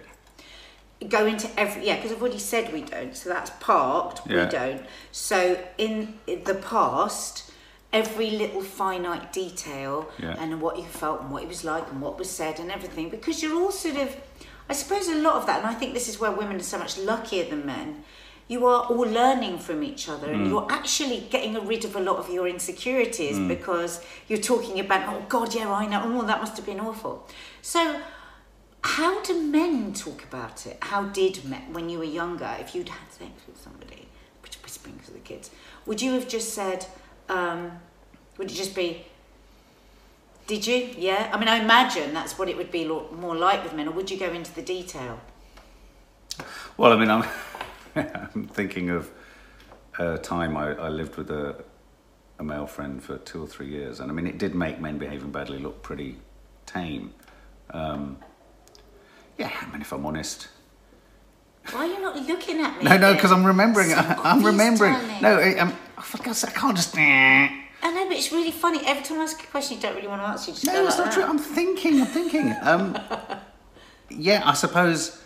go 1.08 1.26
into 1.26 1.48
every 1.60 1.84
yeah 1.86 1.96
because 1.96 2.12
I've 2.12 2.20
already 2.22 2.38
said 2.38 2.72
we 2.72 2.80
don't 2.82 3.14
so 3.14 3.28
that's 3.28 3.50
parked 3.60 4.22
Yeah. 4.26 4.44
we 4.44 4.50
don't 4.50 4.82
so 5.12 5.58
in 5.76 6.14
the 6.26 6.54
past 6.54 7.50
every 7.92 8.30
little 8.30 8.62
finite 8.62 9.30
detail 9.32 10.08
Yeah. 10.18 10.36
and 10.38 10.62
what 10.62 10.78
you 10.78 10.84
felt 10.84 11.20
and 11.22 11.30
what 11.30 11.42
it 11.42 11.48
was 11.48 11.62
like 11.64 11.90
and 11.90 12.00
what 12.00 12.18
was 12.18 12.30
said 12.30 12.58
and 12.58 12.70
everything 12.70 13.10
because 13.10 13.42
you're 13.42 13.54
all 13.60 13.70
sort 13.72 13.96
of 13.96 14.16
I 14.70 14.72
suppose 14.72 15.08
a 15.08 15.16
lot 15.16 15.34
of 15.34 15.44
that 15.46 15.58
and 15.58 15.66
I 15.66 15.74
think 15.74 15.92
this 15.92 16.08
is 16.08 16.18
where 16.18 16.30
women 16.30 16.56
are 16.56 16.62
so 16.62 16.78
much 16.78 16.96
luckier 16.96 17.44
than 17.50 17.66
men 17.66 18.04
you 18.48 18.66
are 18.66 18.82
all 18.84 19.06
learning 19.06 19.58
from 19.58 19.82
each 19.82 20.08
other 20.08 20.28
Mm. 20.28 20.34
and 20.34 20.46
you're 20.48 20.66
actually 20.70 21.20
getting 21.30 21.54
rid 21.66 21.84
of 21.84 21.96
a 21.96 22.00
lot 22.00 22.16
of 22.16 22.28
your 22.28 22.46
insecurities 22.46 23.38
because 23.38 24.04
you're 24.28 24.38
talking 24.52 24.78
about 24.80 25.08
oh 25.14 25.24
god 25.28 25.54
yeah 25.54 25.70
I 25.72 25.86
know 25.86 26.02
oh 26.04 26.26
that 26.26 26.40
must 26.40 26.56
have 26.56 26.66
been 26.66 26.80
awful 26.80 27.26
so 27.62 28.00
how 28.86 29.22
do 29.22 29.32
men 29.42 29.94
talk 29.94 30.24
about 30.24 30.66
it? 30.66 30.76
How 30.82 31.04
did 31.04 31.42
men, 31.46 31.72
when 31.72 31.88
you 31.88 31.96
were 31.96 32.04
younger, 32.04 32.54
if 32.60 32.74
you'd 32.74 32.90
had 32.90 33.10
sex 33.10 33.30
with 33.46 33.58
somebody, 33.58 34.08
which 34.42 34.56
whispering 34.62 35.00
to 35.06 35.10
the 35.10 35.20
kids, 35.20 35.50
would 35.86 36.02
you 36.02 36.12
have 36.12 36.28
just 36.28 36.52
said, 36.52 36.84
um, 37.30 37.80
would 38.36 38.50
it 38.50 38.54
just 38.54 38.74
be, 38.74 39.06
did 40.46 40.66
you? 40.66 40.90
Yeah? 40.98 41.30
I 41.32 41.38
mean, 41.38 41.48
I 41.48 41.60
imagine 41.60 42.12
that's 42.12 42.38
what 42.38 42.50
it 42.50 42.58
would 42.58 42.70
be 42.70 42.84
more 42.86 43.34
like 43.34 43.64
with 43.64 43.72
men, 43.72 43.88
or 43.88 43.92
would 43.92 44.10
you 44.10 44.18
go 44.18 44.30
into 44.30 44.54
the 44.54 44.60
detail? 44.60 45.18
Well, 46.76 46.92
I 46.92 46.96
mean, 46.96 47.08
I'm, 47.08 47.24
I'm 48.34 48.48
thinking 48.48 48.90
of 48.90 49.10
a 49.98 50.18
time 50.18 50.56
I, 50.56 50.74
I 50.74 50.88
lived 50.88 51.16
with 51.16 51.30
a, 51.30 51.62
a 52.38 52.44
male 52.44 52.66
friend 52.66 53.02
for 53.02 53.18
two 53.18 53.42
or 53.42 53.46
three 53.46 53.68
years, 53.68 54.00
and 54.00 54.10
I 54.10 54.14
mean, 54.14 54.26
it 54.26 54.38
did 54.38 54.54
make 54.54 54.80
men 54.80 54.98
behaving 54.98 55.30
badly 55.30 55.58
look 55.58 55.82
pretty 55.82 56.16
tame. 56.66 57.14
Um, 57.70 58.18
yeah, 59.38 59.50
I 59.60 59.70
mean, 59.72 59.80
if 59.80 59.92
I'm 59.92 60.04
honest. 60.06 60.48
Why 61.70 61.80
are 61.80 61.86
you 61.86 62.00
not 62.02 62.16
looking 62.26 62.60
at 62.60 62.76
me? 62.78 62.84
No, 62.84 62.98
no, 62.98 63.14
because 63.14 63.32
I'm 63.32 63.44
remembering. 63.44 63.90
So 63.90 63.96
I'm 63.98 64.44
remembering. 64.44 64.92
darling. 64.92 65.22
No, 65.22 65.38
I, 65.38 65.60
I'm, 65.60 65.70
for 66.02 66.18
God's 66.22 66.38
sake, 66.38 66.50
I 66.56 66.60
can't 66.60 66.76
just. 66.76 66.96
I 66.96 67.90
know, 67.90 68.08
but 68.08 68.16
it's 68.16 68.32
really 68.32 68.50
funny. 68.50 68.80
Every 68.84 69.02
time 69.02 69.20
I 69.20 69.24
ask 69.24 69.42
a 69.42 69.46
question 69.46 69.76
you 69.76 69.82
don't 69.82 69.94
really 69.94 70.08
want 70.08 70.22
to 70.22 70.28
answer, 70.28 70.50
you 70.50 70.54
just 70.54 70.66
go 70.66 70.72
No, 70.72 70.80
like 70.80 70.88
it's 70.88 70.98
not 70.98 71.04
that. 71.06 71.14
true. 71.14 71.24
I'm 71.24 71.38
thinking. 71.38 72.00
I'm 72.00 72.06
thinking. 72.06 72.54
Um, 72.62 72.98
yeah, 74.10 74.42
I 74.44 74.54
suppose 74.54 75.20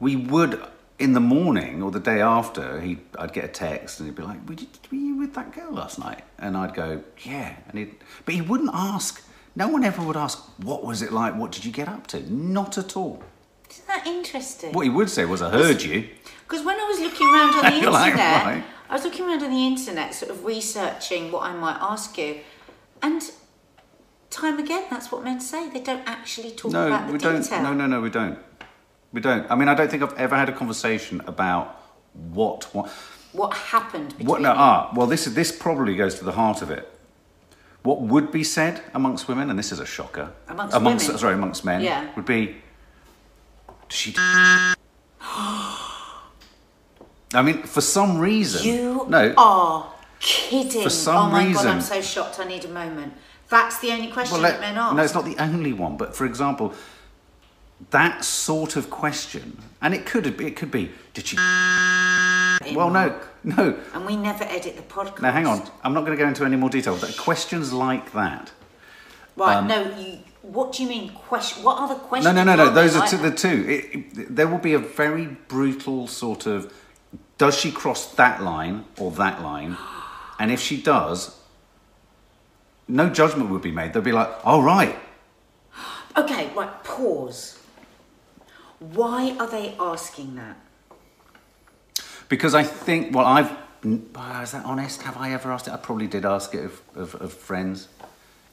we 0.00 0.16
would 0.16 0.60
in 0.98 1.12
the 1.14 1.20
morning 1.20 1.82
or 1.82 1.90
the 1.90 2.00
day 2.00 2.20
after. 2.20 2.80
He, 2.80 2.98
I'd 3.18 3.32
get 3.32 3.44
a 3.44 3.48
text 3.48 3.98
and 4.00 4.08
he'd 4.08 4.14
be 4.16 4.22
like, 4.22 4.46
"Were 4.48 4.54
you, 4.54 4.66
were 4.90 4.96
you 4.98 5.16
with 5.18 5.34
that 5.34 5.52
girl 5.52 5.72
last 5.72 5.98
night?" 5.98 6.22
And 6.38 6.56
I'd 6.56 6.74
go, 6.74 7.02
"Yeah." 7.22 7.56
And 7.68 7.78
he, 7.78 7.88
but 8.24 8.34
he 8.34 8.40
wouldn't 8.42 8.70
ask. 8.72 9.22
No 9.54 9.68
one 9.68 9.84
ever 9.84 10.02
would 10.02 10.16
ask, 10.16 10.38
"What 10.62 10.84
was 10.84 11.02
it 11.02 11.12
like? 11.12 11.34
What 11.36 11.52
did 11.52 11.64
you 11.64 11.72
get 11.72 11.88
up 11.88 12.06
to?" 12.08 12.32
Not 12.32 12.78
at 12.78 12.96
all. 12.96 13.22
Isn't 13.70 13.86
that 13.88 14.06
interesting? 14.06 14.72
What 14.72 14.82
he 14.84 14.90
would 14.90 15.10
say 15.10 15.24
was, 15.24 15.42
"I 15.42 15.50
heard 15.50 15.82
you." 15.82 16.08
Because 16.48 16.64
when 16.64 16.78
I 16.78 16.84
was 16.84 17.00
looking 17.00 17.26
around 17.26 17.54
on 17.64 17.72
the 17.72 17.80
You're 17.82 17.90
like, 17.90 18.12
internet, 18.12 18.44
right. 18.44 18.64
I 18.90 18.94
was 18.94 19.04
looking 19.04 19.24
around 19.26 19.42
on 19.42 19.50
the 19.50 19.66
internet, 19.66 20.14
sort 20.14 20.30
of 20.30 20.44
researching 20.44 21.32
what 21.32 21.44
I 21.44 21.54
might 21.54 21.78
ask 21.80 22.18
you, 22.18 22.40
and 23.00 23.22
time 24.28 24.58
again, 24.58 24.84
that's 24.90 25.10
what 25.10 25.24
men 25.24 25.40
say. 25.40 25.68
They 25.70 25.80
don't 25.80 26.06
actually 26.06 26.50
talk 26.52 26.72
No, 26.72 26.86
about 26.88 27.06
the 27.06 27.12
we 27.12 27.18
detail. 27.18 27.40
don't. 27.42 27.62
No, 27.62 27.72
no, 27.74 27.86
no, 27.86 28.00
we 28.02 28.10
don't. 28.10 28.38
We 29.12 29.20
don't. 29.20 29.50
I 29.50 29.54
mean, 29.54 29.68
I 29.68 29.74
don't 29.74 29.90
think 29.90 30.02
I've 30.02 30.14
ever 30.14 30.36
had 30.36 30.48
a 30.48 30.52
conversation 30.52 31.20
about 31.26 31.80
what. 32.12 32.64
what 32.74 32.90
What 33.32 33.54
happened 33.54 34.08
between 34.10 34.26
What? 34.26 34.40
No, 34.40 34.52
you? 34.52 34.58
ah, 34.58 34.90
well, 34.94 35.06
this 35.06 35.26
is 35.26 35.34
this 35.34 35.52
probably 35.52 35.96
goes 35.96 36.14
to 36.18 36.24
the 36.24 36.32
heart 36.32 36.62
of 36.62 36.70
it. 36.70 36.88
What 37.82 38.00
would 38.00 38.30
be 38.30 38.44
said 38.44 38.80
amongst 38.94 39.26
women, 39.28 39.50
and 39.50 39.58
this 39.58 39.72
is 39.72 39.80
a 39.80 39.86
shocker, 39.86 40.32
Amongst 40.48 40.74
women? 40.76 40.98
sorry, 41.18 41.34
amongst 41.34 41.64
men, 41.64 41.80
Yeah. 41.82 42.06
would 42.14 42.24
be, 42.24 42.56
"Does 43.88 43.98
she?" 43.98 44.14
I 47.34 47.40
mean, 47.42 47.62
for 47.62 47.80
some 47.80 48.18
reason, 48.18 48.66
You 48.66 49.06
no, 49.08 49.32
are 49.36 49.88
kidding. 50.20 50.82
For 50.82 50.90
some 50.90 51.16
oh 51.16 51.30
my 51.30 51.42
god, 51.44 51.48
reason- 51.48 51.70
I'm 51.70 51.80
so 51.80 52.00
shocked. 52.02 52.38
I 52.38 52.44
need 52.44 52.64
a 52.64 52.68
moment. 52.68 53.14
That's 53.48 53.78
the 53.80 53.90
only 53.92 54.08
question 54.08 54.40
Well, 54.40 54.50
that 54.50 54.60
men 54.60 54.76
ask. 54.78 54.94
no, 54.96 55.02
it's 55.02 55.14
not 55.14 55.24
the 55.24 55.36
only 55.38 55.72
one. 55.72 55.96
But 55.96 56.14
for 56.14 56.24
example, 56.26 56.72
that 57.90 58.24
sort 58.24 58.76
of 58.76 58.90
question, 58.90 59.58
and 59.80 59.94
it 59.94 60.06
could 60.06 60.36
be, 60.36 60.46
it 60.46 60.56
could 60.56 60.70
be, 60.70 60.90
did 61.14 61.26
she? 61.26 61.36
Well, 61.36 62.90
no, 62.90 63.18
no. 63.44 63.78
And 63.94 64.06
we 64.06 64.16
never 64.16 64.44
edit 64.44 64.76
the 64.76 64.82
podcast. 64.82 65.22
Now, 65.22 65.32
hang 65.32 65.46
on. 65.46 65.62
I'm 65.82 65.94
not 65.94 66.04
going 66.04 66.16
to 66.16 66.22
go 66.22 66.28
into 66.28 66.44
any 66.44 66.56
more 66.56 66.70
detail. 66.70 66.96
But 67.00 67.16
questions 67.16 67.72
like 67.72 68.12
that. 68.12 68.52
Right, 69.36 69.56
um, 69.56 69.66
no, 69.66 69.96
you. 69.96 70.18
What 70.42 70.72
do 70.72 70.82
you 70.82 70.88
mean? 70.88 71.10
Question? 71.10 71.62
What 71.62 71.78
are 71.78 71.88
the 71.88 71.94
questions? 71.94 72.34
no, 72.34 72.44
no, 72.44 72.56
no. 72.56 72.64
are 72.64 72.70
there 72.70 72.74
Those 72.84 72.96
are 72.96 73.00
like 73.00 73.10
two, 73.10 73.16
the 73.18 73.30
two. 73.30 73.64
It, 73.68 74.18
it, 74.18 74.36
there 74.36 74.48
will 74.48 74.58
be 74.58 74.74
a 74.74 74.78
very 74.78 75.26
brutal 75.26 76.06
sort 76.06 76.46
of. 76.46 76.72
Does 77.38 77.58
she 77.58 77.70
cross 77.70 78.14
that 78.14 78.42
line 78.42 78.84
or 78.98 79.10
that 79.12 79.42
line? 79.42 79.76
And 80.38 80.50
if 80.50 80.60
she 80.60 80.80
does, 80.80 81.38
no 82.88 83.08
judgment 83.08 83.50
would 83.50 83.62
be 83.62 83.70
made. 83.70 83.92
They'll 83.92 84.02
be 84.02 84.12
like, 84.12 84.28
"Oh 84.44 84.62
right, 84.62 84.96
Okay, 86.16 86.50
right. 86.54 86.84
Pause. 86.84 87.58
Why 88.82 89.36
are 89.38 89.46
they 89.46 89.74
asking 89.78 90.34
that? 90.36 90.56
Because 92.28 92.54
I 92.54 92.62
think, 92.64 93.14
well, 93.14 93.26
I've. 93.26 93.50
oh, 93.84 94.40
Is 94.42 94.52
that 94.52 94.64
honest? 94.64 95.02
Have 95.02 95.16
I 95.16 95.32
ever 95.32 95.52
asked 95.52 95.68
it? 95.68 95.72
I 95.72 95.76
probably 95.76 96.06
did 96.06 96.24
ask 96.24 96.54
it 96.54 96.64
of, 96.64 96.82
of, 96.94 97.14
of 97.16 97.32
friends 97.32 97.88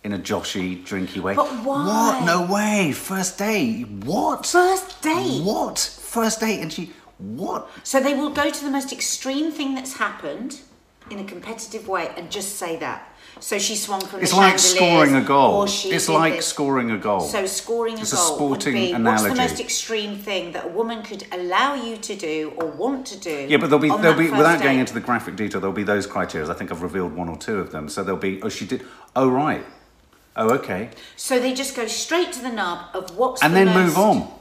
in 0.03 0.13
a 0.13 0.19
joshy, 0.19 0.83
drinky 0.85 1.19
way. 1.19 1.35
But 1.35 1.47
why? 1.63 1.85
What? 1.85 2.25
No 2.25 2.51
way. 2.51 2.91
First 2.91 3.37
date. 3.37 3.87
What? 3.87 4.45
First 4.45 5.01
date? 5.01 5.43
What? 5.43 5.79
First 5.79 6.39
date. 6.41 6.61
And 6.61 6.71
she. 6.71 6.91
What? 7.17 7.69
So 7.83 7.99
they 7.99 8.13
will 8.13 8.29
go 8.29 8.49
to 8.49 8.63
the 8.63 8.71
most 8.71 8.93
extreme 8.93 9.51
thing 9.51 9.75
that's 9.75 9.93
happened 9.93 10.61
in 11.09 11.19
a 11.19 11.23
competitive 11.23 11.87
way 11.87 12.11
and 12.15 12.31
just 12.31 12.55
say 12.57 12.75
that. 12.77 13.05
So 13.41 13.57
she 13.57 13.75
swung 13.75 14.01
from 14.01 14.21
It's 14.21 14.31
the 14.31 14.37
like 14.37 14.59
scoring 14.59 15.15
a 15.15 15.21
goal. 15.21 15.55
Or 15.55 15.67
she 15.67 15.89
It's 15.91 16.09
like 16.09 16.35
this. 16.37 16.47
scoring 16.47 16.91
a 16.91 16.97
goal. 16.97 17.21
So 17.21 17.45
scoring 17.45 17.97
a 17.97 18.01
It's 18.01 18.11
a 18.11 18.15
goal 18.15 18.35
sporting 18.35 18.73
would 18.73 18.97
be 18.97 19.03
what's 19.03 19.23
the 19.23 19.35
most 19.35 19.59
extreme 19.59 20.17
thing 20.17 20.51
that 20.51 20.65
a 20.65 20.67
woman 20.67 21.03
could 21.03 21.25
allow 21.31 21.73
you 21.73 21.97
to 21.97 22.15
do 22.15 22.53
or 22.57 22.67
want 22.67 23.07
to 23.07 23.17
do? 23.17 23.47
Yeah, 23.49 23.57
but 23.57 23.69
there'll 23.69 23.81
be 23.81 23.89
there'll 23.89 24.17
be 24.17 24.29
without 24.29 24.61
going 24.61 24.79
into 24.79 24.93
the 24.93 24.99
graphic 24.99 25.35
detail, 25.35 25.61
there'll 25.61 25.75
be 25.75 25.83
those 25.83 26.05
criteria. 26.05 26.49
I 26.49 26.53
think 26.53 26.71
I've 26.71 26.81
revealed 26.81 27.13
one 27.15 27.29
or 27.29 27.37
two 27.37 27.59
of 27.59 27.71
them. 27.71 27.87
So 27.89 28.03
there'll 28.03 28.19
be 28.19 28.41
oh 28.43 28.49
she 28.49 28.65
did 28.65 28.85
oh 29.15 29.29
right. 29.29 29.63
Oh 30.35 30.49
okay. 30.55 30.89
So 31.15 31.39
they 31.39 31.53
just 31.53 31.75
go 31.75 31.87
straight 31.87 32.33
to 32.33 32.41
the 32.41 32.51
nub 32.51 32.93
of 32.93 33.15
what's 33.17 33.41
And 33.41 33.55
the 33.55 33.65
then 33.65 33.73
move 33.85 33.97
on. 33.97 34.31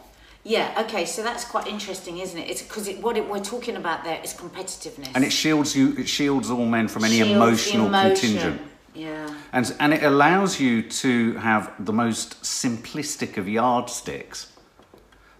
Yeah. 0.45 0.83
Okay. 0.87 1.05
So 1.05 1.23
that's 1.23 1.45
quite 1.45 1.67
interesting, 1.67 2.19
isn't 2.19 2.39
it? 2.39 2.49
It's 2.51 2.63
because 2.63 2.89
it, 2.89 3.01
what 3.03 3.17
it, 3.17 3.29
we're 3.29 3.41
talking 3.41 3.77
about 3.77 4.05
there 4.05 4.21
is 4.23 4.35
competitiveness. 4.35 5.11
And 5.15 5.25
it 5.25 5.33
shields 5.33 5.77
you 5.77 5.95
it 5.97 6.09
shields 6.09 6.51
all 6.51 6.67
men 6.67 6.89
from 6.89 7.05
any 7.05 7.17
Shields 7.19 7.31
emotional 7.33 7.87
emotion. 7.87 8.15
contingent. 8.39 8.61
Yeah. 8.99 9.33
And, 9.53 9.75
and 9.79 9.95
it 9.95 10.03
allows 10.03 10.59
you 10.59 10.83
to 10.83 11.35
have 11.35 11.73
the 11.79 11.93
most 11.93 12.43
simplistic 12.43 13.37
of 13.37 13.49
yardsticks. 13.49 14.53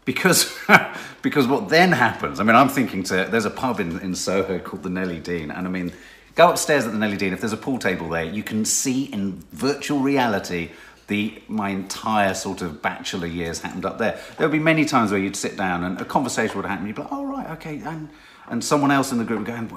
Because, 0.05 0.57
because 1.23 1.47
what 1.47 1.69
then 1.69 1.93
happens, 1.93 2.41
I 2.41 2.45
mean, 2.45 2.55
I'm 2.55 2.69
thinking 2.69 3.03
to, 3.05 3.27
there's 3.31 3.45
a 3.45 3.51
pub 3.51 3.81
in, 3.81 3.99
in 3.99 4.15
Soho 4.15 4.59
called 4.59 4.85
the 4.85 4.91
Nellie 4.91 5.21
Dean, 5.21 5.51
and 5.51 5.67
I 5.67 5.71
mean, 5.71 5.93
go 6.35 6.49
upstairs 6.51 6.87
at 6.87 6.93
the 6.93 6.99
Nellie 6.99 7.17
Dean, 7.17 7.33
if 7.33 7.41
there's 7.41 7.53
a 7.53 7.59
pool 7.59 7.79
table 7.79 8.09
there, 8.09 8.25
you 8.25 8.43
can 8.43 8.65
see 8.65 9.05
in 9.07 9.43
virtual 9.53 9.99
reality 9.99 10.71
the 11.09 11.43
my 11.49 11.71
entire 11.71 12.35
sort 12.35 12.63
of 12.63 12.81
bachelor 12.81 13.27
years 13.27 13.61
happened 13.61 13.85
up 13.85 13.99
there. 13.99 14.21
There'll 14.37 14.53
be 14.53 14.59
many 14.59 14.85
times 14.85 15.11
where 15.11 15.21
you'd 15.21 15.37
sit 15.37 15.57
down 15.57 15.83
and 15.83 16.01
a 16.01 16.05
conversation 16.05 16.57
would 16.57 16.67
happen, 16.67 16.87
you'd 16.87 16.97
be 16.97 17.03
like, 17.03 17.13
oh, 17.13 17.25
right, 17.25 17.51
okay, 17.53 17.81
and, 17.85 18.09
and 18.51 18.63
someone 18.63 18.91
else 18.91 19.13
in 19.13 19.19
the 19.19 19.25
group 19.25 19.41
would 19.41 19.47
go, 19.47 19.55
and, 19.55 19.71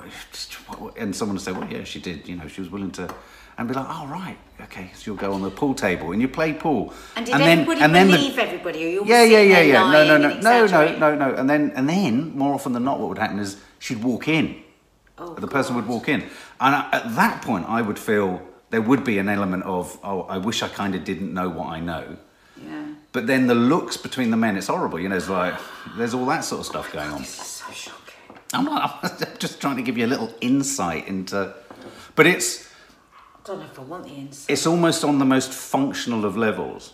and 0.98 1.16
someone 1.16 1.36
would 1.36 1.44
say, 1.44 1.52
well, 1.52 1.68
yeah, 1.72 1.84
she 1.84 2.00
did, 2.00 2.28
you 2.28 2.36
know, 2.36 2.48
she 2.48 2.62
was 2.62 2.70
willing 2.70 2.92
to, 2.92 3.14
and 3.58 3.68
be 3.68 3.74
like, 3.74 3.86
oh, 3.90 4.08
right, 4.08 4.38
okay, 4.62 4.92
so 4.96 5.02
you'll 5.06 5.16
go 5.18 5.34
on 5.34 5.42
the 5.42 5.52
pool 5.52 5.74
table 5.74 6.12
and 6.12 6.22
you 6.22 6.28
play 6.28 6.54
pool. 6.54 6.94
And 7.16 7.26
did 7.26 7.36
then, 7.36 7.60
everybody 7.60 7.82
and 7.82 7.94
then 7.94 8.08
the- 8.12 8.42
everybody? 8.42 8.98
Or 8.98 9.06
yeah, 9.06 9.24
yeah, 9.24 9.42
yeah, 9.42 9.62
yeah. 9.62 9.92
No, 9.92 10.06
no, 10.06 10.18
no, 10.18 10.40
no, 10.40 10.66
no, 10.68 10.98
no, 10.98 11.16
no. 11.16 11.36
And 11.36 11.50
then, 11.50 11.72
and 11.76 11.88
then, 11.90 12.38
more 12.38 12.54
often 12.54 12.74
than 12.74 12.84
not, 12.84 13.00
what 13.00 13.10
would 13.10 13.18
happen 13.18 13.40
is 13.40 13.58
she'd 13.80 14.04
walk 14.04 14.28
in. 14.28 14.64
Oh, 15.18 15.36
the 15.36 15.48
person 15.48 15.76
would 15.76 15.88
walk 15.88 16.08
in, 16.10 16.22
and 16.22 16.76
I, 16.76 16.90
at 16.92 17.16
that 17.16 17.42
point, 17.44 17.68
I 17.70 17.82
would 17.82 18.00
feel 18.00 18.42
there 18.72 18.82
would 18.82 19.04
be 19.04 19.18
an 19.20 19.30
element 19.30 19.64
of, 19.64 20.00
oh, 20.04 20.22
I 20.24 20.38
wish 20.38 20.64
I 20.64 20.68
kind 20.70 20.96
of 20.96 21.04
didn't 21.04 21.34
know 21.34 21.50
what 21.50 21.68
I 21.68 21.80
know. 21.80 22.18
Yeah. 22.58 22.86
But 23.12 23.28
then 23.28 23.48
the 23.48 23.54
looks 23.56 23.98
between 23.98 24.32
the 24.32 24.38
men, 24.38 24.56
it's 24.56 24.68
horrible. 24.68 25.00
You 25.00 25.10
know, 25.10 25.18
it's 25.18 25.30
like 25.30 25.54
there's 25.98 26.14
all 26.14 26.26
that 26.28 26.46
sort 26.46 26.62
of 26.62 26.66
stuff 26.66 26.92
going 26.94 27.10
on. 27.10 27.20
This 27.20 27.40
is 27.40 27.46
so 27.46 27.72
shocking. 27.72 28.38
I'm 28.54 28.66
not. 28.66 29.00
I'm 29.22 29.38
just 29.40 29.62
trying 29.62 29.78
to 29.78 29.82
give 29.82 29.98
you 29.98 30.06
a 30.06 30.08
little 30.08 30.34
insight 30.42 31.08
into, 31.08 31.54
but 32.16 32.28
it's 32.28 32.68
I 33.36 33.40
don't 33.48 33.60
know 33.60 33.66
if 33.66 33.80
I 33.80 33.84
want 33.84 34.04
the 34.06 34.14
insight. 34.14 34.50
it's 34.50 34.68
almost 34.68 35.04
on 35.04 35.20
the 35.20 35.26
most 35.26 35.52
functional 35.52 36.26
of 36.26 36.38
levels. 36.38 36.94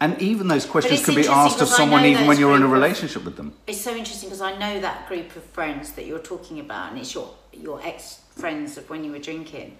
And 0.00 0.20
even 0.22 0.46
those 0.46 0.64
questions 0.64 1.04
can 1.04 1.16
be 1.16 1.26
asked 1.26 1.60
of 1.60 1.66
someone 1.66 2.04
even 2.04 2.28
when 2.28 2.38
you're 2.38 2.54
in 2.54 2.58
a 2.62 2.66
group 2.66 2.76
of- 2.76 2.82
relationship 2.82 3.24
with 3.24 3.36
them. 3.36 3.52
It's 3.66 3.80
so 3.80 3.96
interesting 3.96 4.28
because 4.28 4.40
I 4.40 4.56
know 4.56 4.78
that 4.80 5.08
group 5.08 5.34
of 5.34 5.42
friends 5.42 5.92
that 5.92 6.06
you're 6.06 6.20
talking 6.20 6.60
about, 6.60 6.90
and 6.92 7.00
it's 7.00 7.14
your 7.14 7.34
your 7.52 7.80
ex 7.84 8.20
friends 8.36 8.76
of 8.78 8.88
when 8.88 9.02
you 9.02 9.10
were 9.10 9.18
drinking, 9.18 9.76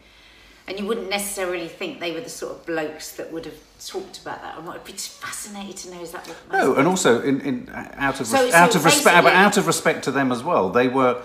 and 0.69 0.79
you 0.79 0.87
wouldn't 0.87 1.11
necessarily 1.11 1.67
think 1.69 1.99
they 1.99 2.13
were 2.13 2.21
the 2.21 2.29
sort 2.29 2.53
of 2.53 2.67
blokes 2.67 3.13
that 3.17 3.33
would 3.33 3.45
have 3.47 3.55
talked 3.85 4.21
about 4.21 4.43
that. 4.43 4.55
I'm 4.57 4.69
I'd 4.69 4.85
be 4.85 4.93
just 4.93 5.11
fascinated 5.11 5.77
to 5.79 5.91
know 5.95 6.03
is 6.03 6.13
that 6.13 6.27
what? 6.29 6.37
No, 6.53 6.75
and 6.77 6.87
also 6.87 7.21
in, 7.23 7.41
in 7.41 7.69
uh, 7.71 7.91
out 7.97 8.21
of 8.21 8.27
So- 8.27 8.43
res- 8.45 8.53
so 8.53 8.57
out 8.57 8.75
of 8.75 8.85
respect, 8.85 9.25
but 9.25 9.33
out 9.33 9.57
of 9.57 9.67
respect 9.67 10.05
to 10.05 10.11
them 10.11 10.31
as 10.31 10.43
well, 10.45 10.71
they 10.71 10.89
were. 10.89 11.21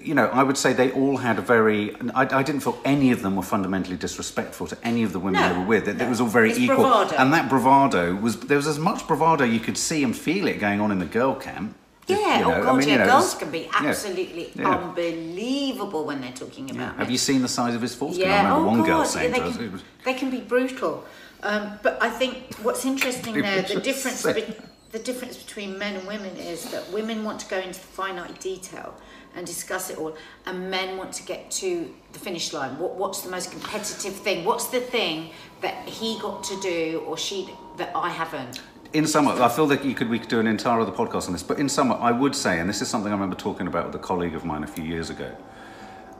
You 0.00 0.14
know, 0.14 0.24
I 0.28 0.42
would 0.42 0.56
say 0.56 0.72
they 0.72 0.90
all 0.92 1.18
had 1.18 1.38
a 1.38 1.42
very. 1.42 1.94
I, 2.14 2.22
I 2.38 2.42
didn't 2.42 2.62
feel 2.62 2.78
any 2.82 3.12
of 3.12 3.20
them 3.20 3.36
were 3.36 3.42
fundamentally 3.42 3.98
disrespectful 3.98 4.66
to 4.68 4.78
any 4.82 5.02
of 5.02 5.12
the 5.12 5.18
women 5.18 5.42
No, 5.42 5.52
they 5.52 5.58
were 5.58 5.66
with. 5.66 5.86
It, 5.86 5.98
no. 5.98 6.06
it 6.06 6.08
was 6.08 6.18
all 6.18 6.28
very 6.28 6.48
It's 6.50 6.58
equal, 6.58 6.76
bravado. 6.78 7.14
and 7.16 7.30
that 7.34 7.50
bravado 7.50 8.14
was 8.14 8.40
there 8.40 8.56
was 8.56 8.66
as 8.66 8.78
much 8.78 9.06
bravado 9.06 9.44
you 9.44 9.60
could 9.60 9.76
see 9.76 10.02
and 10.02 10.16
feel 10.16 10.46
it 10.48 10.58
going 10.60 10.80
on 10.80 10.90
in 10.92 10.98
the 10.98 11.04
girl 11.04 11.34
camp. 11.34 11.76
Yeah, 12.08 12.38
You 12.38 12.44
know, 12.44 12.50
oh 12.50 12.54
I 12.54 12.60
god, 12.62 12.76
mean, 12.78 12.88
yeah, 12.88 12.92
you 12.94 12.98
know, 12.98 13.04
it 13.04 13.06
girls 13.08 13.34
can 13.34 13.50
be 13.50 13.68
absolutely 13.72 14.50
Yeah. 14.56 14.68
unbelievable 14.76 16.04
when 16.04 16.20
they're 16.20 16.32
talking 16.32 16.70
about 16.70 16.96
Have 16.96 17.06
me. 17.08 17.12
you 17.12 17.18
seen 17.18 17.42
the 17.42 17.48
size 17.48 17.74
of 17.74 17.82
his 17.82 17.94
foreskin? 17.94 18.24
I 18.24 18.28
Yeah, 18.28 18.36
remember 18.42 18.60
oh 18.60 18.66
one 18.66 18.78
god, 18.80 18.86
girl 18.86 18.98
yeah, 18.98 19.04
saying 19.04 19.32
they, 19.32 19.38
to 19.38 19.50
can, 19.52 19.64
it 19.64 19.72
was, 19.72 19.82
they 20.04 20.14
can 20.14 20.30
be 20.30 20.40
brutal. 20.40 21.04
Um, 21.42 21.78
but 21.82 22.02
I 22.02 22.10
think 22.10 22.54
what's 22.62 22.84
interesting 22.84 23.34
there, 23.34 23.62
the 23.62 23.80
difference, 23.80 24.24
be, 24.24 24.44
the 24.92 24.98
difference 24.98 25.36
between 25.36 25.78
men 25.78 25.96
and 25.96 26.06
women 26.06 26.36
is 26.36 26.70
that 26.70 26.88
women 26.92 27.24
want 27.24 27.40
to 27.40 27.48
go 27.48 27.58
into 27.58 27.80
the 27.80 27.86
finite 27.86 28.40
detail 28.40 28.94
and 29.34 29.46
discuss 29.46 29.88
it 29.88 29.96
all, 29.98 30.14
and 30.46 30.70
men 30.70 30.98
want 30.98 31.12
to 31.14 31.22
get 31.22 31.50
to 31.50 31.92
the 32.12 32.18
finish 32.18 32.52
line. 32.52 32.78
What, 32.78 32.96
what's 32.96 33.22
the 33.22 33.30
most 33.30 33.50
competitive 33.50 34.12
thing? 34.14 34.44
What's 34.44 34.66
the 34.66 34.80
thing 34.80 35.30
that 35.62 35.88
he 35.88 36.18
got 36.20 36.44
to 36.44 36.60
do 36.60 37.02
or 37.06 37.16
she 37.16 37.48
that 37.78 37.90
I 37.94 38.10
haven't? 38.10 38.60
In 38.92 39.06
summer, 39.06 39.32
I 39.32 39.48
feel 39.48 39.66
that 39.68 39.84
you 39.84 39.94
could 39.94 40.08
we 40.08 40.18
could 40.18 40.28
do 40.28 40.40
an 40.40 40.46
entire 40.46 40.80
other 40.80 40.92
podcast 40.92 41.26
on 41.26 41.32
this. 41.32 41.42
But 41.42 41.58
in 41.58 41.68
summer, 41.68 41.94
I 41.94 42.12
would 42.12 42.34
say, 42.34 42.60
and 42.60 42.68
this 42.68 42.82
is 42.82 42.88
something 42.88 43.10
I 43.10 43.14
remember 43.14 43.36
talking 43.36 43.66
about 43.66 43.86
with 43.86 43.94
a 43.94 43.98
colleague 43.98 44.34
of 44.34 44.44
mine 44.44 44.64
a 44.64 44.66
few 44.66 44.84
years 44.84 45.10
ago. 45.10 45.34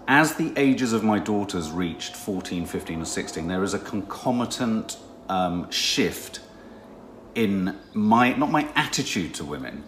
As 0.09 0.35
the 0.35 0.53
ages 0.57 0.93
of 0.93 1.05
my 1.05 1.19
daughters 1.19 1.71
reached 1.71 2.17
14, 2.17 2.67
15, 2.67 2.99
and 2.99 3.09
16, 3.09 3.47
there 3.47 3.63
is 3.63 3.73
a 3.73 3.79
concomitant 3.79 4.97
um, 5.29 5.71
shift 5.71 6.41
in 7.35 7.79
my 7.93 8.33
not 8.35 8.51
my 8.51 8.69
attitude 8.75 9.35
to 9.35 9.45
women, 9.45 9.85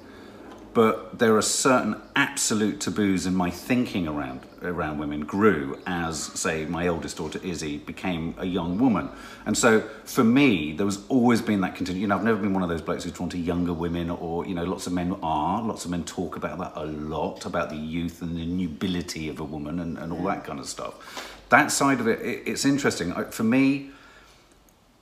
but 0.75 1.19
there 1.19 1.37
are 1.37 1.43
certain 1.43 2.01
absolute 2.17 2.81
taboos 2.81 3.27
in 3.27 3.35
my 3.35 3.51
thinking 3.51 4.09
around 4.09 4.41
around 4.63 4.99
women 4.99 5.21
grew 5.21 5.79
as 5.87 6.19
say 6.23 6.65
my 6.65 6.87
eldest 6.87 7.19
daughter 7.19 7.39
Izzy 7.43 7.79
became 7.79 8.35
a 8.39 8.47
young 8.47 8.79
woman. 8.79 9.09
And 9.47 9.57
so 9.57 9.81
for 10.05 10.25
me 10.25 10.73
there 10.73 10.87
was 10.87 11.07
always 11.09 11.41
been 11.41 11.61
that 11.61 11.77
continue 11.77 12.03
you 12.03 12.07
know 12.09 12.17
I've 12.17 12.25
never 12.25 12.41
been 12.41 12.55
one 12.55 12.63
of 12.63 12.69
those 12.69 12.83
blokes 12.83 13.05
who's 13.05 13.13
drawn 13.13 13.29
to 13.31 13.39
younger 13.39 13.73
women 13.73 14.11
or 14.11 14.45
you 14.47 14.55
know 14.55 14.65
lots 14.65 14.87
of 14.87 14.93
men 14.93 15.17
are. 15.23 15.63
Lots 15.63 15.85
of 15.85 15.91
men 15.91 16.03
talk 16.05 16.37
about 16.37 16.59
that 16.59 16.73
a 16.75 16.85
lot 16.87 17.47
about 17.47 17.71
the 17.71 17.77
youth 17.77 18.21
and 18.23 18.37
the 18.37 18.45
nubility 18.47 19.29
of 19.29 19.39
a 19.39 19.45
woman 19.45 19.79
and, 19.79 19.97
and 19.99 20.13
all 20.13 20.25
that 20.25 20.45
kind 20.45 20.59
of 20.59 20.67
stuff. 20.67 21.39
That 21.51 21.71
side 21.71 22.01
of 22.01 22.09
it, 22.09 22.21
it 22.21 22.43
it's 22.47 22.65
interesting. 22.65 23.13
I- 23.13 23.25
for 23.25 23.45
me 23.45 23.91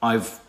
I've 0.03 0.41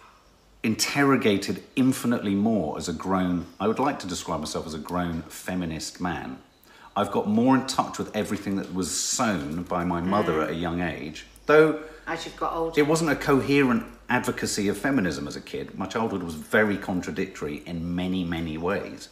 interrogated 0.63 1.61
infinitely 1.75 2.35
more 2.35 2.77
as 2.77 2.87
a 2.87 2.93
grown, 2.93 3.45
I 3.59 3.67
would 3.67 3.79
like 3.79 3.99
to 3.99 4.07
describe 4.07 4.39
myself 4.39 4.65
as 4.65 4.73
a 4.73 4.79
grown 4.79 5.21
feminist 5.23 5.99
man. 6.01 6.37
I've 6.95 7.11
got 7.11 7.27
more 7.27 7.55
in 7.55 7.65
touch 7.67 7.97
with 7.97 8.15
everything 8.15 8.55
that 8.57 8.73
was 8.73 8.89
sown 8.89 9.63
by 9.63 9.83
my 9.83 9.99
mother 9.99 10.41
at 10.41 10.51
a 10.51 10.55
young 10.55 10.81
age, 10.81 11.25
though 11.47 11.81
As 12.07 12.25
you've 12.25 12.37
got 12.37 12.53
older. 12.53 12.79
it 12.79 12.87
wasn't 12.87 13.09
a 13.11 13.15
coherent 13.15 13.83
advocacy 14.09 14.67
of 14.67 14.77
feminism 14.77 15.27
as 15.27 15.35
a 15.35 15.41
kid. 15.41 15.77
My 15.77 15.87
childhood 15.87 16.23
was 16.23 16.35
very 16.35 16.77
contradictory 16.77 17.63
in 17.65 17.95
many, 17.95 18.23
many 18.23 18.57
ways. 18.57 19.09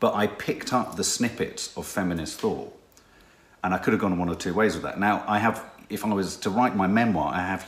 But 0.00 0.14
I 0.14 0.26
picked 0.26 0.72
up 0.72 0.96
the 0.96 1.04
snippets 1.04 1.76
of 1.76 1.86
feminist 1.86 2.40
thought. 2.40 2.76
and 3.64 3.72
I 3.72 3.78
could 3.78 3.92
have 3.92 4.00
gone 4.00 4.18
one 4.18 4.28
or 4.28 4.34
two 4.34 4.52
ways 4.52 4.74
with 4.74 4.82
that. 4.82 4.98
Now 4.98 5.24
I 5.28 5.38
have, 5.38 5.64
if 5.88 6.04
I 6.04 6.12
was 6.12 6.36
to 6.38 6.50
write 6.50 6.74
my 6.74 6.88
memoir, 6.88 7.32
I 7.32 7.40
have 7.46 7.62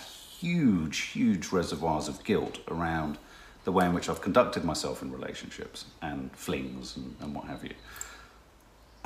huge, 0.45 0.99
huge 0.99 1.53
reservoirs 1.53 2.07
of 2.07 2.23
guilt 2.23 2.59
around 2.69 3.17
the 3.65 3.73
way 3.73 3.87
in 3.87 3.95
which 3.95 4.11
I've 4.11 4.21
conducted 4.21 4.63
myself 4.63 5.01
in 5.01 5.11
relationships 5.11 5.87
and 6.03 6.31
flings 6.33 6.97
and, 6.97 7.17
and 7.21 7.35
what 7.35 7.47
have 7.47 7.65
you. 7.65 7.73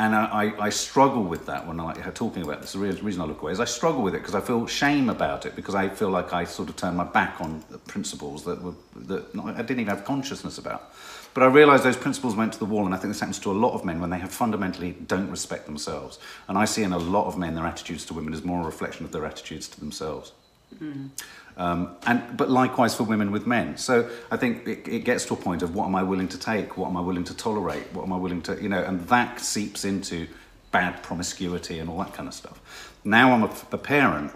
And 0.01 0.14
I, 0.14 0.53
I, 0.61 0.70
struggle 0.70 1.24
with 1.24 1.47
that 1.47 1.66
when 1.66 1.80
I'm 1.80 2.12
talking 2.12 2.43
about 2.43 2.61
this. 2.61 2.72
The 2.72 2.78
reason 2.78 3.20
I 3.20 3.24
look 3.24 3.43
away 3.43 3.51
is 3.51 3.59
I 3.59 3.64
struggle 3.64 4.03
with 4.03 4.14
it 4.14 4.18
because 4.18 4.36
I 4.36 4.41
feel 4.41 4.64
shame 4.68 5.11
about 5.11 5.45
it 5.45 5.57
because 5.57 5.74
I 5.74 5.89
feel 5.89 6.11
like 6.11 6.32
I 6.32 6.45
sort 6.45 6.68
of 6.68 6.76
turned 6.76 6.97
my 6.97 7.03
back 7.03 7.41
on 7.41 7.64
principles 7.89 8.45
that 8.45 8.62
were 8.62 8.74
that 8.95 9.24
I 9.34 9.62
didn't 9.62 9.80
even 9.80 9.89
have 9.89 10.05
consciousness 10.05 10.57
about. 10.57 10.93
But 11.34 11.43
I 11.43 11.47
realised 11.47 11.82
those 11.82 11.97
principles 11.97 12.36
went 12.36 12.53
to 12.53 12.61
the 12.61 12.64
wall, 12.64 12.86
and 12.86 12.95
I 12.95 12.99
think 12.99 13.11
this 13.12 13.18
happens 13.18 13.41
to 13.41 13.51
a 13.51 13.59
lot 13.64 13.74
of 13.74 13.84
men 13.84 14.01
when 14.01 14.11
they 14.11 14.20
have 14.20 14.30
fundamentally 14.30 14.93
don't 14.93 15.30
respect 15.30 15.66
themselves. 15.66 16.20
And 16.47 16.57
I 16.57 16.64
see 16.64 16.84
in 16.84 16.93
a 16.93 16.99
lot 16.99 17.26
of 17.26 17.36
men 17.36 17.57
their 17.57 17.66
attitudes 17.66 18.05
to 18.07 18.14
women 18.14 18.32
as 18.32 18.45
more 18.45 18.62
a 18.62 18.66
reflection 18.66 19.05
of 19.05 19.11
their 19.11 19.26
attitudes 19.26 19.66
to 19.70 19.80
themselves. 19.80 20.32
Mm. 20.76 21.10
Um, 21.56 21.96
and 22.06 22.36
but 22.36 22.50
likewise 22.50 22.94
for 22.94 23.02
women 23.02 23.32
with 23.32 23.46
men. 23.46 23.76
So 23.76 24.08
I 24.30 24.36
think 24.36 24.66
it, 24.68 24.86
it, 24.86 25.04
gets 25.04 25.24
to 25.26 25.34
a 25.34 25.36
point 25.36 25.62
of 25.62 25.74
what 25.74 25.86
am 25.86 25.96
I 25.96 26.04
willing 26.04 26.28
to 26.28 26.38
take? 26.38 26.76
What 26.76 26.88
am 26.88 26.96
I 26.96 27.00
willing 27.00 27.24
to 27.24 27.36
tolerate? 27.36 27.92
What 27.92 28.04
am 28.04 28.12
I 28.12 28.16
willing 28.16 28.42
to 28.42 28.62
you 28.62 28.68
know? 28.68 28.82
And 28.82 29.00
that 29.08 29.40
seeps 29.40 29.84
into 29.84 30.28
bad 30.70 31.02
promiscuity 31.02 31.80
and 31.80 31.90
all 31.90 31.98
that 31.98 32.14
kind 32.14 32.28
of 32.28 32.34
stuff. 32.34 32.60
Now 33.04 33.32
I'm 33.32 33.42
a, 33.42 33.50
a 33.72 33.78
parent. 33.78 34.32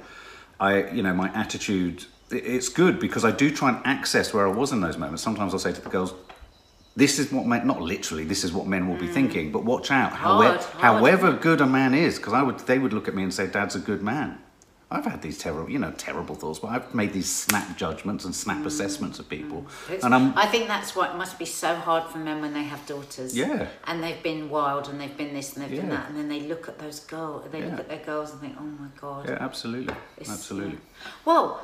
I 0.58 0.90
you 0.90 1.02
know 1.02 1.14
my 1.14 1.28
attitude. 1.32 2.06
It, 2.32 2.44
it's 2.44 2.68
good 2.68 2.98
because 2.98 3.24
I 3.24 3.30
do 3.30 3.54
try 3.54 3.68
and 3.68 3.86
access 3.86 4.34
where 4.34 4.48
I 4.48 4.50
was 4.50 4.72
in 4.72 4.80
those 4.80 4.98
moments. 4.98 5.22
Sometimes 5.22 5.52
I'll 5.52 5.60
say 5.60 5.72
to 5.72 5.80
the 5.80 5.90
girls, 5.90 6.14
this 6.96 7.18
is 7.18 7.32
what 7.32 7.46
men, 7.46 7.66
not 7.66 7.80
literally, 7.80 8.24
this 8.24 8.44
is 8.44 8.52
what 8.52 8.66
men 8.66 8.88
will 8.88 8.98
be 8.98 9.08
mm. 9.08 9.14
thinking, 9.14 9.52
but 9.52 9.64
watch 9.64 9.90
out. 9.90 10.12
Hard, 10.12 10.46
however, 10.46 10.62
hard. 10.62 10.80
however 10.80 11.32
good 11.32 11.60
a 11.60 11.66
man 11.66 11.94
is, 11.94 12.18
because 12.18 12.34
I 12.34 12.42
would, 12.42 12.58
they 12.60 12.78
would 12.78 12.92
look 12.92 13.08
at 13.08 13.14
me 13.14 13.22
and 13.22 13.32
say, 13.32 13.46
Dad's 13.46 13.74
a 13.74 13.78
good 13.78 14.02
man. 14.02 14.38
I've 14.92 15.04
had 15.04 15.22
these 15.22 15.38
terrible, 15.38 15.70
you 15.70 15.78
know, 15.78 15.90
terrible 15.92 16.34
thoughts, 16.34 16.58
but 16.58 16.68
I've 16.68 16.94
made 16.94 17.12
these 17.12 17.30
snap 17.30 17.76
judgments 17.76 18.24
and 18.24 18.34
snap 18.34 18.58
mm. 18.58 18.66
assessments 18.66 19.18
of 19.18 19.28
people. 19.28 19.66
Mm. 19.88 20.04
And 20.04 20.14
I'm, 20.14 20.38
I 20.38 20.46
think 20.46 20.68
that's 20.68 20.94
what 20.94 21.16
must 21.16 21.38
be 21.38 21.44
so 21.44 21.74
hard 21.74 22.10
for 22.10 22.18
men 22.18 22.40
when 22.40 22.52
they 22.52 22.64
have 22.64 22.84
daughters. 22.86 23.36
Yeah. 23.36 23.68
And 23.84 24.02
they've 24.02 24.22
been 24.22 24.50
wild 24.50 24.88
and 24.88 25.00
they've 25.00 25.16
been 25.16 25.34
this 25.34 25.54
and 25.54 25.64
they've 25.64 25.72
yeah. 25.72 25.80
been 25.80 25.90
that, 25.90 26.08
and 26.08 26.16
then 26.16 26.28
they 26.28 26.40
look 26.40 26.68
at 26.68 26.78
those 26.78 27.00
girls, 27.00 27.44
they 27.50 27.60
yeah. 27.60 27.66
look 27.70 27.80
at 27.80 27.88
their 27.88 28.04
girls 28.04 28.32
and 28.32 28.40
think, 28.40 28.56
oh 28.58 28.62
my 28.62 28.88
god. 29.00 29.28
Yeah, 29.28 29.38
absolutely, 29.40 29.94
it's, 30.16 30.30
absolutely. 30.30 30.72
Yeah. 30.72 31.10
Well. 31.24 31.62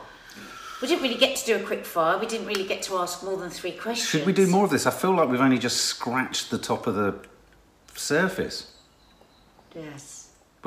We 0.80 0.86
didn't 0.86 1.02
really 1.02 1.16
get 1.18 1.34
to 1.38 1.44
do 1.44 1.56
a 1.56 1.66
quick 1.66 1.84
fire. 1.84 2.18
We 2.18 2.26
didn't 2.26 2.46
really 2.46 2.64
get 2.64 2.82
to 2.82 2.98
ask 2.98 3.24
more 3.24 3.36
than 3.36 3.50
three 3.50 3.72
questions. 3.72 4.10
Should 4.10 4.26
we 4.26 4.32
do 4.32 4.46
more 4.46 4.62
of 4.62 4.70
this? 4.70 4.86
I 4.86 4.92
feel 4.92 5.12
like 5.12 5.28
we've 5.28 5.40
only 5.40 5.58
just 5.58 5.86
scratched 5.86 6.52
the 6.52 6.58
top 6.58 6.86
of 6.86 6.94
the 6.94 7.16
surface. 7.96 8.70
Yes. 9.74 10.17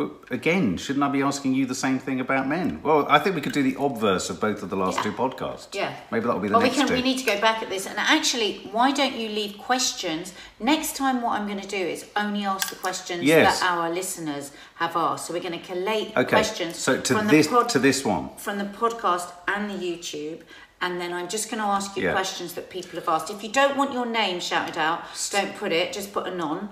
But 0.02 0.34
again, 0.34 0.78
shouldn't 0.78 1.04
I 1.04 1.10
be 1.10 1.22
asking 1.22 1.54
you 1.54 1.68
the 1.68 1.76
same 1.76 2.00
thing 2.00 2.20
about 2.20 2.48
men? 2.48 2.82
Well, 2.82 3.06
I 3.08 3.20
think 3.20 3.36
we 3.36 3.42
could 3.42 3.54
do 3.54 3.62
the 3.62 3.76
obverse 3.80 4.32
of 4.32 4.40
both 4.40 4.64
of 4.64 4.70
the 4.72 4.76
last 4.76 4.98
yeah. 4.98 5.04
two 5.04 5.12
podcasts. 5.12 5.76
Yeah. 5.76 5.96
Maybe 6.12 6.26
that'll 6.26 6.40
be 6.40 6.48
the 6.48 6.54
well, 6.56 6.62
next 6.62 6.76
we 6.76 6.80
can. 6.80 6.88
Two. 6.88 6.94
We 6.96 7.02
need 7.04 7.20
to 7.20 7.26
go 7.26 7.40
back 7.40 7.62
at 7.62 7.70
this. 7.70 7.86
And 7.86 7.98
actually, 8.00 8.68
why 8.72 8.92
don't 8.92 9.16
you 9.16 9.30
leave 9.30 9.60
questions? 9.60 10.34
Next 10.60 10.96
time, 10.96 11.22
what 11.22 11.40
I'm 11.40 11.46
going 11.46 11.60
to 11.60 11.68
do 11.68 11.78
is 11.78 12.06
only 12.16 12.46
ask 12.46 12.70
the 12.70 12.78
questions 12.78 13.24
yes. 13.24 13.60
that 13.60 13.72
our 13.72 13.92
listeners 13.92 14.52
have 14.76 14.96
asked. 14.96 15.28
So 15.28 15.34
we're 15.34 15.44
going 15.44 15.60
to 15.60 15.66
collate 15.66 16.18
okay. 16.18 16.24
questions. 16.24 16.78
So 16.78 17.00
to 17.00 17.14
this 17.30 17.48
pod, 17.48 17.70
to 17.70 17.80
this 17.80 18.04
one 18.04 18.30
from 18.38 18.58
the 18.58 18.66
podcast 18.66 19.32
and 19.48 19.70
the 19.70 19.76
YouTube. 19.76 20.42
And 20.84 21.00
then 21.00 21.14
I'm 21.14 21.30
just 21.30 21.52
going 21.52 21.62
to 21.62 21.68
ask 21.68 21.96
you 21.96 22.06
yeah. 22.06 22.14
questions 22.14 22.56
that 22.56 22.72
people 22.72 23.00
have 23.00 23.08
asked. 23.08 23.30
If 23.30 23.44
you 23.44 23.52
don't 23.52 23.78
want 23.78 23.94
your 23.94 24.08
name 24.08 24.40
shouted 24.40 24.80
out, 24.80 25.04
don't 25.30 25.56
put 25.56 25.72
it. 25.72 25.94
Just 25.94 26.12
put 26.12 26.26
a 26.26 26.34
non. 26.34 26.70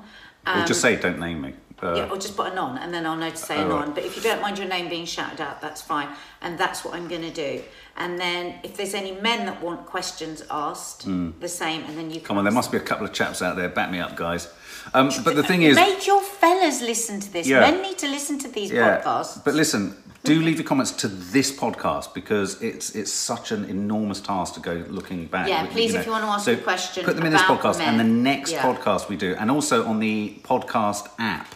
Um, 0.49 0.63
or 0.63 0.65
just 0.65 0.81
say, 0.81 0.95
don't 0.95 1.19
name 1.19 1.41
me. 1.41 1.53
Uh, 1.81 1.95
yeah, 1.95 2.09
or 2.09 2.17
just 2.17 2.35
put 2.35 2.51
a 2.51 2.55
non, 2.55 2.77
and 2.77 2.93
then 2.93 3.05
I'll 3.05 3.15
know 3.15 3.29
to 3.29 3.37
say 3.37 3.61
a 3.61 3.65
non. 3.65 3.85
Right. 3.87 3.95
But 3.95 4.03
if 4.03 4.17
you 4.17 4.21
don't 4.21 4.41
mind 4.41 4.57
your 4.57 4.67
name 4.67 4.89
being 4.89 5.05
shouted 5.05 5.39
out, 5.39 5.61
that's 5.61 5.81
fine. 5.81 6.09
And 6.41 6.57
that's 6.57 6.83
what 6.83 6.93
I'm 6.93 7.07
going 7.07 7.21
to 7.21 7.31
do. 7.31 7.61
And 7.95 8.19
then 8.19 8.59
if 8.63 8.75
there's 8.75 8.93
any 8.93 9.13
men 9.13 9.45
that 9.45 9.61
want 9.61 9.85
questions 9.85 10.43
asked, 10.49 11.07
mm. 11.07 11.39
the 11.39 11.47
same. 11.47 11.83
And 11.83 11.97
then 11.97 12.11
you 12.11 12.19
come 12.19 12.37
on. 12.37 12.43
There 12.43 12.53
must 12.53 12.71
be 12.71 12.77
a 12.77 12.81
couple 12.81 13.05
of 13.05 13.13
chaps 13.13 13.41
out 13.41 13.55
there. 13.55 13.69
Back 13.69 13.91
me 13.91 13.99
up, 13.99 14.17
guys. 14.17 14.51
Um, 14.93 15.11
but 15.23 15.35
the 15.35 15.43
thing 15.43 15.63
is, 15.63 15.75
make 15.75 16.05
your 16.07 16.21
fellas 16.21 16.81
listen 16.81 17.19
to 17.19 17.31
this. 17.31 17.47
Yeah. 17.47 17.61
Men 17.61 17.81
need 17.81 17.97
to 17.99 18.07
listen 18.07 18.39
to 18.39 18.47
these 18.47 18.71
yeah. 18.71 19.01
podcasts. 19.01 19.43
But 19.43 19.55
listen, 19.55 19.95
do 20.23 20.41
leave 20.41 20.57
your 20.57 20.67
comments 20.67 20.91
to 20.91 21.07
this 21.07 21.51
podcast 21.51 22.13
because 22.13 22.61
it's 22.61 22.95
it's 22.95 23.11
such 23.11 23.51
an 23.51 23.65
enormous 23.65 24.19
task 24.19 24.53
to 24.55 24.59
go 24.59 24.83
looking 24.89 25.25
back. 25.27 25.47
Yeah, 25.47 25.65
please, 25.67 25.87
you 25.87 25.93
know. 25.93 25.99
if 25.99 26.05
you 26.05 26.11
want 26.11 26.23
to 26.25 26.29
ask 26.29 26.45
so 26.45 26.53
a 26.53 26.57
question, 26.57 27.05
put 27.05 27.15
them 27.15 27.25
in 27.25 27.31
this 27.31 27.41
podcast 27.41 27.79
and 27.79 27.99
the 27.99 28.03
next 28.03 28.51
yeah. 28.51 28.61
podcast 28.61 29.09
we 29.09 29.15
do, 29.15 29.35
and 29.39 29.49
also 29.49 29.85
on 29.85 29.99
the 29.99 30.39
podcast 30.43 31.09
app 31.19 31.55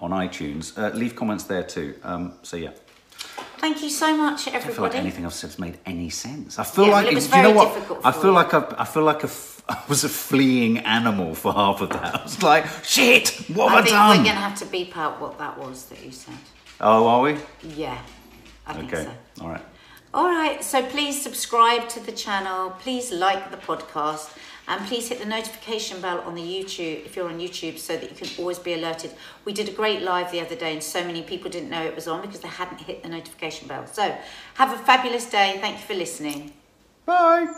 on 0.00 0.10
iTunes. 0.10 0.76
Uh, 0.76 0.94
leave 0.96 1.14
comments 1.14 1.44
there 1.44 1.62
too. 1.62 1.94
Um, 2.02 2.34
so 2.42 2.56
yeah. 2.56 2.70
Thank 3.58 3.82
you 3.82 3.90
so 3.90 4.16
much, 4.16 4.48
everybody. 4.48 4.70
I 4.70 4.74
feel 4.74 4.84
like 4.84 4.94
anything 4.94 5.26
I've 5.26 5.34
said 5.34 5.50
has 5.50 5.58
made 5.58 5.78
any 5.84 6.08
sense. 6.08 6.58
I 6.58 6.64
feel 6.64 6.86
yeah, 6.86 6.92
like 6.92 7.04
well, 7.04 7.12
it 7.12 7.14
was 7.14 7.30
you 7.30 7.42
know 7.42 7.52
what? 7.52 8.06
I 8.06 8.12
feel 8.12 8.24
you. 8.24 8.30
like 8.32 8.54
I, 8.54 8.74
I 8.78 8.84
feel 8.86 9.02
like 9.02 9.22
a, 9.22 9.30
I 9.70 9.82
was 9.88 10.04
a 10.04 10.08
fleeing 10.08 10.78
animal 10.78 11.34
for 11.34 11.52
half 11.52 11.80
of 11.80 11.90
that. 11.90 12.14
I 12.16 12.22
was 12.22 12.42
like, 12.42 12.66
shit, 12.82 13.28
what 13.54 13.70
have 13.70 13.78
I, 13.78 13.80
I 13.80 13.82
think 13.82 13.94
done? 13.94 14.08
we're 14.08 14.24
going 14.24 14.36
to 14.36 14.40
have 14.40 14.58
to 14.58 14.66
beep 14.66 14.96
out 14.96 15.20
what 15.20 15.38
that 15.38 15.58
was 15.58 15.86
that 15.86 16.04
you 16.04 16.10
said. 16.10 16.34
Oh, 16.80 17.06
are 17.06 17.22
we? 17.22 17.36
Yeah, 17.62 17.98
I 18.66 18.74
think 18.74 18.92
okay. 18.92 19.04
so. 19.04 19.44
All 19.44 19.50
right. 19.50 19.62
All 20.12 20.28
right, 20.28 20.64
so 20.64 20.82
please 20.82 21.22
subscribe 21.22 21.88
to 21.90 22.00
the 22.00 22.10
channel. 22.10 22.70
Please 22.80 23.12
like 23.12 23.52
the 23.52 23.56
podcast. 23.56 24.36
And 24.66 24.86
please 24.86 25.08
hit 25.08 25.18
the 25.18 25.26
notification 25.26 26.00
bell 26.00 26.20
on 26.20 26.36
the 26.36 26.42
YouTube, 26.42 27.04
if 27.04 27.16
you're 27.16 27.28
on 27.28 27.40
YouTube, 27.40 27.76
so 27.76 27.96
that 27.96 28.08
you 28.08 28.16
can 28.16 28.28
always 28.38 28.58
be 28.58 28.74
alerted. 28.74 29.12
We 29.44 29.52
did 29.52 29.68
a 29.68 29.72
great 29.72 30.02
live 30.02 30.30
the 30.30 30.40
other 30.40 30.54
day 30.54 30.72
and 30.72 30.82
so 30.82 31.04
many 31.04 31.22
people 31.22 31.50
didn't 31.50 31.70
know 31.70 31.82
it 31.82 31.96
was 31.96 32.06
on 32.06 32.20
because 32.22 32.38
they 32.38 32.48
hadn't 32.48 32.80
hit 32.80 33.02
the 33.02 33.08
notification 33.08 33.66
bell. 33.66 33.86
So 33.88 34.16
have 34.54 34.72
a 34.72 34.78
fabulous 34.78 35.28
day. 35.28 35.58
Thank 35.60 35.78
you 35.78 35.84
for 35.84 35.94
listening. 35.94 36.52
Bye. 37.04 37.48